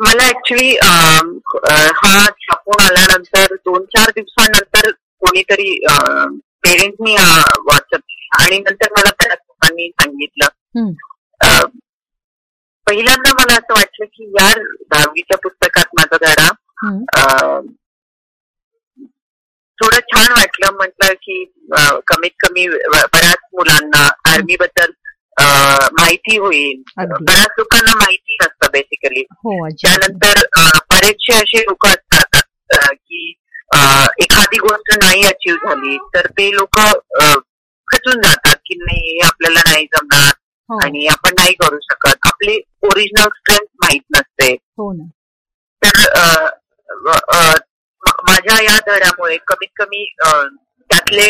मला 0.00 0.26
ऍक्च्युली 0.28 0.70
हा 0.76 2.26
छापून 2.42 2.82
आल्यानंतर 2.84 3.54
दोन 3.56 3.84
चार 3.96 4.10
दिवसानंतर 4.16 4.90
कोणीतरी 4.90 5.70
पेरेंट्सनी 6.64 7.14
व्हॉट्सअप 7.14 8.00
आणि 8.32 8.58
नंतर 8.58 8.92
मला 8.92 9.10
त्या 9.20 9.32
लोकांनी 9.34 9.88
सांगितलं. 9.90 10.48
पहिल्यांदा 12.86 13.32
मला 13.32 13.52
असं 13.52 13.72
वाटलं 13.74 14.06
की 14.06 14.24
यार 14.32 14.58
दहावीच्या 14.92 15.36
पुस्तकात 15.42 15.94
माझा 15.98 16.16
धडा 16.24 16.48
थोडं 19.78 19.98
छान 20.12 20.32
वाटलं. 20.32 20.72
म्हटलं 20.76 21.12
की 21.22 21.44
कमीत 22.06 22.30
कमी 22.40 22.66
बऱ्याच 22.68 23.44
मुलांना 23.54 24.08
आर्मी 24.32 24.56
बद्दल 24.60 24.90
माहिती 25.98 26.36
होईल. 26.36 26.82
बऱ्याच 27.20 27.54
लोकांना 27.58 27.94
माहिती 27.94 28.36
नसतं 28.42 28.70
बेसिकली 28.72 29.22
त्यानंतर 29.82 30.42
बरेचसे 30.90 31.32
असे 31.34 31.62
लोक 31.62 31.86
असतात 31.86 32.40
की 32.94 33.32
एखादी 34.22 34.58
गोष्ट 34.58 34.92
नाही 35.02 35.22
अचीव 35.24 35.54
झाली 35.66 35.96
तर 36.14 36.26
ते 36.38 36.50
लोक 36.52 36.78
खचून 37.90 38.20
जातात 38.22 38.56
की 38.66 38.74
नाही 38.76 39.00
हे 39.08 39.26
आपल्याला 39.26 39.60
नाही 39.70 39.84
जमणार 39.94 40.32
आणि 40.84 41.06
आपण 41.06 41.34
नाही 41.38 41.52
करू 41.60 41.78
शकत. 41.82 42.16
आपली 42.22 42.56
ओरिजिनल 42.82 43.28
स्ट्रेंथ 43.36 43.66
माहीत 43.82 44.02
नसते. 44.16 44.54
तर 45.82 45.96
माझ्या 48.26 48.62
या 48.64 48.78
धड्यामुळे 48.86 49.36
कमीत 49.46 49.68
कमी 49.76 50.04
त्यातले 50.22 51.26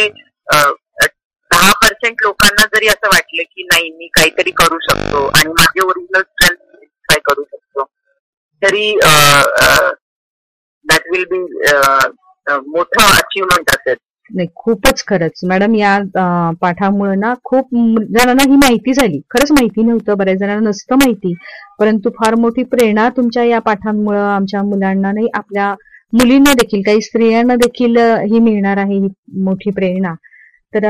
दहा 1.50 1.70
पर्सेंट 1.80 2.22
लोकांना 2.22 2.64
जरी 2.74 2.88
असं 2.88 3.08
वाटलं 3.12 3.42
की 3.42 3.62
नाही 3.62 3.90
मी 3.90 4.06
काहीतरी 4.14 4.50
करू 4.60 4.78
शकतो 4.80 5.24
आणि 5.28 5.52
माझे 5.52 5.86
ओरिजिनल 5.86 6.22
स्ट्रेंथ 6.22 6.84
काय 7.08 7.18
करू 7.24 7.44
शकतो 7.44 7.84
तरी 8.62 8.92
दॅट 10.84 11.08
विल 11.12 11.24
बी 11.30 11.38
मोठं 12.68 13.02
अचिव्हमेंट 13.02 13.70
असेल. 13.70 13.96
नाही 14.30 14.48
खूपच 14.56 15.02
खरंच. 15.08 15.40
मॅडम 15.48 15.74
या 15.74 15.98
पाठामुळे 16.60 17.14
ना 17.16 17.32
खूप 17.44 17.68
जणांना 17.74 18.42
ही 18.42 18.56
माहिती 18.56 18.92
झाली. 18.94 19.20
खरंच 19.30 19.52
माहिती 19.52 19.82
नव्हतं 19.82 20.16
बऱ्याच 20.18 20.38
जणांना 20.38 20.68
नसतं 20.68 20.96
माहिती. 20.96 21.34
परंतु 21.80 22.10
फार 22.18 22.34
मोठी 22.34 22.62
प्रेरणा 22.64 23.08
तुमच्या 23.16 23.44
या 23.44 23.58
पाठांमुळे 23.60 24.18
आमच्या 24.20 24.62
मुलांना 24.62 25.12
नाही 25.12 25.28
आपल्या 25.34 25.74
मुलींना 26.12 26.52
देखील 26.54 26.82
काही 26.82 27.00
स्त्रियांना 27.00 27.54
देखील 27.56 27.96
ही 28.24 28.38
मिळणार 28.40 28.76
आहे 28.76 28.94
ही 28.94 29.08
मोठी 29.44 29.70
प्रेरणा. 29.70 30.14
तर 30.72 30.84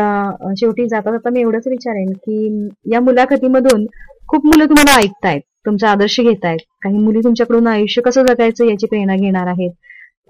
शेवटी 0.58 0.86
जाता 0.88 1.10
जाता 1.10 1.30
मी 1.30 1.40
एवढंच 1.40 1.66
विचारेन 1.68 2.12
की 2.14 2.68
या 2.92 3.00
मुलाखतीमधून 3.00 3.86
खूप 4.28 4.46
मुलं 4.46 4.64
तुम्हाला 4.64 4.96
ऐकतायत 4.98 5.40
तुमचा 5.66 5.88
आदर्श 5.90 6.20
घेतायत. 6.20 6.58
काही 6.82 6.98
मुली 6.98 7.20
तुमच्याकडून 7.24 7.66
आयुष्य 7.66 8.02
कसं 8.02 8.26
जगायचं 8.26 8.64
याची 8.64 8.86
प्रेरणा 8.86 9.16
घेणार 9.16 9.46
आहेत? 9.46 9.70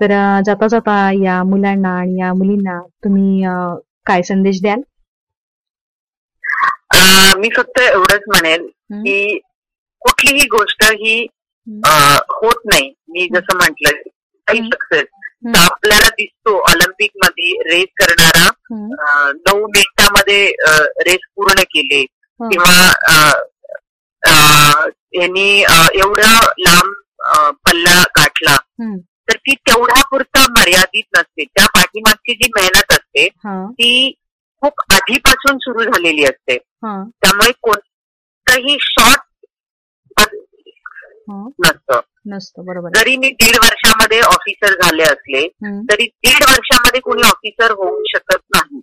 तर 0.01 0.13
जाता 0.47 0.67
जाता 0.69 0.95
या 1.15 1.43
मुलांना 1.45 1.97
आणि 1.99 2.21
या 2.21 2.33
मुलींना 2.35 2.81
तुम्ही 3.05 3.43
काय 4.07 4.23
संदेश 4.23 4.61
द्याल? 4.63 4.81
मी 7.41 7.49
फक्त 7.57 7.81
एवढंच 7.81 8.23
म्हणेल 8.29 8.67
की 9.03 9.39
कुठलीही 10.03 10.47
गोष्ट 10.51 10.85
ही 10.93 11.21
होत 11.67 12.61
नाही. 12.73 12.93
मी 13.09 13.29
जसं 13.35 13.57
म्हंटल 13.57 13.97
काही 14.49 14.61
सक्सेस 14.73 15.05
आपल्याला 15.59 16.09
दिसतो 16.17 16.57
ऑलिम्पिकमध्ये 16.71 17.51
रेस 17.71 17.87
करणारा 18.01 18.49
नऊ 18.73 19.67
मिनिटामध्ये 19.67 20.45
रेस 21.07 21.27
पूर्ण 21.37 21.63
केले. 21.75 22.05
किंवा 22.41 23.33
यांनी 25.15 25.49
एवढा 26.01 26.33
लांब 26.59 27.55
पल्ला 27.67 28.03
गाठला. 28.19 28.57
तर 29.31 29.37
ती 29.37 29.55
तेवढ्या 29.55 30.03
पुरता 30.11 30.47
मर्यादित 30.51 31.03
नसते 31.19 31.45
त्या 31.45 31.67
पाठीमागची 31.67 32.35
जी 32.35 32.49
मेहनत 32.57 32.93
असते 32.93 33.29
ती 33.73 34.13
खूप 34.63 34.81
आधीपासून 34.93 35.59
सुरू 35.59 35.83
झालेली 35.83 36.25
असते 36.25 36.57
त्यामुळे 37.23 37.53
कोणतंही 37.63 38.77
शॉर्ट. 38.81 39.21
नसतं 41.65 42.01
नसतं 42.27 42.65
बरोबर 42.65 42.89
आहे. 42.89 43.01
जरी 43.01 43.17
मी 43.17 43.29
दीड 43.31 43.57
वर्षामध्ये 43.65 44.21
ऑफिसर 44.21 44.73
झाले 44.83 45.03
असले. 45.03 45.47
तरी 45.91 46.07
दीड 46.07 46.43
वर्षामध्ये 46.43 47.01
कोणी 47.01 47.23
ऑफिसर 47.23 47.71
होऊ 47.71 48.03
शकत 48.09 48.43
नाही. 48.57 48.81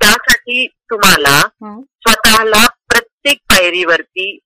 त्यासाठी 0.00 0.66
तुम्हाला. 0.90 1.40
स्वतःला 1.82 2.66
प्रत्येक 2.88 3.38
पायरीवरती 3.50 4.38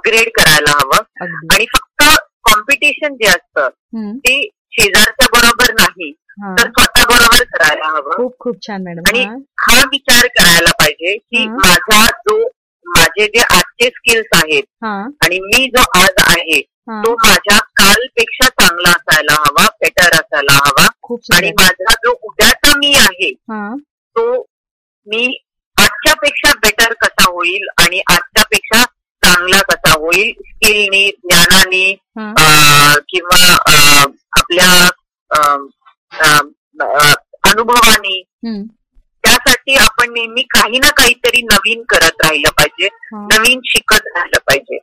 अपग्रेड 0.00 0.28
करायला 0.36 0.72
हवं 0.72 1.02
आणि 1.54 1.64
फक्त 1.74 2.02
कॉम्पिटिशन 2.44 3.14
जे 3.14 3.28
असतं. 3.28 3.68
ते 4.18 4.40
शेजारच्या 4.72 5.26
बरोबर 5.32 5.72
नाही. 5.74 6.12
तर 6.58 6.68
स्वतः 6.68 7.04
बरोबर 7.04 7.42
करायला 7.44 7.88
हवं 7.88 8.16
खूप 8.16 8.34
खूप 8.38 8.56
छान 8.66 8.82
मॅडम 8.82 9.02
आणि 9.08 9.24
हं. 9.24 9.88
विचार 9.92 10.26
करायला 10.38 10.70
पाहिजे 10.72 11.16
की. 11.16 11.46
माझा 11.48 12.04
जो 12.28 12.36
माझे 12.86 13.26
जे 13.26 13.40
आजचे 13.40 13.88
स्किल्स 13.88 14.42
आहेत. 14.44 14.62
आणि 15.24 15.38
मी 15.40 15.66
जो 15.66 15.82
आज 15.98 16.22
आहे. 16.28 16.60
तो 17.04 17.12
माझ्या 17.24 17.58
कालपेक्षा 17.76 18.48
चांगला 18.48 18.90
असायला 18.90 19.32
हवा 19.32 19.66
बेटर 19.80 20.14
असायला 20.14 20.52
हवा 20.52 20.86
खूप 21.02 21.20
आणि 21.34 21.50
माझा 21.58 21.94
जो 22.04 22.12
उद्याचा 22.22 22.76
मी 22.76 22.92
आहे. 22.96 23.32
तो 24.16 24.24
मी 25.06 25.26
आजच्या 25.76 26.14
पेक्षा 26.14 26.52
बेटर 26.62 26.92
कसा 26.92 27.24
होईल 27.30 27.66
आणि 27.78 28.00
आजच्या 28.10 28.44
पेक्षा 28.44 28.84
चांगला 29.24 29.60
कसा 29.62 29.92
होईल 29.92 30.30
स्किलनी 30.48 31.08
ज्ञानाने 31.24 31.84
किंवा 33.08 33.56
आपल्या 34.38 34.88
अनुभवाने. 37.50 38.20
त्यासाठी 39.24 39.74
आपण 39.74 40.12
नेहमी 40.12 40.42
काही 40.42 40.78
ना 40.78 40.90
काहीतरी 40.90 41.42
नवीन 41.42 41.82
करत 41.88 42.22
राहिलं 42.24 42.48
पाहिजे. 42.48 42.88
नवीन 43.32 43.60
शिकत 43.64 44.06
राहिलं 44.16 44.38
पाहिजे. 44.48 44.78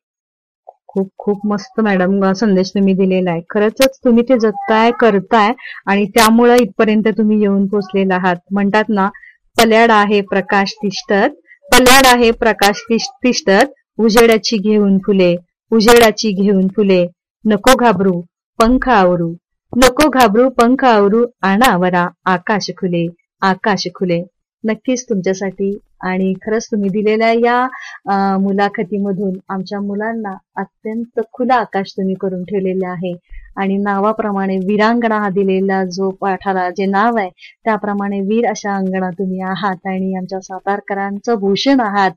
खूप 0.88 1.10
खूप 1.18 1.46
मस्त 1.48 1.80
मॅडम 1.80 2.32
संदेश 2.34 2.70
तुम्ही 2.70 2.94
दिलेला 2.94 3.32
आहे. 3.32 3.42
खरंच 3.50 3.82
तुम्ही 4.06 4.24
ते 4.24 4.38
जगताय 4.40 4.92
करताय 5.00 5.52
आणि 5.86 6.06
त्यामुळं 6.16 6.56
इथपर्यंत 6.56 7.08
तुम्ही 7.08 7.40
येऊन 7.42 7.66
पोचलेला 7.68 8.16
आहात. 8.16 8.36
म्हणतात 8.52 8.84
ना 8.90 9.10
पल्याड 9.58 9.92
आहे 9.92 10.22
प्रकाश 10.22 10.74
तिष्ठत 10.84 11.30
पल्याड 11.72 12.06
आहे 12.08 12.32
प्रकाश 12.32 12.82
तिष- 12.90 13.12
तिष्ठत. 13.24 13.66
उजेडाची 14.00 14.58
घेऊन 14.58 14.98
फुले 15.06 15.36
उजेडाची 15.72 16.32
घेऊन 16.42 16.68
फुले. 16.76 17.06
नको 17.46 17.76
घाबरू 17.80 18.20
पंख 18.60 18.88
आवरू. 18.90 19.30
नको 19.74 20.10
घाबरू 20.10 20.50
पंख 20.60 20.84
आवरू. 20.86 21.26
आणावरा 21.50 22.08
आकाश 22.34 22.70
खुले 22.78 23.06
आकाश 23.42 23.88
खुले. 23.96 24.22
नक्कीच 24.64 25.04
तुमच्यासाठी 25.10 25.78
आणि 26.08 26.34
खरंच 26.46 26.68
तुम्ही 26.72 26.90
दिलेल्या 26.90 27.32
या 27.34 28.38
मुलाखतीमधून 28.40 29.34
आमच्या 29.50 29.80
मुलांना 29.82 30.34
अत्यंत 30.62 31.20
खुला 31.34 31.56
आकाश 31.56 31.92
तुम्ही 31.98 32.16
करून 32.22 32.44
ठेवलेले 32.44 32.86
आहे. 32.88 33.14
आणि 33.62 33.78
नावाप्रमाणे 33.84 34.58
वीरांगणा 34.66 35.18
हा 35.20 35.30
दिलेला 35.36 35.84
जो 35.92 36.10
पाठाला 36.22 36.70
जे 36.78 36.86
नाव 36.86 37.18
आहे 37.18 37.30
त्याप्रमाणे 37.66 38.20
वीर 38.28 38.48
अशा 38.50 38.76
अंगणा 38.76 39.10
तुम्ही 39.20 39.42
आहात 39.44 39.88
आणि 39.88 40.14
आमच्या 40.18 40.40
सातारकरांचं 40.42 41.36
भूषण 41.40 41.80
आहात. 41.82 42.12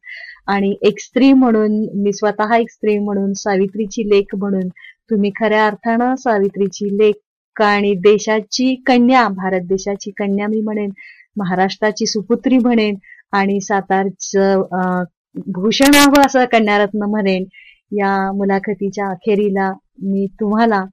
आणि 0.47 0.75
एक 0.83 1.01
स्त्री 1.01 1.33
म्हणून 1.33 1.73
मी 2.03 2.13
स्वतः 2.13 2.55
एक 2.57 2.71
स्त्री 2.71 2.99
म्हणून 2.99 3.33
सावित्रीची 3.33 4.09
लेख 4.11 4.35
म्हणून 4.37 4.69
तुम्ही 5.11 5.31
खऱ्या 5.41 5.67
अर्थानं 5.67 6.15
सावित्रीची 6.15 6.97
लेख 6.99 7.63
आणि 7.63 7.95
देशाची 7.95 8.75
कन्या 8.87 9.27
भारत 9.29 9.61
देशाची 9.61 10.11
कन्या 10.11 10.47
मी 10.49 10.61
म्हणेन 10.61 10.91
महाराष्ट्राची 11.37 12.07
सुपुत्री 12.07 12.59
म्हणेन 12.59 12.95
आणि 13.33 13.61
सातारचं 13.61 14.63
अं, 14.73 15.03
भूषण 15.47 15.95
व्हावं 15.95 16.27
असं 16.27 16.45
कन्यारत्न 16.45 17.11
म्हणेन 17.11 17.45
या 17.93 18.15
मुलाखतीच्या 18.33 19.11
अखेरीला 19.11 19.71
मी 20.03 20.27
तुम्हाला 20.41 20.85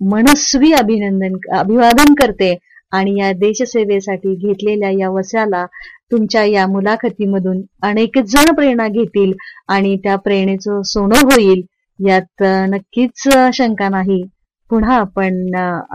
मनस्वी 0.00 0.72
अभिनंदन 0.72 1.36
अभिवादन 1.58 2.14
करते 2.14 2.54
आणि 2.92 3.18
या 3.20 3.32
देशसेवेसाठी 3.32 4.34
घेतलेल्या 4.36 4.90
या 4.90 5.10
वसाला 5.10 5.64
तुमच्या 6.12 6.44
या 6.44 6.66
मुलाखतीमधून 6.66 7.60
अनेक 7.82 8.18
जण 8.20 8.54
प्रेरणा 8.54 8.86
घेतील 8.88 9.32
आणि 9.68 9.96
त्या 10.04 10.16
प्रेरणेचं 10.16 10.82
सोनं 10.86 11.24
होईल 11.24 11.62
यात 11.98 12.42
नक्कीच 12.70 13.28
शंका 13.54 13.88
नाही. 13.88 14.22
पुन्हा 14.70 14.96
आपण 14.96 15.34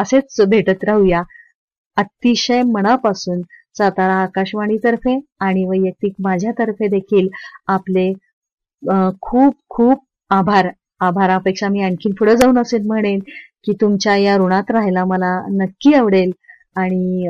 असेच 0.01 0.41
भेटत 0.49 0.83
राहूया. 0.83 1.21
अतिशय 1.97 2.61
मनापासून 2.65 3.41
सातारा 3.77 4.13
आकाशवाणीतर्फे 4.15 5.17
आणि 5.39 5.65
वैयक्तिक 5.65 6.13
माझ्यातर्फे 6.19 6.87
देखील 6.89 7.27
आपले 7.67 8.11
खूप 9.21 9.55
खूप 9.69 10.03
आभार. 10.31 10.69
आभारापेक्षा 11.01 11.67
मी 11.69 11.81
आणखीन 11.83 12.13
पुढे 12.19 12.35
जाऊन 12.37 12.57
असेल 12.59 12.85
म्हणेन 12.87 13.19
की 13.65 13.73
तुमच्या 13.81 14.15
या 14.17 14.35
ऋणात 14.37 14.71
राहायला 14.71 15.03
मला 15.05 15.31
नक्की 15.53 15.93
आवडेल 15.93 16.31
आणि 16.75 17.27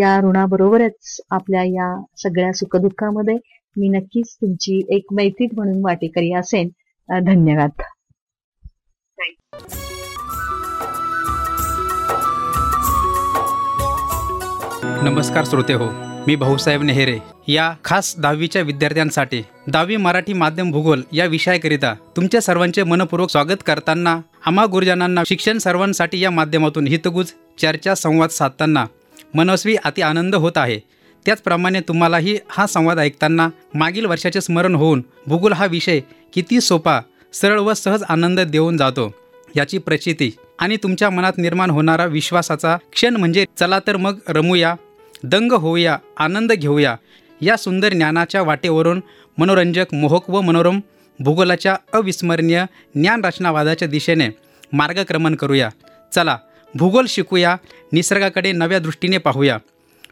या 0.00 0.18
ऋणाबरोबरच 0.20 1.20
आपल्या 1.30 1.62
या 1.64 2.04
सगळ्या 2.16 2.52
सुखदुःखामध्ये 2.52 3.34
मी 3.76 3.88
नक्कीच 3.88 4.34
तुमची 4.34 4.80
एक 4.88 5.12
मैत्रीत 5.12 5.48
म्हणून 5.52 5.80
वाटेकरी 5.84 6.32
असेन. 6.34 6.68
धन्यवाद. 7.08 7.70
नमस्कार 15.02 15.44
श्रोते 15.44 15.72
हो 15.72 15.88
मी 16.26 16.36
भाऊसाहेब 16.36 16.82
नेहरे. 16.82 17.18
या 17.48 17.72
खास 17.84 18.14
दहावीच्या 18.18 18.62
विद्यार्थ्यांसाठी 18.62 19.42
दहावी 19.66 19.96
मराठी 19.96 20.32
माध्यम 20.32 20.70
भूगोल 20.70 21.02
या 21.12 21.26
विषयाकरिता 21.26 21.94
तुमच्या 22.16 22.40
सर्वांचे 22.40 22.82
मनपूर्वक 22.82 23.30
स्वागत 23.30 23.62
करताना 23.66 24.20
आम्हा 24.46 24.66
गुरुजनांना 24.66 25.22
शिक्षण 25.26 25.58
सर्वांसाठी 25.58 26.20
या 26.20 26.30
माध्यमातून 26.30 26.86
हितगुज 26.86 27.32
चर्चा 27.58 27.94
संवाद 27.94 28.28
साधताना 28.28 28.84
मनस्वी 29.34 29.76
अति 29.84 30.02
आनंद 30.02 30.34
होत 30.34 30.56
आहे. 30.56 30.78
त्याचप्रमाणे 31.26 31.80
तुम्हालाही 31.80 32.38
हा 32.48 32.66
संवाद 32.66 32.98
ऐकताना 32.98 33.48
मागील 33.74 34.06
वर्षाचे 34.06 34.40
स्मरण 34.40 34.74
होऊन 34.74 35.02
भूगोल 35.26 35.52
हा 35.52 35.66
विषय 35.66 36.00
किती 36.32 36.60
सोपा 36.60 37.00
सरळ 37.32 37.58
व 37.58 37.74
सहज 37.74 38.02
आनंद 38.02 38.40
देऊन 38.40 38.76
जातो 38.76 39.10
याची 39.56 39.78
प्रचिती 39.78 40.30
आणि 40.58 40.76
तुमच्या 40.76 41.10
मनात 41.10 41.38
निर्माण 41.38 41.70
होणारा 41.70 42.04
विश्वासाचा 42.04 42.76
क्षण 42.92 43.16
म्हणजे 43.16 43.44
चला 43.58 43.78
तर 43.86 43.96
मग 43.96 44.18
रमूया 44.28 44.74
दंग 45.22 45.52
होऊया 45.52 45.96
आनंद 46.18 46.52
घेऊया 46.52 46.96
या 47.40 47.56
सुंदर 47.56 47.92
ज्ञानाच्या 47.92 48.42
वाटेवरून 48.42 49.00
मनोरंजक 49.38 49.94
मोहक 49.94 50.30
व 50.30 50.40
मनोरम 50.40 50.80
भूगोलाच्या 51.20 51.76
अविस्मरणीय 51.92 52.64
ज्ञानरचनावादाच्या 52.94 53.88
दिशेने 53.88 54.28
मार्गक्रमण 54.72 55.34
करूया. 55.34 55.68
चला 56.14 56.36
भूगोल 56.74 57.06
शिकूया 57.08 57.56
निसर्गाकडे 57.92 58.52
नव्या 58.52 58.78
दृष्टीने 58.78 59.18
पाहूया. 59.18 59.58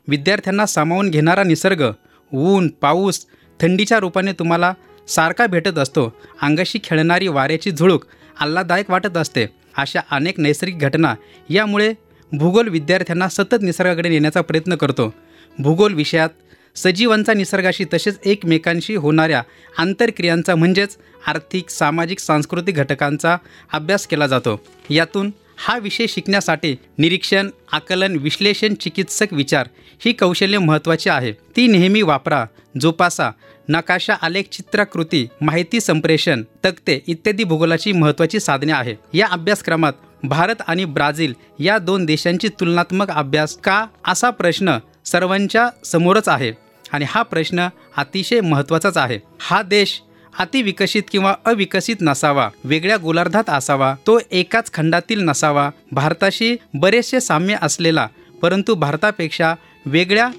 विद्यार्थ्यांना 0.09 0.67
सामावून 0.67 1.11
घेणारा 1.11 1.43
निसर्ग 1.43 1.91
ऊन 2.33 2.69
पाऊस 2.69 3.27
थंडीच्या 3.61 3.99
रूपाने 3.99 4.33
तुम्हाला 4.33 4.73
सारखा 5.09 5.47
भेटत 5.47 5.79
असतो. 5.79 6.17
अंगाशी 6.43 6.79
खेळणारी 6.85 7.29
वाऱ्याची 7.29 7.71
झुळूक 7.71 8.05
आल्हादायक 8.41 8.91
वाटत 8.91 9.17
असते. 9.17 9.47
अशा 9.77 10.01
अनेक 10.11 10.41
नैसर्गिक 10.41 10.79
घटना 10.79 11.15
यामुळे 11.49 11.95
भूगोल 12.33 12.69
विद्यार्थ्यांना 12.69 13.29
सतत 13.29 13.57
निसर्गाकडे 13.63 14.09
नेण्याचा 14.09 14.41
प्रयत्न 14.41 14.75
करतो. 14.75 15.15
भूगोल 15.59 15.95
विषयात 15.95 16.29
सजीवांचा 16.77 17.33
निसर्गाशी 17.35 17.85
तसेच 17.95 18.19
एकमेकांशी 18.25 18.95
होणाऱ्या 18.95 19.43
आंतरक्रियांचा 19.79 20.55
म्हणजेच 20.55 20.97
आर्थिक 21.27 21.71
सामाजिक 21.71 22.19
सांस्कृतिक 22.19 22.75
घटकांचा 22.75 23.37
अभ्यास 23.73 24.07
केला 24.07 24.27
जातो. 24.27 24.61
यातून 24.91 25.31
हा 25.63 25.79
विषय 25.79 26.07
शिकण्यासाठी 26.07 26.75
निरीक्षण 26.99 27.49
आकलन 27.73 28.17
विश्लेषण 28.17 28.75
चिकित्सक 28.75 29.33
विचार 29.33 29.69
ही 30.05 30.13
कौशल्य 30.13 30.59
महत्त्वाची 30.59 31.11
आहे 31.11 31.33
ती 31.33 31.67
नेहमी 31.67 32.03
वापरा 32.03 32.45
जोपासा 32.81 33.31
नकाशा 33.69 34.15
आलेख 34.23 34.45
चित्राकृती 34.53 35.27
माहिती 35.41 35.81
संप्रेषण 35.81 36.43
तक्ते 36.65 36.99
इत्यादी 37.07 37.45
भूगोलाची 37.45 37.93
महत्त्वाची 37.93 38.41
साधने 38.41 38.73
आहे 38.73 38.95
या 39.15 39.27
अभ्यासक्रमात 39.31 39.93
भारत 40.23 40.63
आणि 40.67 40.85
ब्राझील 40.85 41.35
या 41.59 41.79
दोन 41.79 42.05
देशांची 42.05 42.49
तुलनात्मक 42.49 43.11
अभ्यास 43.11 43.57
का 43.57 43.85
असा 44.07 44.31
प्रश्न 44.31 44.79
सर्वांच्या 45.05 45.69
समोरच 45.85 46.29
आहे 46.29 46.53
आणि 46.93 47.05
हा 47.09 47.23
प्रश्न 47.23 47.69
अतिशय 47.97 48.41
महत्त्वाचाच 48.41 48.97
आहे. 48.97 49.19
हा 49.41 49.63
देश 49.63 50.01
अतिविकसित 50.41 51.03
किंवा 51.13 51.35
अविकसित 51.45 51.97
नसावा. 52.01 52.49
वेगळ्या 52.65 52.97
गोलार्धात 52.97 53.51
असावा. 53.51 53.95
तो 54.07 54.19
एकाच 54.31 54.73
खंडातील 54.73 55.21
नसावा. 55.21 55.71
भारताशी 55.93 56.57
बरेचसे 56.75 57.21
साम्य 57.21 57.57
असलेला 57.63 58.09
परंतु 58.43 58.75
भारतापेक्षा 58.75 59.55
वेगळ्या 59.87 60.31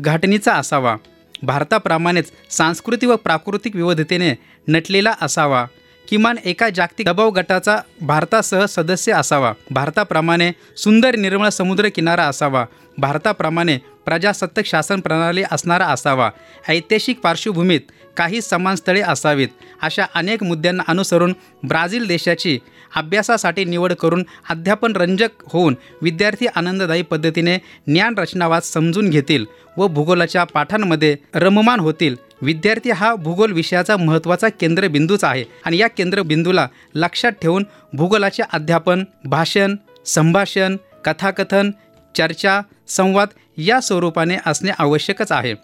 घाटणीचा 0.00 0.54
असावा. 0.54 0.96
भारताप्रमाणेच 1.42 2.32
सांस्कृतिक 2.50 3.08
व 3.08 3.16
प्राकृतिक 3.16 3.76
विविधतेने 3.76 4.34
नटलेला 4.68 5.14
असावा. 5.22 5.66
किमान 6.08 6.36
एका 6.44 6.68
जागतिक 6.68 7.06
दबाव 7.06 7.30
गटाचा 7.30 7.78
भारतासह 8.00 8.64
सदस्य 8.64 9.12
असावा. 9.12 9.52
भारताप्रमाणे 9.70 10.52
सुंदर 10.76 11.16
निर्मळ 11.16 11.48
समुद्र 11.48 11.88
किनारा 11.88 12.24
असावा. 12.24 12.64
भारताप्रमाणे 12.98 13.76
प्रजासत्ताक 13.76 14.64
शासन 14.64 15.00
प्रणाली 15.00 15.42
असणारा 15.50 15.86
असावा. 15.86 16.30
ऐतिहासिक 16.68 17.20
पार्श्वभूमीत 17.20 17.80
काही 18.16 18.40
समान 18.40 18.74
स्थळे 18.74 19.00
असावीत 19.00 19.48
अशा 19.82 20.06
अनेक 20.14 20.42
मुद्द्यांना 20.42 20.82
अनुसरून 20.88 21.34
ब्राझील 21.68 22.06
देशाची 22.06 22.58
अभ्यासासाठी 22.96 23.64
निवड 23.64 23.92
करून 23.92 24.24
अध्यापन 24.48 24.96
रंजक 24.96 25.28
होऊन 25.46 25.74
विद्यार्थी 26.02 26.46
आनंददायी 26.46 27.02
पद्धतीने 27.02 27.56
ज्ञान 27.86 28.14
रचनावाद 28.18 28.62
समजून 28.62 29.10
घेतील 29.10 29.44
व 29.76 29.86
भूगोलाच्या 29.86 30.44
पाठांमध्ये 30.44 31.16
रममान 31.34 31.80
होतील. 31.80 32.16
विद्यार्थी 32.42 32.90
हा 32.90 33.14
भूगोल 33.14 33.52
विषयाचा 33.52 33.96
महत्त्वाचा 33.96 34.48
केंद्रबिंदूच 34.48 35.24
आहे 35.24 35.44
आणि 35.64 35.78
या 35.78 35.88
केंद्रबिंदूला 35.88 36.66
लक्षात 36.94 37.32
ठेवून 37.32 37.64
भूगोलाचे 37.92 38.42
अध्यापन 38.52 39.04
भाषण 39.24 39.76
संभाषण 40.06 40.76
कथाकथन 41.04 41.70
चर्चा 42.14 42.60
संवाद 42.88 43.28
या 43.56 43.80
स्वरूपाने 43.80 44.36
असणे 44.46 44.70
आवश्यकच 44.78 45.32
आहे. 45.32 45.54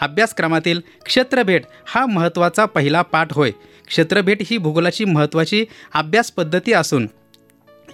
अभ्यासक्रमातील 0.00 0.80
क्षेत्रभेट 1.04 1.62
हा 1.86 2.06
महत्त्वाचा 2.06 2.64
पहिला 2.64 3.02
पाठ 3.02 3.32
होय. 3.32 3.50
क्षेत्रभेट 3.86 4.38
ही 4.46 4.58
भूगोलाची 4.58 5.04
महत्त्वाची 5.04 5.64
अभ्यास 5.94 6.30
पद्धती 6.30 6.72
असून 6.72 7.08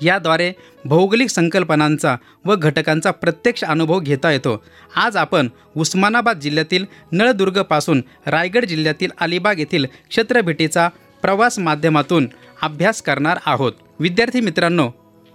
याद्वारे 0.02 0.52
भौगोलिक 0.84 1.30
संकल्पनांचा 1.30 2.16
व 2.44 2.54
घटकांचा 2.57 3.11
प्रत्यक्ष 3.11 3.64
अनुभव 3.64 4.00
घेता 4.00 4.30
येतो. 4.30 4.64
आज 4.96 5.16
आपण 5.16 5.48
उस्मानाबाद 5.76 6.40
जिल्ह्यातील 6.40 6.84
नळदुर्गपासून 7.12 8.02
रायगड 8.26 8.64
जिल्ह्यातील 8.64 9.11
अलिबाग 9.20 9.59
येथील 9.59 9.86
क्षेत्रभेटीचा 10.09 10.88
प्रवास 11.22 11.59
माध्यमातून 11.59 12.28
अभ्यास 12.62 13.02
करणार 13.02 13.38
आहोत. 13.46 13.72
विद्यार्थी 14.00 14.40
मित्रांनो 14.40 14.90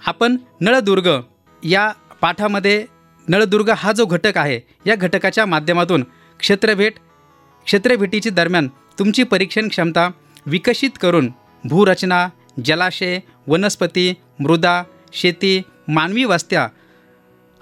आपण 0.06 0.38
नळदुर्ग 0.62 1.10
या 1.64 1.92
पाठामध्ये 2.22 2.86
नळदुर्ग 3.28 3.70
हा 3.70 3.92
जो 3.92 4.06
घटक 4.06 4.38
आहे 4.38 4.60
या 4.86 4.96
घटकाच्या 4.96 5.46
माध्यमातून 5.46 6.04
क्षेत्रभेट 6.42 6.94
क्षेत्रभेटीची 7.66 8.30
दरम्यान 8.30 8.68
तुमची 9.00 9.24
परीक्षण 9.24 9.68
क्षमता 9.68 10.10
विकसित 10.46 10.90
करून 11.02 11.30
भूरचना 11.64 12.28
जलाशय 12.66 13.20
वनस्पती 13.48 14.14
मृदा 14.40 14.84
शेती 15.14 15.62
मानवी 15.88 16.24
वस्त्या 16.24 16.68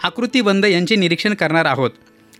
आकृतिबंध 0.04 0.66
यांचे 0.66 0.96
निरीक्षण 0.96 1.34
करणार 1.34 1.66
आहोत. 1.66 1.92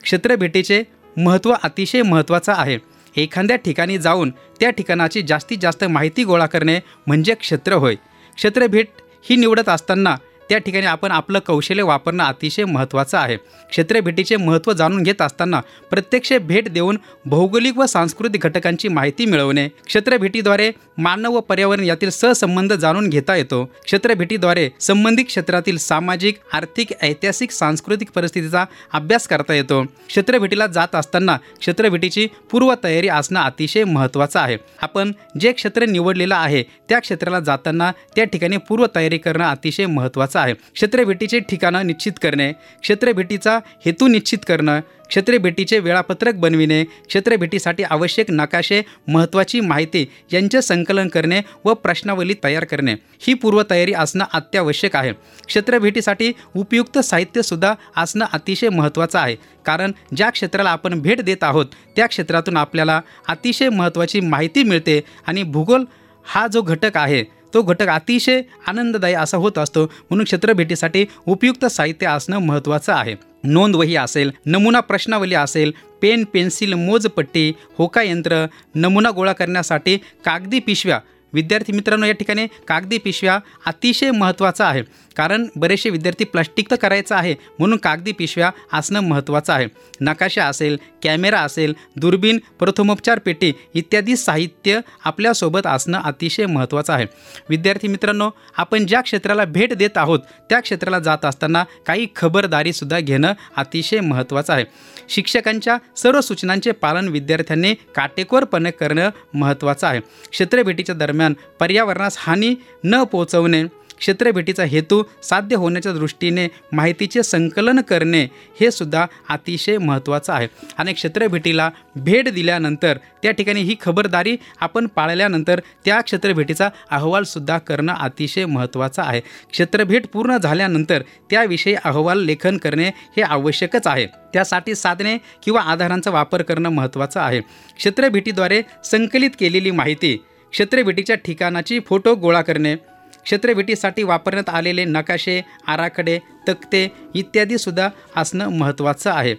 क्षेत्रभेटीचे 0.04 0.84
महत्त्व 1.18 1.54
अतिशय 1.64 2.02
महत्त्वाचं 2.02 2.54
आहे. 2.58 2.78
एखाद्या 3.18 3.58
ठिकाणी 3.58 3.98
जाऊन 3.98 4.30
त्या 4.60 4.70
ठिकाणाची 4.70 5.22
जास्तीत 5.22 5.58
जास्त 5.62 5.84
माहिती 5.84 6.24
गोळा 6.24 6.46
करणे 6.46 6.80
म्हणजे 7.08 7.34
क्षेत्र 7.34 7.74
होय. 7.74 7.96
क्षेत्रभेट 8.36 8.88
ही 9.30 9.36
निवडत 9.36 9.70
असताना 9.70 10.16
त्या 10.50 10.58
ठिकाणी 10.58 10.86
आपण 10.86 11.12
आपलं 11.12 11.40
कौशल्य 11.40 11.84
वापरणं 11.84 12.24
अतिशय 12.24 12.66
महत्त्वाचं 12.66 13.18
आहे. 13.18 13.36
क्षेत्रभेटीचे 13.70 14.36
महत्त्व 14.36 14.74
जाणून 14.74 15.04
घेत 15.04 15.22
असताना 15.22 15.60
प्रत्यक्ष 15.90 16.34
भेट 16.42 16.70
देऊन 16.70 16.98
भौगोलिक 17.26 17.78
व 17.78 17.86
सांस्कृतिक 17.86 18.46
घटकांची 18.46 18.88
माहिती 18.88 19.26
मिळवणे 19.26 19.68
क्षेत्रभेटीद्वारे 19.86 20.72
मानव 21.00 21.34
व 21.34 21.40
पर्यावरण 21.40 21.84
यातील 21.84 22.10
सहसंबंध 22.10 22.74
जाणून 22.74 23.08
घेता 23.10 23.36
येतो. 23.36 23.64
क्षेत्रभेटीद्वारे 23.84 24.70
संबंधित 24.80 25.26
क्षेत्रातील 25.26 25.78
सामाजिक 25.78 26.40
आर्थिक 26.54 26.88
ऐतिहासिक 27.02 27.52
सांस्कृतिक 27.52 28.12
परिस्थितीचा 28.16 28.66
अभ्यास 28.94 29.28
करता 29.28 29.54
येतो. 29.54 29.82
क्षेत्रभेटीला 30.08 30.68
जात 30.68 30.96
असताना 30.96 31.38
क्षेत्रभेटीची 31.60 32.28
पूर्वतयारी 32.52 33.08
असणं 33.08 33.40
अतिशय 33.40 33.84
महत्त्वाचं 33.84 34.40
आहे. 34.40 34.58
आपण 34.82 35.12
जे 35.40 35.52
क्षेत्र 35.52 35.86
निवडलेलं 35.86 36.36
आहे 36.36 36.64
त्या 36.90 37.00
क्षेत्राला 37.00 37.40
जाताना 37.40 37.92
त्या 38.16 38.24
ठिकाणी 38.24 38.58
पूर्वतयारी 38.58 39.18
करणं 39.18 39.46
अतिशय 39.46 39.86
महत्त्वाचं 39.86 40.40
आहे. 40.40 40.54
क्षेत्रभेटीचे 40.54 41.40
ठिकाणं 41.40 41.88
निश्चित 41.88 42.20
करणे 42.24 42.52
क्षेत्रभेटीचा 42.82 43.60
हेतू 43.86 44.08
निश्चित 44.08 44.40
करणं 44.48 44.80
क्षेत्रभेटीचे 45.10 45.80
वेळापत्रक 45.80 46.36
बनविणे 46.36 46.84
क्षेत्रभेटीसाठी 46.84 47.84
आवश्यक 47.84 48.26
नकाशे 48.30 48.82
महत्त्वाची 49.08 49.60
माहिती 49.62 50.06
यांचे 50.34 50.62
संकलन 50.62 51.08
करणे 51.08 51.42
व 51.66 51.74
प्रश्नावली 51.74 52.36
तयार 52.44 52.64
करणे. 52.64 52.94
ही 53.20 53.34
पूर्वतयारी 53.34 53.94
असणं 53.94 54.26
अत्यावश्यक 54.34 54.96
आहे. 54.96 55.12
क्षेत्रभेटीसाठी 55.48 56.32
उपयुक्त 56.56 57.00
साहित्यसुद्धा 57.00 57.74
असणं 57.98 58.26
अतिशय 58.34 58.70
महत्त्वाचं 58.70 59.20
आहे. 59.20 59.36
कारण 59.66 59.92
ज्या 60.16 60.30
क्षेत्राला 60.30 60.70
आपण 60.70 61.00
भेट 61.02 61.22
देत 61.22 61.44
आहोत 61.44 61.66
त्या 61.96 62.08
क्षेत्रातून 62.08 62.58
आपल्याला 62.58 63.02
अतिशय 63.28 63.70
महत्त्वाची 63.70 64.20
माहिती 64.20 64.64
मिळते 64.64 65.02
आणि 65.28 65.44
भूगोल 65.44 65.84
हा 66.26 66.48
जो 66.48 66.62
घटक 66.62 66.98
आहे 66.98 67.24
तो 67.54 67.62
घटक 67.62 67.88
अतिशय 67.88 68.42
आनंददायी 68.68 69.14
असा 69.14 69.38
होत 69.38 69.58
असतो. 69.58 69.86
म्हणून 69.86 70.24
क्षेत्रभेटीसाठी 70.24 71.06
उपयुक्त 71.26 71.66
साहित्य 71.66 72.08
असणं 72.08 72.38
महत्त्वाचं 72.38 72.94
आहे. 72.94 73.16
नोंदवही 73.44 73.96
असेल 73.96 74.32
नमुना 74.46 74.80
प्रश्नावली 74.80 75.36
असेल 75.36 75.72
पेन 76.02 76.24
पेन्सिल 76.24 76.74
मोजपट्टी 76.74 77.54
होका 77.78 78.02
यंत्र 78.04 78.46
नमुना 78.76 79.12
गोळा 79.12 79.34
करण्यासाठी 79.34 79.98
कागदी 79.98 80.60
पिशव्या 80.60 81.00
विद्यार्थी 81.34 81.74
मित्रांनो 81.74 82.06
या 82.06 82.14
ठिकाणी 82.14 82.48
कागदी 82.68 82.98
पिशव्या 82.98 83.40
अतिशय 83.66 84.12
महत्त्वाचं 84.12 84.64
आहे. 84.64 84.84
कारण 85.16 85.46
बरेचसे 85.56 85.90
विद्यार्थी 85.90 86.24
प्लास्टिक 86.24 86.72
तर 86.72 86.76
करायचं 86.76 87.16
आहे 87.16 87.36
म्हणून 87.60 87.78
कागदी 87.78 88.12
पिशव्या 88.12 88.52
असणं 88.74 89.00
महत्त्वाचं 89.00 89.54
आहे. 89.54 89.68
नकाशा 90.02 90.46
असेल 90.46 90.78
कॅमेरा 91.04 91.40
असेल 91.40 91.74
दुर्बीण 91.96 92.38
प्रथमोपचार 92.60 93.20
पेटी 93.20 93.52
इत्यादी 93.74 94.16
साहित्य 94.16 94.80
आपल्यासोबत 95.06 95.68
असणं 95.68 96.02
अतिशय 96.02 96.46
महत्त्वाचं 96.46 96.94
आहे. 96.94 97.06
विद्यार्थी 97.50 97.88
मित्रांनो 97.88 98.30
आपण 98.58 98.86
ज्या 98.86 99.02
क्षेत्राला 99.02 99.46
भेट 99.46 99.74
देत 99.74 99.98
आहोत 99.98 100.20
त्या 100.50 100.60
क्षेत्राला 100.60 101.00
जात 101.00 101.26
असताना 101.26 101.64
काही 101.86 102.08
खबरदारीसुद्धा 102.16 103.00
घेणं 103.00 103.34
अतिशय 103.56 104.00
महत्त्वाचं 104.00 104.54
आहे. 104.54 104.66
शिक्षकांच्या 105.10 105.78
सर्व 105.98 106.22
सूचनांचे 106.22 106.72
पालन 106.72 107.08
विद्यार्थ्यांनी 107.08 107.74
काटेकोरपणे 107.74 108.72
करणं 108.72 109.10
महत्त्वाचं 109.34 109.88
आहे. 109.88 110.00
क्षेत्रभेटीच्या 110.32 110.96
दरम्यान 110.96 111.34
पर्यावरणास 111.60 112.16
हानी 112.20 112.56
न 112.84 113.04
पोचवणे 113.04 113.64
क्षेत्रभेटीचा 114.00 114.64
हेतू 114.64 115.04
साध्य 115.24 115.56
होण्याच्या 115.56 115.92
दृष्टीने 115.92 116.48
माहितीचे 116.72 117.24
संकलन 117.24 117.82
करणे 117.82 118.24
हे 118.60 118.72
सुद्धा 118.72 119.06
अतिशय 119.30 119.78
महत्त्वाचं 119.78 120.34
आहे. 120.34 120.48
आणि 120.78 120.94
क्षेत्रभेटीला 120.94 121.70
भेट 121.96 122.30
दिल्यानंतर 122.30 122.98
त्या 123.24 123.32
ठिकाणी 123.32 123.62
ही 123.62 123.76
खबरदारी 123.82 124.38
आपण 124.60 124.88
पाळल्यानंतर 124.88 125.60
त्या 125.86 126.02
क्षेत्रभेटीचा 126.02 126.70
अहवालसुद्धा 126.92 127.58
करणं 127.58 127.94
अतिशय 127.94 128.46
महत्त्वाचं 128.46 129.02
आहे. 129.02 129.20
क्षेत्रभेट 129.52 130.08
पूर्ण 130.08 130.38
झाल्यानंतर 130.38 131.02
त्याविषयी 131.30 131.76
अहवाल 131.84 132.20
लेखन 132.20 132.58
करणे 132.58 132.88
हे 132.88 133.22
आवश्यकच 133.22 133.88
आहे. 133.88 134.06
त्यासाठी 134.06 134.76
साधने 134.76 135.18
किंवा 135.18 135.62
आधारांचा 135.62 136.12
वापर 136.12 136.42
करणं 136.42 136.70
महत्त्वाचं 136.70 137.20
आहे. 137.20 137.42
क्षेत्रभेटीद्वारे 137.78 138.62
संकलित 138.86 139.30
केलेली 139.40 139.72
माहिती 139.72 140.18
क्षेत्रभेटीच्या 140.52 141.16
ठिकाणाची 141.16 141.80
फोटो 141.80 142.16
गोळा 142.16 142.42
करणे 142.42 142.76
क्षेत्रभेटीसाठी 143.24 144.04
वापरण्यात 144.04 144.50
आलेले 144.50 144.86
नकाशे 144.86 145.42
आराखडे 145.68 146.20
तक्ते 146.48 146.92
इत्यादीसुद्धा 147.16 147.90
असणं 148.16 148.50
महत्त्वाचं 148.50 149.12
आहे. 149.12 149.36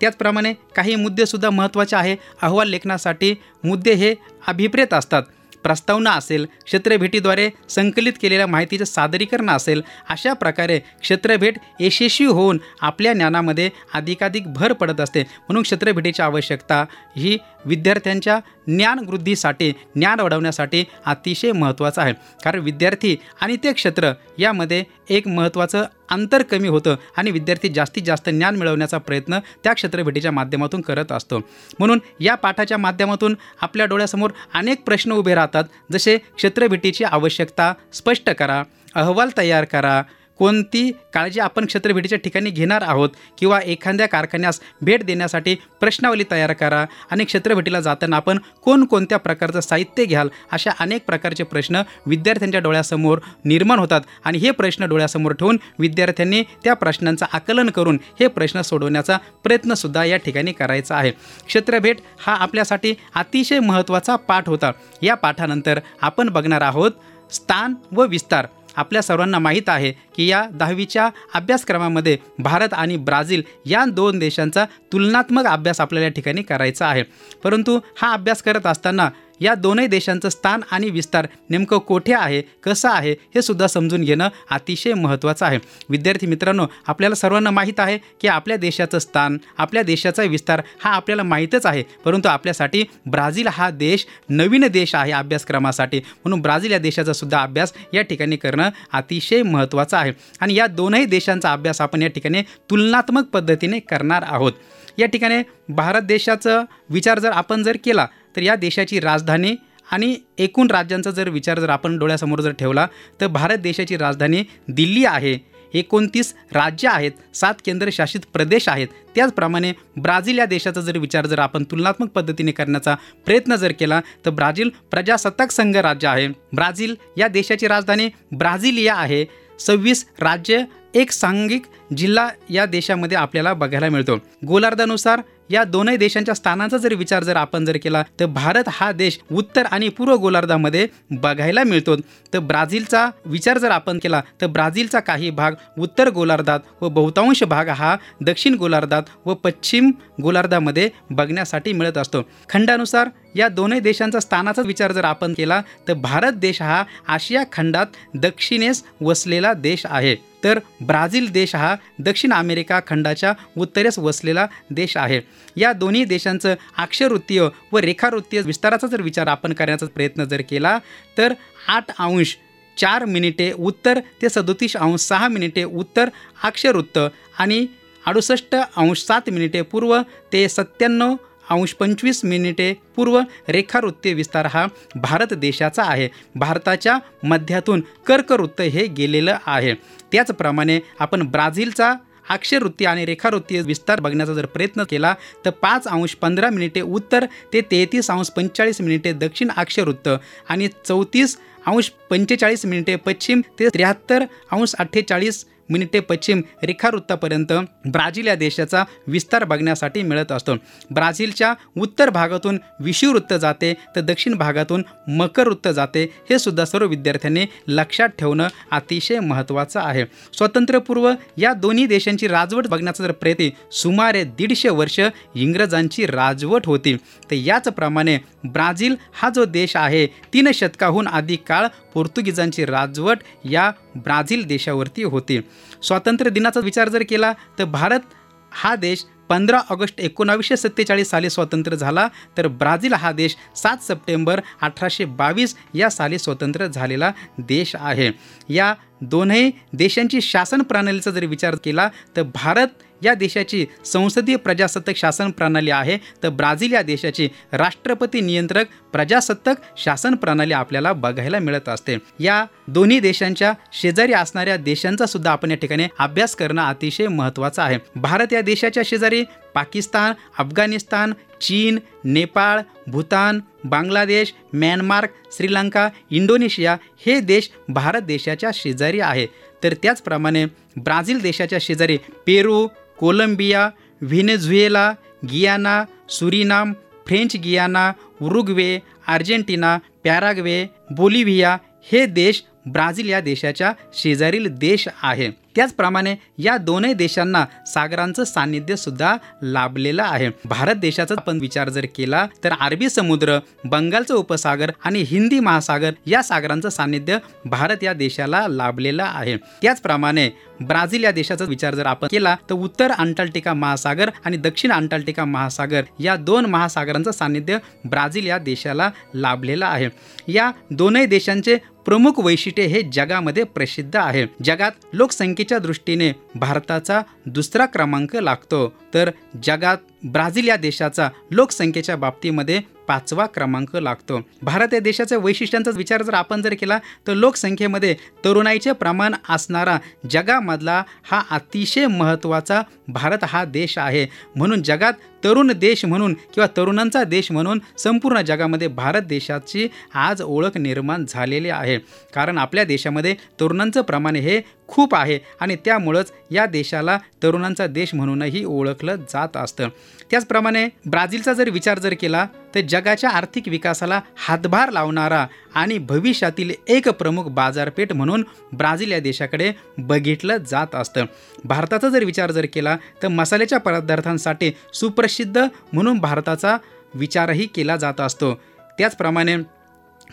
त्याचप्रमाणे 0.00 0.52
काही 0.52 0.94
मुद्देसुद्धा 0.94 1.50
महत्त्वाचे 1.50 1.96
आहे. 1.96 2.16
अहवाल 2.42 2.68
लेखनासाठी 2.68 3.34
मुद्दे 3.64 3.92
हे 3.92 4.14
अभिप्रेत 4.46 4.94
असतात. 4.94 5.22
प्रस्तावना 5.62 6.10
असेल 6.10 6.46
क्षेत्रभेटीद्वारे 6.64 7.50
संकलित 7.68 8.12
केलेल्या 8.22 8.46
माहितीचं 8.46 8.84
सादरीकरण 8.84 9.50
असेल 9.50 9.82
अशा 10.08 10.32
प्रकारे 10.32 10.78
क्षेत्रभेट 10.78 11.54
यशस्वी 11.80 12.26
होऊन 12.26 12.58
आपल्या 12.80 13.12
ज्ञानामध्ये 13.12 13.70
अधिकाधिक 13.94 14.52
भर 14.52 14.72
पडत 14.72 15.00
असते. 15.00 15.22
म्हणून 15.22 15.62
क्षेत्रभेटीची 15.62 16.22
आवश्यकता 16.22 16.84
ही 17.16 17.38
विद्यार्थ्यांच्या 17.64 18.38
ज्ञानवृद्धीसाठी 18.66 19.70
ज्ञान 19.70 20.20
वाढवण्यासाठी 20.20 20.84
अतिशय 21.06 21.52
महत्त्वाचं 21.52 22.02
आहे. 22.02 22.12
कारण 22.44 22.60
विद्यार्थी 22.60 23.16
आणि 23.40 23.56
ते 23.56 23.72
क्षेत्र 23.72 24.12
यामध्ये 24.38 24.84
एक 25.10 25.28
महत्त्वाचं 25.28 25.84
अंतर 26.10 26.42
कमी 26.42 26.68
होतं 26.68 26.96
आणि 27.16 27.30
विद्यार्थी 27.30 27.68
जास्तीत 27.68 28.02
जास्त 28.02 28.28
ज्ञान 28.28 28.56
मिळवण्याचा 28.56 28.98
प्रयत्न 28.98 29.38
त्या 29.64 29.72
क्षेत्रभेटीच्या 29.72 30.32
माध्यमातून 30.32 30.80
करत 30.80 31.12
असतो. 31.12 31.38
म्हणून 31.78 31.98
या 32.20 32.34
पाठाच्या 32.34 32.78
माध्यमातून 32.78 33.36
आपल्या 33.60 33.86
डोळ्यासमोर 33.86 34.30
अनेक 34.54 34.82
प्रश्न 34.82 35.12
उभे 35.12 35.34
राहतात. 35.34 35.64
जसे 35.92 36.18
क्षेत्रभेटीची 36.36 37.04
आवश्यकता 37.04 37.74
स्पष्ट 37.92 38.30
करा 38.30 38.62
अहवाल 38.94 39.28
तयार 39.38 39.64
करा 39.64 40.02
कोणती 40.42 40.92
काळजी 41.14 41.40
आपण 41.40 41.66
क्षेत्रभेटीच्या 41.66 42.18
ठिकाणी 42.18 42.50
घेणार 42.50 42.82
आहोत 42.82 43.10
किंवा 43.38 43.60
एखाद्या 43.60 44.06
कारखान्यास 44.06 44.60
भेट 44.82 45.02
देण्यासाठी 45.04 45.54
प्रश्नावली 45.54 46.24
तयार 46.30 46.52
करा 46.52 46.84
आणि 47.10 47.24
क्षेत्रभेटीला 47.24 47.80
जाताना 47.80 48.16
आपण 48.16 48.38
कोणकोणत्या 48.62 49.18
प्रकारचं 49.18 49.60
साहित्य 49.60 50.04
घ्याल 50.04 50.28
अशा 50.52 50.70
अनेक 50.80 51.04
प्रकारचे 51.06 51.44
प्रश्न 51.44 51.82
विद्यार्थ्यांच्या 52.06 52.60
डोळ्यासमोर 52.60 53.18
निर्माण 53.44 53.78
होतात. 53.78 54.00
आणि 54.24 54.38
हे 54.38 54.50
प्रश्न 54.50 54.84
डोळ्यासमोर 54.84 55.32
ठेवून 55.32 55.58
विद्यार्थ्यांनी 55.78 56.42
त्या 56.42 56.74
प्रश्नांचं 56.74 57.26
आकलन 57.32 57.70
करून 57.70 57.98
हे 58.20 58.26
प्रश्न 58.26 58.60
सोडवण्याचा 58.60 59.18
प्रयत्नसुद्धा 59.44 60.04
या 60.04 60.16
ठिकाणी 60.16 60.52
करायचा 60.52 60.96
आहे. 60.96 61.10
क्षेत्रभेट 61.46 61.96
हा 62.18 62.34
आपल्यासाठी 62.34 62.94
अतिशय 63.14 63.60
महत्त्वाचा 63.60 64.16
पाठ 64.16 64.48
होता. 64.48 64.70
या 65.02 65.14
पाठानंतर 65.14 65.80
आपण 66.02 66.28
बघणार 66.28 66.60
आहोत 66.60 66.92
स्थान 67.32 67.74
व 67.92 68.06
विस्तार. 68.06 68.46
आपल्या 68.76 69.02
सर्वांना 69.02 69.38
माहीत 69.38 69.68
आहे 69.68 69.92
की 69.92 70.26
या 70.26 70.46
दहावीच्या 70.52 71.10
अभ्यासक्रमामध्ये 71.34 72.18
भारत 72.38 72.74
आणि 72.74 72.96
ब्राझील 72.96 73.42
या 73.66 73.84
दोन 73.84 74.18
देशांचा 74.18 74.64
तुलनात्मक 74.92 75.44
अभ्यास 75.44 75.80
आपल्याला 75.80 76.06
या 76.06 76.12
ठिकाणी 76.12 76.42
करायचा 76.42 76.86
आहे. 76.86 77.02
परंतु 77.44 77.80
हा 77.96 78.12
अभ्यास 78.12 78.42
करत 78.42 78.66
असताना 78.66 79.10
या 79.42 79.54
दोनही 79.54 79.86
देशांचं 79.86 80.28
स्थान 80.28 80.60
आणि 80.70 80.90
विस्तार 80.90 81.26
नेमकं 81.50 81.78
कोठे 81.78 82.12
आहे 82.14 82.40
कसं 82.62 82.88
आहे 82.88 83.12
हे 83.34 83.42
सुद्धा 83.42 83.66
समजून 83.66 84.04
घेणं 84.04 84.28
अतिशय 84.50 84.94
महत्त्वाचं 84.94 85.46
आहे. 85.46 85.58
विद्यार्थी 85.88 86.26
मित्रांनो 86.26 86.66
आपल्याला 86.86 87.14
सर्वांना 87.14 87.50
माहीत 87.50 87.80
आहे 87.80 87.98
की 88.20 88.28
आपल्या 88.28 88.56
देशाचं 88.56 88.98
स्थान 88.98 89.38
आपल्या 89.58 89.82
देशाचा 89.82 90.22
विस्तार 90.22 90.62
हा 90.80 90.90
आपल्याला 90.90 91.22
माहीतच 91.22 91.66
आहे. 91.66 91.82
परंतु 92.04 92.28
आपल्यासाठी 92.28 92.84
ब्राझील 93.10 93.46
हा 93.46 93.70
देश 93.70 94.06
नवीन 94.28 94.66
देश 94.66 94.94
आहे 94.94 95.12
अभ्यासक्रमासाठी. 95.12 95.98
म्हणून 95.98 96.40
ब्राझील 96.40 96.72
या 96.72 96.78
देशाचा 96.78 97.12
सुद्धा 97.12 97.42
अभ्यास 97.42 97.72
या 97.94 98.02
ठिकाणी 98.02 98.36
करणं 98.36 98.70
अतिशय 98.92 99.42
महत्त्वाचं 99.42 99.96
आहे. 99.96 100.12
आणि 100.40 100.54
या 100.54 100.66
दोनही 100.66 101.04
देशांचा 101.04 101.52
अभ्यास 101.52 101.80
आपण 101.80 102.02
या 102.02 102.08
ठिकाणी 102.08 102.42
तुलनात्मक 102.70 103.28
पद्धतीने 103.28 103.78
करणार 103.78 104.24
आहोत. 104.26 104.52
या 104.98 105.06
ठिकाणी 105.06 105.42
भारत 105.68 106.02
देशाचं 106.02 106.64
विचार 106.90 107.18
जर 107.18 107.30
आपण 107.30 107.62
जर 107.62 107.76
केला 107.84 108.06
तर 108.36 108.42
या 108.42 108.54
देशाची 108.54 109.00
राजधानी 109.00 109.54
आणि 109.92 110.16
एकूण 110.38 110.70
राज्यांचा 110.70 111.10
जर 111.10 111.28
विचार 111.28 111.58
जर 111.58 111.68
आपण 111.68 111.98
डोळ्यासमोर 111.98 112.40
जर 112.40 112.50
ठेवला 112.50 112.86
तर 113.20 113.26
भारत 113.26 113.58
देशाची 113.58 113.96
राजधानी 113.96 114.42
दिल्ली 114.68 115.04
आहे. 115.04 115.52
एकोणतीस 115.74 116.34
राज्य 116.52 116.88
आहेत 116.88 117.12
सात 117.34 117.54
केंद्रशासित 117.64 118.20
प्रदेश 118.32 118.68
आहेत. 118.68 118.88
त्याचप्रमाणे 119.14 119.72
ब्राझील 119.96 120.38
या 120.38 120.44
देशाचा 120.44 120.80
जर 120.80 120.98
विचार 120.98 121.26
जर 121.26 121.38
आपण 121.38 121.64
तुलनात्मक 121.64 122.08
पद्धतीने 122.08 122.52
करण्याचा 122.52 122.94
प्रयत्न 123.26 123.56
जर 123.56 123.72
केला 123.80 124.00
तर 124.26 124.30
ब्राझील 124.30 124.70
प्रजासत्ताक 124.90 125.50
संघ 125.50 125.76
राज्य 125.76 126.08
आहे. 126.08 126.28
ब्राझील 126.28 126.94
या 127.16 127.28
देशाची 127.28 127.66
राजधानी 127.66 128.08
ब्राझिलिया 128.32 128.94
आहे. 128.94 129.24
सव्वीस 129.60 130.06
राज्य 130.20 130.64
एक 130.94 131.10
सांघिक 131.10 131.62
जिल्हा 131.96 132.28
या 132.50 132.66
देशामध्ये 132.66 133.16
आपल्याला 133.16 133.52
बघायला 133.54 133.88
मिळतो. 133.88 134.18
गोलार्धानुसार 134.46 135.20
या 135.52 135.62
दोनही 135.64 135.96
देशांच्या 135.96 136.34
स्थानाचा 136.34 136.76
जर 136.76 136.94
विचार 136.94 137.24
जर 137.24 137.36
आपण 137.36 137.64
जर 137.64 137.76
केला 137.76 138.02
तर 138.20 138.26
भारत 138.26 138.68
हा 138.68 138.90
देश 138.92 139.18
उत्तर 139.32 139.66
आणि 139.70 139.88
पूर्व 139.88 140.14
गोलार्धामध्ये 140.16 140.86
बघायला 141.10 141.64
मिळतो. 141.64 141.96
तर 142.32 142.38
ब्राझीलचा 142.38 143.08
विचार 143.26 143.58
जर 143.58 143.70
आपण 143.70 143.98
केला 144.02 144.22
तर 144.40 144.46
ब्राझीलचा 144.46 145.00
काही 145.00 145.30
भाग 145.30 145.54
उत्तर 145.78 146.10
गोलार्धात 146.10 146.60
व 146.80 146.88
बहुतांश 146.88 147.42
भाग 147.44 147.68
हा 147.68 147.96
दक्षिण 148.20 148.54
गोलार्धात 148.54 149.02
व 149.26 149.34
पश्चिम 149.34 149.90
गोलार्धामध्ये 150.22 150.88
बघण्यासाठी 151.10 151.72
मिळत 151.72 151.98
असतो. 151.98 152.22
खंडानुसार 152.48 153.08
या 153.36 153.48
दोन्ही 153.48 153.80
देशांचा 153.80 154.20
स्थानाचा 154.20 154.62
विचार 154.62 154.92
जर 154.92 155.04
आपण 155.04 155.34
केला 155.34 155.62
तर 155.88 155.94
भारत 155.94 156.32
देश 156.32 156.62
हा 156.62 156.82
आशिया 157.08 157.42
खंडात 157.52 157.86
दक्षिणेस 158.14 158.82
वसलेला 159.00 159.52
देश 159.52 159.86
आहे. 159.86 160.31
तर 160.44 160.58
ब्राझील 160.80 161.30
देश 161.32 161.54
हा 161.54 161.74
दक्षिण 161.98 162.32
अमेरिका 162.32 162.80
खंडाच्या 162.86 163.32
उत्तरेस 163.56 163.98
वसलेला 163.98 164.46
देश 164.70 164.96
आहे. 164.96 165.20
या 165.56 165.72
दोन्ही 165.72 166.04
देशांचं 166.04 166.54
अक्षरवृत्तीय 166.78 167.42
व 167.72 167.78
रेखावृत्तीय 167.78 168.40
विस्ताराचा 168.40 168.86
जर 168.86 169.02
विचार 169.02 169.26
आपण 169.26 169.52
करण्याचा 169.52 169.86
प्रयत्न 169.86 170.24
जर 170.24 170.42
केला 170.50 170.78
तर 171.18 171.32
आठ 171.68 171.90
अंश 171.98 172.36
चार 172.76 173.04
मिनिटे 173.04 173.52
उत्तर 173.52 173.98
ते 174.22 174.28
सदोतीस 174.28 174.76
अंश 174.76 175.00
सहा 175.00 175.28
मिनिटे 175.28 175.64
उत्तर 175.64 176.08
अक्षरवृत्त 176.42 176.98
आणि 177.38 177.66
अडुसष्ट 178.06 178.54
अंश 178.54 179.04
सात 179.04 179.28
मिनिटे 179.30 179.62
पूर्व 179.62 180.00
ते 180.32 180.48
सत्त्याण्णव 180.48 181.14
अंश 181.50 181.72
पंचवीस 181.72 182.24
मिनिटे 182.24 182.72
पूर्व 182.96 183.20
रेखावृत्तीय 183.48 184.14
विस्तार 184.14 184.46
हा 184.46 184.66
भारत 184.96 185.32
देशाचा 185.34 185.82
आहे. 185.82 186.08
भारताच्या 186.34 186.98
मध्यातून 187.24 187.80
कर्कवृत्त 188.06 188.60
हे 188.62 188.86
गेलेलं 188.96 189.36
आहे. 189.46 189.74
त्याचप्रमाणे 190.12 190.78
आपण 191.00 191.22
ब्राझीलचा 191.22 191.92
अक्षरवृत्ती 192.30 192.84
आणि 192.84 193.04
रेखावृत्तीय 193.06 193.60
विस्तार 193.62 194.00
बघण्याचा 194.00 194.34
जर 194.34 194.46
प्रयत्न 194.46 194.82
केला 194.90 195.14
तर 195.44 195.50
पाच 195.62 195.86
अंश 195.88 196.14
पंधरा 196.14 196.50
मिनिटे 196.50 196.80
उत्तर 196.80 197.24
ते 197.52 197.60
तेहतीस 197.70 198.10
अंश 198.10 198.30
पंचेचाळीस 198.30 198.80
मिनिटे 198.80 199.12
दक्षिण 199.12 199.48
अक्षरवृत्त 199.56 200.08
आणि 200.48 200.68
चौतीस 200.84 201.36
अंश 201.66 201.88
पंचेचाळीस 202.10 202.64
मिनिटे 202.66 202.96
पश्चिम 202.96 203.40
ते 203.58 203.68
त्र्याहत्तर 203.68 204.24
अंश 204.50 204.74
अठ्ठेचाळीस 204.78 205.44
मिनिटे 205.70 206.00
पश्चिम 206.00 206.40
रेखावृत्तापर्यंत 206.62 207.52
ब्राझील 207.86 208.26
या 208.26 208.34
देशाचा 208.34 208.84
विस्तार 209.06 209.44
बघण्यासाठी 209.44 210.02
मिळत 210.02 210.32
असतो. 210.32 210.54
ब्राझीलच्या 210.90 211.52
उत्तर 211.76 212.10
भागातून 212.10 212.58
विषुवृत्त 212.80 213.34
जाते 213.34 213.72
तर 213.96 214.00
दक्षिण 214.00 214.34
भागातून 214.34 214.82
मकर 215.08 215.48
वृत्त 215.48 215.68
जाते 215.68 216.04
हे 216.30 216.38
सुद्धा 216.38 216.64
सर्व 216.64 216.86
विद्यार्थ्यांनी 216.86 217.44
लक्षात 217.68 218.08
ठेवणं 218.18 218.48
अतिशय 218.70 219.20
महत्त्वाचं 219.20 219.80
आहे. 219.80 220.04
स्वातंत्र्यपूर्व 220.32 221.10
या 221.38 221.52
दोन्ही 221.52 221.86
देशांची 221.86 222.28
राजवट 222.28 222.66
बघण्याचा 222.66 223.04
जर 223.04 223.12
प्रयत्न 223.12 223.48
सुमारे 223.72 224.24
दीडशे 224.24 224.68
वर्ष 224.68 225.00
इंग्रजांची 225.34 226.06
राजवट 226.06 226.66
होती. 226.66 226.94
तर 227.30 227.34
याचप्रमाणे 227.34 228.18
ब्राझील 228.44 228.94
हा 229.12 229.28
जो 229.28 229.44
देश 229.44 229.76
आहे 229.76 230.06
तीन 230.06 230.50
शतकाहून 230.54 231.08
अधिक 231.08 231.42
काळ 231.46 231.66
पोर्तुगीजांची 231.94 232.64
राजवट 232.66 233.18
या 233.44 233.70
ब्राझील 233.94 234.44
देशावरती 234.44 235.02
होती. 235.02 235.40
स्वातंत्र्य 235.82 236.30
दिनाचा 236.30 236.60
विचार 236.60 236.88
जर 236.88 237.02
केला 237.08 237.32
तर 237.58 237.64
भारत 237.64 238.14
हा 238.52 238.74
देश 238.76 239.04
पंधरा 239.28 239.60
ऑगस्ट 239.70 240.00
एकोणावीसशे 240.00 240.56
सत्तेचाळीस 240.56 241.10
साली 241.10 241.30
स्वतंत्र 241.30 241.74
झाला 241.74 242.06
तर 242.36 242.46
ब्राझील 242.48 242.92
हा 242.92 243.12
देश 243.12 243.36
सात 243.56 243.82
सप्टेंबर 243.82 244.40
अठराशे 244.62 245.04
बावीस 245.04 245.54
या 245.74 245.88
साली 245.90 246.18
स्वतंत्र 246.18 246.66
झालेला 246.66 247.10
देश 247.38 247.74
आहे. 247.76 248.10
या 248.54 248.74
दोनही 249.00 249.50
देशांची 249.72 250.20
शासन 250.20 250.62
प्रणालीचा 250.62 251.10
जर 251.10 251.24
विचार 251.24 251.54
केला 251.64 251.88
तर 252.16 252.22
भारत 252.22 252.82
या 253.04 253.14
देशाची 253.14 253.66
संसदीय 253.84 254.36
प्रजासत्ताक 254.36 254.96
शासन 254.96 255.30
प्रणाली 255.30 255.70
आहे 255.70 255.96
तर 256.22 256.28
ब्राझील 256.28 256.72
या 256.72 256.82
देशाची 256.82 257.28
राष्ट्रपती 257.52 258.20
नियंत्रक 258.20 258.66
प्रजासत्ताक 258.92 259.56
शासन 259.76 260.14
प्रणाली 260.14 260.52
आपल्याला 260.52 260.92
बघायला 260.92 261.38
मिळत 261.38 261.68
असते. 261.68 261.96
या 262.20 262.44
दोन्ही 262.68 263.00
देशांच्या 263.00 263.52
शेजारी 263.72 264.12
असणाऱ्या 264.12 264.56
देशांचा 264.56 265.06
सुद्धा 265.06 265.30
आपण 265.30 265.50
या 265.50 265.56
ठिकाणी 265.56 265.86
अभ्यास 265.98 266.34
करणं 266.34 266.62
अतिशय 266.62 267.08
महत्त्वाचं 267.08 267.62
आहे. 267.62 267.78
भारत 267.96 268.32
या 268.32 268.40
देशाच्या 268.40 268.82
शेजारी 268.86 269.24
पाकिस्तान 269.54 270.12
अफगाणिस्तान 270.38 271.12
चीन 271.40 271.78
नेपाळ 272.04 272.60
भूतान 272.86 273.40
बांगलादेश 273.64 274.32
म्यानमार 274.52 275.06
श्रीलंका 275.32 275.88
इंडोनेशिया 276.10 276.76
हे 277.06 277.20
देश 277.20 277.50
भारत 277.68 278.02
देशाच्या 278.02 278.50
शेजारी 278.54 279.00
आहे. 279.00 279.26
तर 279.64 279.74
त्याचप्रमाणे 279.82 280.44
ब्राझील 280.76 281.20
देशाच्या 281.20 281.58
शेजारी 281.60 281.96
Peru 282.26 282.66
Colombia 282.98 283.68
Venezuela 284.00 284.92
Guyana 285.30 285.84
Suriname 286.08 286.72
French 287.06 287.36
Guiana 287.36 287.92
Uruguay 288.22 288.78
Argentina 289.08 289.78
Paraguay 290.04 290.66
Bolivia 290.90 291.56
हे 291.92 292.06
देश 292.06 292.42
ब्राझील 292.66 293.08
या 293.08 293.20
देशाच्या 293.20 293.72
शेजारील 293.94 294.46
देश 294.46 294.88
आहे. 295.02 295.30
त्याचप्रमाणे 295.56 296.14
या 296.38 296.56
दोनही 296.56 296.94
देशांना 296.94 297.44
सागरांचं 297.66 298.24
सान्निध्य 298.24 298.76
सुद्धा 298.76 299.14
लाभलेलं 299.42 300.02
आहे. 300.02 300.28
भारत 300.44 300.74
देशाचा 300.74 301.14
आपण 301.18 301.38
विचार 301.40 301.68
जर 301.68 301.86
केला 301.96 302.26
तर 302.44 302.52
अरबी 302.60 302.88
समुद्र 302.90 303.38
बंगालचं 303.64 304.14
उपसागर 304.14 304.70
आणि 304.84 305.02
हिंदी 305.02 305.40
महासागर 305.40 305.92
या 306.06 306.22
सागरांचं 306.22 306.68
सान्निध्य 306.68 307.18
भारत 307.44 307.82
या 307.82 307.92
देशाला 307.92 308.46
लाभलेलं 308.48 309.02
आहे. 309.02 309.36
त्याचप्रमाणे 309.62 310.28
ब्राझील 310.60 311.04
या 311.04 311.10
देशाचा 311.10 311.44
विचार 311.44 311.74
जर 311.74 311.86
आपण 311.86 312.08
केला 312.10 312.34
तर 312.50 312.54
उत्तर 312.54 312.90
अंटार्क्टिका 312.90 313.52
महासागर 313.54 314.10
आणि 314.24 314.36
दक्षिण 314.36 314.72
अंटार्क्टिका 314.72 315.24
महासागर 315.24 315.84
या 316.00 316.16
दोन 316.16 316.46
महासागरांचं 316.46 317.10
सान्निध्य 317.10 317.58
ब्राझील 317.84 318.26
या 318.26 318.38
देशाला 318.38 318.90
लाभलेलं 319.14 319.66
आहे. 319.66 319.88
या 320.28 320.50
दोनही 320.70 321.06
देशांचे 321.06 321.56
प्रमुख 321.84 322.12
वैशिष्ट्य 322.18 322.62
हे 322.62 322.82
जगामध्ये 322.82 323.44
प्रसिद्ध 323.44 323.96
आहे. 323.96 324.26
जगात 324.44 324.72
लोकसंख्येच्या 324.92 325.58
दृष्टीने 325.58 326.12
भारताचा 326.34 327.00
दुसरा 327.26 327.66
क्रमांक 327.66 328.16
लागतो. 328.16 328.74
तर 328.94 329.10
जगात 329.42 329.76
ब्राझील 330.04 330.48
या 330.48 330.56
देशाचा 330.56 331.08
लोकसंख्येच्या 331.30 331.96
बाबतीमध्ये 331.96 332.60
पाचवा 332.88 333.26
क्रमांक 333.26 333.76
लागतो. 333.76 334.20
भारत 334.42 334.74
या 334.74 334.80
देशाच्या 334.80 335.18
वैशिष्ट्यांचा 335.18 335.70
विचार 335.74 336.02
जर 336.02 336.14
आपण 336.14 336.42
जर 336.42 336.54
केला 336.54 336.78
तर 337.06 337.14
लोकसंख्येमध्ये 337.14 337.94
तरुणाईचे 338.24 338.72
प्रमाण 338.72 339.14
असणारा 339.28 339.78
जगामधला 340.10 340.82
हा 341.02 341.22
अतिशय 341.30 341.86
महत्त्वाचा 341.86 342.62
भारत 342.88 343.24
हा 343.24 343.44
देश 343.44 343.78
आहे. 343.78 344.06
म्हणून 344.36 344.62
जगात 344.62 344.92
तरुण 345.24 345.52
देश 345.56 345.84
म्हणून 345.84 346.14
किंवा 346.34 346.46
तरुणांचा 346.56 347.04
देश 347.04 347.30
म्हणून 347.32 347.60
संपूर्ण 347.78 348.20
जगामध्ये 348.20 348.68
भारत 348.68 349.02
देशाची 349.02 349.68
आज 349.94 350.22
ओळख 350.22 350.56
निर्माण 350.56 351.04
झालेली 351.08 351.48
आहे. 351.48 351.78
कारण 352.14 352.38
आपल्या 352.38 352.64
देशामध्ये 352.64 353.14
तरुणांचं 353.40 353.82
प्रमाण 353.82 354.16
हे 354.16 354.40
खूप 354.72 354.94
आहे 354.94 355.18
आणि 355.40 355.56
त्यामुळंच 355.56 356.12
या 356.30 356.46
देशाला 356.46 356.98
तरुणांचा 357.22 357.66
देश 357.66 357.94
म्हणूनही 357.94 358.44
ओळखलं 358.44 358.96
जात 358.96 359.36
असतं. 359.36 359.68
त्याचप्रमाणे 360.10 360.66
ब्राझीलचा 360.86 361.32
जर 361.32 361.50
विचार 361.50 361.78
जर 361.78 361.94
केला 362.00 362.26
तर 362.54 362.60
जगाच्या 362.60 363.10
आर्थिक 363.10 363.48
विकासाला 363.48 364.00
हातभार 364.16 364.70
लावणारा 364.70 365.26
आणि 365.54 365.78
भविष्यातील 365.78 366.50
एक 366.68 366.88
प्रमुख 366.88 367.24
बाजारपेठ 367.24 367.92
म्हणून 367.92 368.24
ब्राझील 368.52 368.92
या 368.92 368.98
देशाकडे 368.98 369.52
बघितलं 369.78 370.36
जात 370.36 370.74
असतं. 370.74 371.04
भारताचा 371.44 371.88
जर 371.88 372.04
विचार 372.04 372.30
जर 372.30 372.46
केला 372.52 372.76
तर 373.02 373.08
मसाल्याच्या 373.08 373.58
पदार्थांसाठी 373.58 374.52
सुप्रसिद्ध 374.74 375.44
म्हणून 375.72 375.98
भारताचा 375.98 376.56
विचारही 376.94 377.46
केला 377.46 377.76
जात 377.76 378.00
असतो. 378.00 378.34
त्याचप्रमाणे 378.78 379.36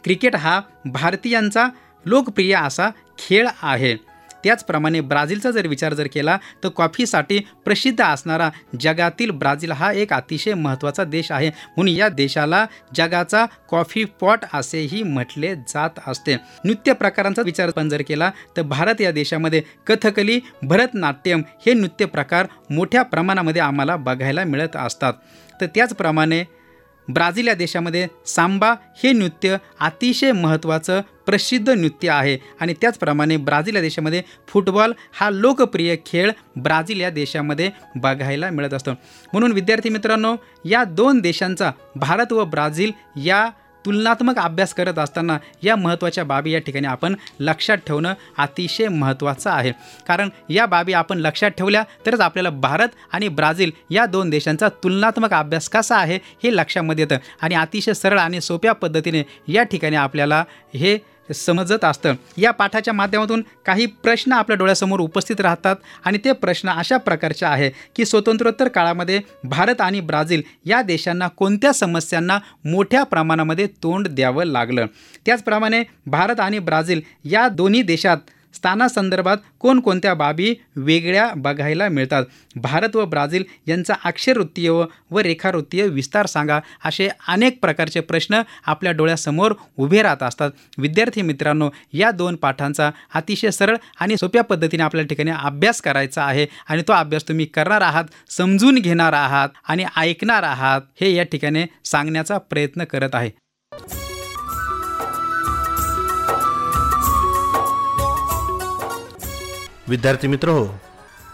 क्रिकेट 0.04 0.36
हा 0.36 0.62
भारतीयांचा 0.86 1.68
लोकप्रिय 2.06 2.56
असा 2.56 2.90
खेळ 3.18 3.48
आहे. 3.62 4.09
त्याचप्रमाणे 4.44 5.02
ब्राझीलचा 5.02 5.52
जर 5.52 5.68
विचार 5.68 5.94
जर 5.94 6.08
केला 6.14 6.38
तर 6.64 6.70
कॉफीसाठी 6.70 7.40
प्रसिद्ध 7.66 8.02
असणारा 8.04 8.50
जगातील 8.80 9.32
ब्राझील 9.32 9.72
हा 9.72 9.92
एक 9.92 10.14
अतिशय 10.14 10.54
महत्त्वाचा 10.54 11.04
देश 11.04 11.32
आहे. 11.32 11.48
म्हणून 11.48 11.96
या 11.96 12.10
देशाला 12.10 12.66
जगाचा 12.96 13.46
कॉफी 13.70 14.04
पॉट 14.04 14.46
असेही 14.54 15.04
म्हटले 15.04 15.56
जात 15.56 16.00
असते. 16.08 16.36
नृत्य 16.64 16.94
प्रकारांचा 16.94 17.42
विचार 17.42 17.70
पण 17.70 17.90
जर 17.90 18.02
केला 18.08 18.32
तर 18.58 18.62
भारत 18.62 19.02
या 19.02 19.12
देशामध्ये 19.12 19.62
कथकली 19.88 20.40
भरतनाट्यम 20.64 21.42
हे 21.66 21.74
नृत्य 21.74 22.06
प्रकार 22.06 22.48
मोठ्या 22.70 23.04
प्रमाणामध्ये 23.04 23.62
आम्हाला 23.62 23.96
बघायला 23.96 24.44
मिळत 24.44 24.76
असतात. 24.76 25.14
तर 25.62 25.66
त्याचप्रमाणे 25.66 26.44
ब्राझील 27.10 27.48
या 27.48 27.54
देशामध्ये 27.54 28.08
सांबा 28.26 28.74
हे 29.04 29.12
नृत्य 29.12 29.58
अतिशय 29.80 30.32
महत्त्वाचं 30.32 31.02
प्रसिद्ध 31.26 31.70
नृत्य 31.70 32.10
आहे. 32.10 32.38
आणि 32.62 32.74
त्याचप्रमाणे 32.82 33.38
ब्राझील 33.38 33.76
या 33.76 33.82
देशामध्ये 33.82 34.22
फुटबॉल 34.48 34.94
हा 35.14 35.30
लोकप्रिय 35.30 35.96
खेळ 36.06 36.32
ब्राझील 36.56 37.02
या 37.02 37.10
देशामध्ये 37.10 37.70
बघायला 37.96 38.50
मिळत 38.50 38.74
असतो. 38.74 38.92
म्हणून 39.34 39.52
विद्यार्थी 39.52 39.90
मित्रांनो 39.90 40.36
या 40.66 40.84
दोन 40.84 41.20
देशांचा 41.20 41.72
भारत 41.96 42.34
व 42.34 42.46
ब्राझील 42.46 42.92
या 43.16 43.50
तुलनात्मक 43.86 44.40
अभ्यास 44.40 44.74
करत 44.74 45.00
असताना 45.00 45.38
या 45.64 45.76
महत्त्वाच्या 45.76 46.24
बाबी 46.24 46.52
या 46.52 46.60
ठिकाणी 46.60 46.88
आपण 46.88 47.16
लक्षात 47.40 47.78
ठेवणं 47.78 48.14
अतिशय 48.38 48.88
महत्त्वाचं 48.88 49.50
आहे. 49.50 49.72
कारण 50.08 50.30
या 50.50 50.66
बाबी 50.66 50.94
आपण 50.94 51.18
लक्षात 51.18 51.52
ठेवल्या 51.52 51.84
तरच 52.06 52.20
आपल्याला 52.20 52.50
भारत 52.50 52.90
आणि 53.12 53.28
ब्राझील 53.28 53.72
या 53.90 54.06
दोन 54.06 54.30
देशांचा 54.30 54.70
तुलनात्मक 54.84 55.34
अभ्यास 55.34 55.70
कसा 55.70 55.98
आहे 55.98 56.20
हे 56.44 56.56
लक्षामध्ये 56.56 57.04
येतं. 57.04 57.18
आणि 57.42 57.56
अतिशय 57.56 57.94
सरळ 57.94 58.20
आणि 58.20 58.42
सोप्या 58.42 58.74
पद्धतीने 58.74 59.24
या 59.48 59.64
ठिकाणी 59.64 59.96
आपल्याला 59.96 60.44
हे 60.74 60.98
समजत 61.34 61.86
असतं. 61.86 62.14
या 62.38 62.52
पाठाच्या 62.52 62.94
माध्यमातून 62.94 63.44
काही 63.66 63.86
प्रश्न 64.04 64.34
आपल्या 64.34 64.58
डोळ्यासमोर 64.58 65.00
उपस्थित 65.00 65.42
राहतात 65.42 65.76
आणि 66.06 66.18
ते 66.18 66.32
प्रश्न 66.32 66.70
अशा 66.70 66.98
प्रकारचे 66.98 67.46
आहे 67.46 67.70
की 67.96 68.06
स्वतंत्रोत्तर 68.06 68.68
काळामध्ये 68.68 69.20
भारत 69.44 69.82
आणि 69.82 70.00
ब्राझील 70.00 70.42
या 70.66 70.82
देशांना 70.82 71.28
कोणत्या 71.28 71.74
समस्यांना 71.74 72.40
मोठ्या 72.66 73.04
प्रमाणामध्ये 73.04 73.68
तोंड 73.84 74.08
द्यावं 74.08 74.46
लागलं? 74.46 74.86
त्याचप्रमाणे 75.26 75.84
भारत 76.06 76.40
आणि 76.40 76.60
ब्राझील 76.60 77.02
या 77.24 77.48
दोन्ही 77.48 77.82
देशात 77.82 78.18
स्थानासंदर्भात 78.54 79.38
कोणकोणत्या 79.60 80.14
बाबी 80.14 80.54
वेगळ्या 80.76 81.30
बघायला 81.36 81.88
मिळतात? 81.90 82.24
भारत 82.56 82.96
व 82.96 83.06
ब्राझील 83.06 83.44
यांचा 83.68 83.94
अक्षरवृत्तीय 84.06 84.70
व 85.12 85.20
रेखावृत्तीय 85.20 85.88
विस्तार 85.88 86.26
सांगा. 86.26 86.60
असे 86.86 87.10
अनेक 87.28 87.60
प्रकारचे 87.62 88.00
प्रश्न 88.00 88.42
आपल्या 88.66 88.92
डोळ्यासमोर 88.92 89.54
उभे 89.78 90.02
राहत 90.02 90.24
असतात. 90.24 90.52
विद्यार्थी 90.78 91.22
मित्रांनो 91.22 91.70
या 91.94 92.12
दोन 92.12 92.36
पाठांचा 92.36 92.90
अतिशय 93.14 93.52
सरळ 93.52 93.76
आणि 94.00 94.18
सोप्या 94.18 94.44
पद्धतीने 94.44 94.84
आपल्या 94.84 95.06
ठिकाणी 95.06 95.32
अभ्यास 95.32 95.82
करायचा 95.82 96.24
आहे 96.24 96.46
आणि 96.70 96.84
तो 96.88 96.94
अभ्यास 96.94 97.28
तुम्ही 97.28 97.46
करणार 97.46 97.82
आहात 97.82 98.04
समजून 98.30 98.76
घेणार 98.76 99.14
आहात 99.14 99.50
आणि 99.68 99.86
ऐकणार 99.98 100.44
आहात 100.44 100.82
हे 101.02 101.14
या 101.14 101.24
ठिकाणी 101.24 101.66
सांगण्याचा 101.86 102.38
प्रयत्न 102.38 102.84
करत 102.84 103.16
आहे. 103.16 103.30
विद्यार्थी 109.90 110.28
मित्र 110.28 110.50
हो 110.50 110.68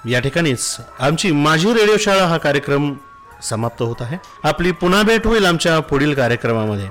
या 0.09 0.19
ठिकाणीच 0.19 0.77
आमची 0.99 1.31
माझी 1.31 1.73
रेडिओ 1.73 1.97
शाळा 1.99 2.25
हा 2.27 2.37
कार्यक्रम 2.37 2.93
समाप्त 3.43 3.81
होत 3.81 4.01
आहे. 4.01 4.17
आपली 4.43 4.71
पुन्हा 4.71 5.01
भेट 5.01 5.25
होईल 5.27 5.45
आमच्या 5.45 5.79
पुढील 5.79 6.13
कार्यक्रमामध्ये. 6.13 6.87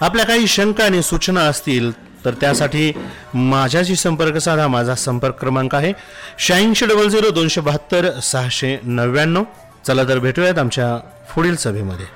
आपल्या 0.00 0.24
काही 0.26 0.46
शंका 0.46 0.84
आणि 0.84 1.02
सूचना 1.02 1.40
असतील 1.40 1.90
तर 2.24 2.34
त्यासाठी 2.40 2.92
माझ्याशी 3.34 3.96
संपर्क 3.96 4.36
साधा. 4.36 4.66
माझा 4.68 4.94
संपर्क 4.94 5.38
क्रमांक 5.40 5.74
आहे 5.74 5.92
शहाऐंशी 6.38 6.86
डबल 6.86 7.08
झिरो 7.08 7.30
दोनशे 7.30 7.60
बहात्तर 7.60 8.10
सहाशे 8.22 8.78
नव्याण्णव. 8.82 9.44
चला 9.86 10.04
तर 10.04 10.18
भेटूयात 10.18 10.58
आमच्या 10.58 10.96
पुढील 11.34 11.56
सभेमध्ये. 11.56 12.06